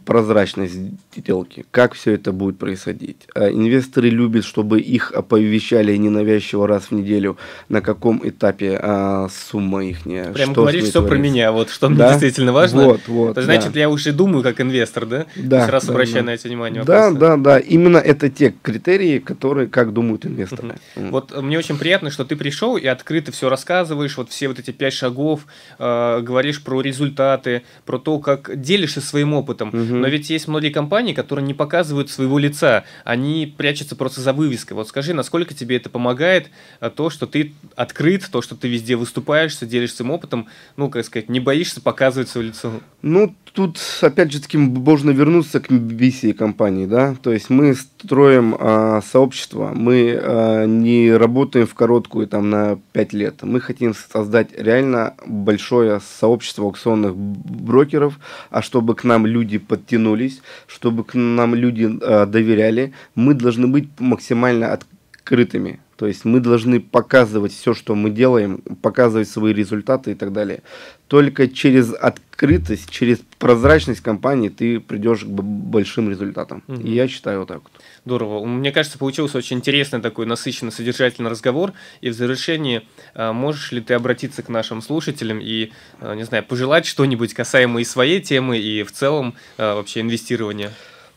прозрачность 0.00 0.74
сделки, 1.16 1.64
как 1.70 1.94
все 1.94 2.12
это 2.12 2.32
будет 2.32 2.58
происходить. 2.58 3.28
А 3.34 3.50
инвесторы 3.50 4.08
любят, 4.08 4.44
чтобы 4.44 4.80
их 4.80 5.12
оповещали 5.12 5.94
ненавязчиво 5.96 6.66
раз 6.66 6.84
в 6.84 6.92
неделю, 6.92 7.36
на 7.68 7.80
каком 7.80 8.26
этапе 8.26 8.78
а, 8.80 9.28
сумма 9.28 9.84
их. 9.84 10.02
Прям 10.02 10.52
говоришь 10.52 10.84
все 10.84 11.06
про 11.06 11.16
меня, 11.16 11.52
вот 11.52 11.70
что 11.70 11.88
да? 11.88 11.94
мне 11.94 12.08
действительно 12.10 12.52
важно. 12.52 12.84
Вот, 12.84 13.00
вот, 13.06 13.34
То 13.34 13.42
значит, 13.42 13.72
да. 13.72 13.80
я 13.80 13.90
уже 13.90 14.12
думаю 14.12 14.42
как 14.42 14.60
инвестор, 14.60 15.06
да? 15.06 15.26
Да. 15.36 15.66
То 15.66 15.72
раз 15.72 15.86
да, 15.86 15.92
обращаю 15.92 16.24
да. 16.24 16.30
на 16.30 16.34
это 16.34 16.48
внимание. 16.48 16.84
Да, 16.84 17.10
вопросы. 17.10 17.20
да, 17.20 17.36
да. 17.36 17.58
Именно 17.58 17.98
это 17.98 18.30
те 18.30 18.54
критерии, 18.62 19.18
которые 19.18 19.68
как 19.68 19.92
думают 19.92 20.26
инвесторы. 20.26 20.76
Угу. 20.96 21.06
Вот 21.08 21.42
мне 21.42 21.58
очень 21.58 21.78
приятно, 21.78 22.10
что 22.10 22.24
ты 22.24 22.36
пришел 22.36 22.76
и 22.76 22.86
открыто 22.86 23.32
все 23.32 23.48
рассказываешь, 23.48 24.16
вот 24.16 24.30
все 24.30 24.48
вот 24.48 24.58
эти 24.58 24.70
пять 24.70 24.94
шагов, 24.94 25.46
э, 25.78 26.20
говоришь 26.22 26.62
про 26.62 26.80
результаты, 26.80 27.62
про 27.84 27.98
то, 27.98 28.18
как 28.18 28.60
делишься 28.60 29.00
своим 29.00 29.34
опытом. 29.34 29.68
Угу. 29.68 29.81
Но 29.90 30.08
ведь 30.08 30.30
есть 30.30 30.48
многие 30.48 30.70
компании, 30.70 31.12
которые 31.12 31.44
не 31.44 31.54
показывают 31.54 32.10
своего 32.10 32.38
лица, 32.38 32.84
они 33.04 33.52
прячутся 33.56 33.96
просто 33.96 34.20
за 34.20 34.32
вывеской. 34.32 34.76
Вот 34.76 34.88
скажи, 34.88 35.14
насколько 35.14 35.54
тебе 35.54 35.76
это 35.76 35.90
помогает, 35.90 36.50
а, 36.80 36.90
то, 36.90 37.10
что 37.10 37.26
ты 37.26 37.52
открыт, 37.76 38.28
то, 38.30 38.42
что 38.42 38.54
ты 38.54 38.68
везде 38.68 38.96
выступаешь, 38.96 39.56
делишься 39.66 39.98
своим 39.98 40.12
опытом, 40.12 40.48
ну, 40.76 40.90
как 40.90 41.04
сказать, 41.04 41.28
не 41.28 41.40
боишься 41.40 41.80
показывать 41.80 42.28
свое 42.28 42.48
лицо? 42.48 42.72
Ну, 43.02 43.34
тут, 43.52 43.78
опять 44.00 44.32
же 44.32 44.40
таки, 44.40 44.58
можно 44.58 45.10
вернуться 45.10 45.60
к 45.60 45.70
миссии 45.70 46.32
компании, 46.32 46.86
да, 46.86 47.14
то 47.20 47.32
есть 47.32 47.50
мы 47.50 47.74
строим 47.74 48.56
а, 48.58 49.00
сообщество, 49.02 49.72
мы 49.74 50.18
а, 50.20 50.64
не 50.66 51.12
работаем 51.12 51.66
в 51.66 51.74
короткую, 51.74 52.26
там, 52.26 52.50
на 52.50 52.78
5 52.92 53.12
лет, 53.12 53.42
мы 53.42 53.60
хотим 53.60 53.94
создать 53.94 54.48
реально 54.56 55.14
большое 55.26 56.00
сообщество 56.00 56.64
аукционных 56.64 57.16
брокеров, 57.16 58.18
а 58.50 58.62
чтобы 58.62 58.94
к 58.94 59.04
нам 59.04 59.26
люди 59.26 59.58
подтянулись, 59.72 60.42
чтобы 60.66 61.02
к 61.02 61.14
нам 61.14 61.54
люди 61.54 61.88
а, 62.02 62.26
доверяли, 62.26 62.92
мы 63.14 63.32
должны 63.32 63.66
быть 63.66 63.88
максимально 64.00 64.66
открытыми, 64.74 65.80
то 66.02 66.08
есть 66.08 66.24
мы 66.24 66.40
должны 66.40 66.80
показывать 66.80 67.52
все, 67.52 67.74
что 67.74 67.94
мы 67.94 68.10
делаем, 68.10 68.58
показывать 68.82 69.28
свои 69.28 69.54
результаты 69.54 70.10
и 70.10 70.14
так 70.16 70.32
далее. 70.32 70.64
Только 71.06 71.46
через 71.46 71.94
открытость, 71.94 72.90
через 72.90 73.20
прозрачность 73.38 74.00
компании 74.00 74.48
ты 74.48 74.80
придешь 74.80 75.20
к 75.20 75.28
большим 75.28 76.10
результатам. 76.10 76.64
Угу. 76.66 76.80
И 76.80 76.92
я 76.92 77.06
считаю 77.06 77.38
вот 77.38 77.48
так 77.50 77.62
вот. 77.62 77.70
Здорово. 78.04 78.44
Мне 78.44 78.72
кажется, 78.72 78.98
получился 78.98 79.38
очень 79.38 79.58
интересный 79.58 80.00
такой 80.00 80.26
насыщенный, 80.26 80.72
содержательный 80.72 81.30
разговор. 81.30 81.72
И 82.00 82.10
в 82.10 82.14
завершении, 82.14 82.82
а, 83.14 83.32
можешь 83.32 83.70
ли 83.70 83.80
ты 83.80 83.94
обратиться 83.94 84.42
к 84.42 84.48
нашим 84.48 84.82
слушателям 84.82 85.38
и, 85.40 85.70
а, 86.00 86.16
не 86.16 86.24
знаю, 86.24 86.42
пожелать 86.42 86.84
что-нибудь 86.84 87.32
касаемо 87.32 87.80
и 87.80 87.84
своей 87.84 88.20
темы, 88.20 88.58
и 88.58 88.82
в 88.82 88.90
целом 88.90 89.34
а, 89.56 89.76
вообще 89.76 90.00
инвестирования? 90.00 90.72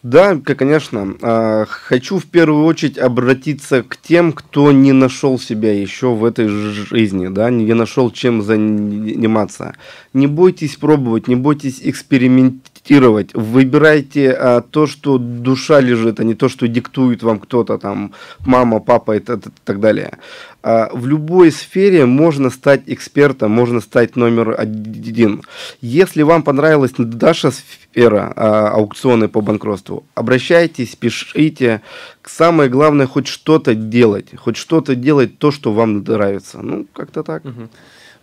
Да, 0.05 0.37
конечно. 0.37 1.15
А, 1.23 1.65
хочу 1.67 2.19
в 2.19 2.25
первую 2.25 2.65
очередь 2.65 2.99
обратиться 2.99 3.81
к 3.81 3.97
тем, 3.97 4.33
кто 4.33 4.71
не 4.71 4.91
нашел 4.91 5.39
себя 5.39 5.73
еще 5.73 6.13
в 6.13 6.23
этой 6.23 6.47
жизни, 6.47 7.27
да, 7.29 7.49
не 7.49 7.73
нашел 7.73 8.11
чем 8.11 8.43
заниматься. 8.43 9.75
Не 10.15 10.27
бойтесь 10.27 10.77
пробовать, 10.77 11.27
не 11.27 11.35
бойтесь 11.35 11.81
экспериментировать. 11.83 13.33
Выбирайте 13.33 14.31
а, 14.31 14.61
то, 14.61 14.87
что 14.87 15.17
душа 15.17 15.81
лежит, 15.81 16.21
а 16.21 16.23
не 16.23 16.35
то, 16.35 16.47
что 16.47 16.69
диктует 16.69 17.21
вам 17.21 17.37
кто-то 17.37 17.77
там, 17.77 18.13
мама, 18.45 18.79
папа 18.79 19.17
и 19.17 19.19
так 19.19 19.81
далее. 19.81 20.17
А, 20.63 20.89
в 20.93 21.05
любой 21.05 21.51
сфере 21.51 22.05
можно 22.05 22.49
стать 22.49 22.83
экспертом, 22.85 23.51
можно 23.51 23.81
стать 23.81 24.15
номер 24.15 24.55
один. 24.57 25.41
Если 25.81 26.21
вам 26.21 26.43
понравилась 26.43 26.93
Даша 26.97 27.51
сфера 27.51 28.31
а, 28.37 28.69
аукционы 28.69 29.27
по 29.27 29.41
банкротству, 29.41 30.05
обращайтесь, 30.15 30.95
пишите. 30.95 31.81
Самое 32.23 32.69
главное, 32.69 33.05
хоть 33.05 33.27
что-то 33.27 33.75
делать, 33.75 34.27
хоть 34.37 34.55
что-то 34.55 34.95
делать 34.95 35.39
то, 35.39 35.51
что 35.51 35.73
вам 35.73 36.05
нравится. 36.05 36.61
Ну, 36.61 36.85
как-то 36.93 37.21
так. 37.23 37.43
Угу. 37.43 37.67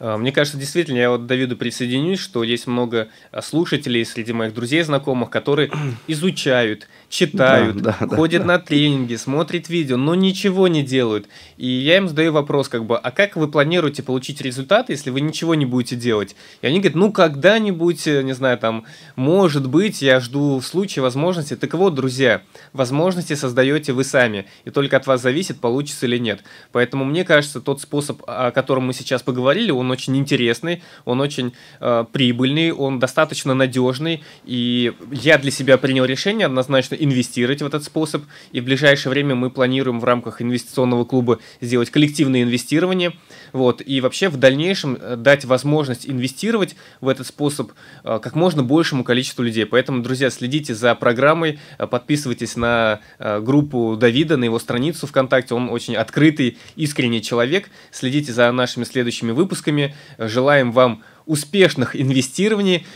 А, 0.04 0.18
мне 0.18 0.32
кажется, 0.32 0.58
действительно, 0.58 0.98
я 0.98 1.10
вот 1.10 1.26
Давиду 1.26 1.56
присоединюсь, 1.56 2.18
что 2.18 2.42
есть 2.42 2.66
много 2.66 3.08
а, 3.30 3.40
слушателей 3.40 4.04
среди 4.04 4.32
моих 4.32 4.52
друзей, 4.52 4.82
знакомых, 4.82 5.30
которые 5.30 5.70
изучают, 6.08 6.88
читают, 7.12 7.76
да, 7.76 7.94
да, 8.00 8.16
ходят 8.16 8.40
да, 8.40 8.48
на 8.48 8.58
тренинги, 8.58 9.16
смотрят 9.16 9.68
видео, 9.68 9.98
но 9.98 10.14
ничего 10.14 10.66
не 10.66 10.82
делают. 10.82 11.28
И 11.58 11.66
я 11.66 11.98
им 11.98 12.08
задаю 12.08 12.32
вопрос, 12.32 12.70
как 12.70 12.86
бы, 12.86 12.96
а 12.96 13.10
как 13.10 13.36
вы 13.36 13.48
планируете 13.48 14.02
получить 14.02 14.40
результаты, 14.40 14.94
если 14.94 15.10
вы 15.10 15.20
ничего 15.20 15.54
не 15.54 15.66
будете 15.66 15.94
делать? 15.94 16.34
И 16.62 16.66
они 16.66 16.78
говорят, 16.78 16.96
ну 16.96 17.12
когда-нибудь, 17.12 18.06
э, 18.06 18.22
не 18.22 18.32
знаю, 18.32 18.56
там, 18.56 18.86
может 19.14 19.68
быть, 19.68 20.00
я 20.00 20.20
жду 20.20 20.58
случая, 20.62 21.02
возможности. 21.02 21.54
Так 21.54 21.74
вот, 21.74 21.94
друзья, 21.94 22.40
возможности 22.72 23.34
создаете 23.34 23.92
вы 23.92 24.04
сами, 24.04 24.46
и 24.64 24.70
только 24.70 24.96
от 24.96 25.06
вас 25.06 25.20
зависит, 25.20 25.60
получится 25.60 26.06
или 26.06 26.16
нет. 26.16 26.42
Поэтому 26.72 27.04
мне 27.04 27.24
кажется, 27.24 27.60
тот 27.60 27.82
способ, 27.82 28.22
о 28.26 28.52
котором 28.52 28.86
мы 28.86 28.94
сейчас 28.94 29.22
поговорили, 29.22 29.70
он 29.70 29.90
очень 29.90 30.16
интересный, 30.16 30.82
он 31.04 31.20
очень 31.20 31.52
э, 31.80 32.06
прибыльный, 32.10 32.72
он 32.72 32.98
достаточно 32.98 33.52
надежный, 33.52 34.24
и 34.46 34.94
я 35.10 35.36
для 35.36 35.50
себя 35.50 35.76
принял 35.76 36.06
решение 36.06 36.46
однозначно 36.46 37.01
инвестировать 37.02 37.62
в 37.62 37.66
этот 37.66 37.84
способ, 37.84 38.22
и 38.52 38.60
в 38.60 38.64
ближайшее 38.64 39.10
время 39.10 39.34
мы 39.34 39.50
планируем 39.50 40.00
в 40.00 40.04
рамках 40.04 40.42
инвестиционного 40.42 41.04
клуба 41.04 41.38
сделать 41.60 41.90
коллективное 41.90 42.42
инвестирование, 42.42 43.12
вот, 43.52 43.82
и 43.84 44.00
вообще 44.00 44.28
в 44.28 44.36
дальнейшем 44.36 44.96
э, 45.00 45.16
дать 45.16 45.44
возможность 45.44 46.08
инвестировать 46.08 46.76
в 47.00 47.08
этот 47.08 47.26
способ 47.26 47.72
э, 48.04 48.18
как 48.22 48.34
можно 48.34 48.62
большему 48.62 49.04
количеству 49.04 49.42
людей. 49.42 49.66
Поэтому, 49.66 50.02
друзья, 50.02 50.30
следите 50.30 50.74
за 50.74 50.94
программой, 50.94 51.58
э, 51.78 51.86
подписывайтесь 51.86 52.56
на 52.56 53.00
группу 53.18 53.96
Давида, 53.98 54.36
на 54.36 54.44
его 54.44 54.58
страницу 54.58 55.06
ВКонтакте, 55.06 55.54
он 55.54 55.70
очень 55.70 55.96
открытый, 55.96 56.58
искренний 56.76 57.22
человек. 57.22 57.70
Следите 57.90 58.32
за 58.32 58.50
нашими 58.52 58.84
следующими 58.84 59.32
выпусками. 59.32 59.94
Желаем 60.18 60.72
вам 60.72 61.02
успешных 61.26 61.98
инвестирований, 62.00 62.86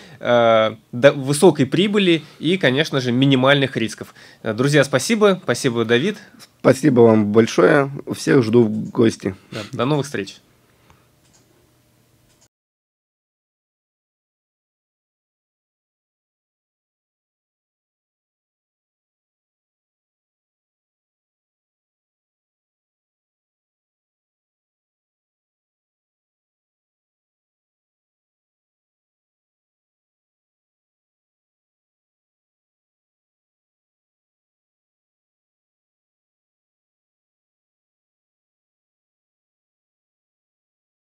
высокой 0.93 1.67
прибыли 1.67 2.23
и, 2.39 2.59
конечно 2.59 3.01
же, 3.01 3.13
минимальных 3.13 3.77
рисков. 3.77 4.15
Друзья, 4.43 4.85
спасибо. 4.85 5.41
Спасибо, 5.43 5.85
Давид. 5.85 6.19
Спасибо 6.61 7.01
вам 7.01 7.33
большое. 7.33 7.91
Всех 8.15 8.43
жду 8.43 8.65
в 8.65 8.91
гости. 8.91 9.35
Да, 9.53 9.61
до 9.73 9.85
новых 9.85 10.07
встреч. 10.07 10.37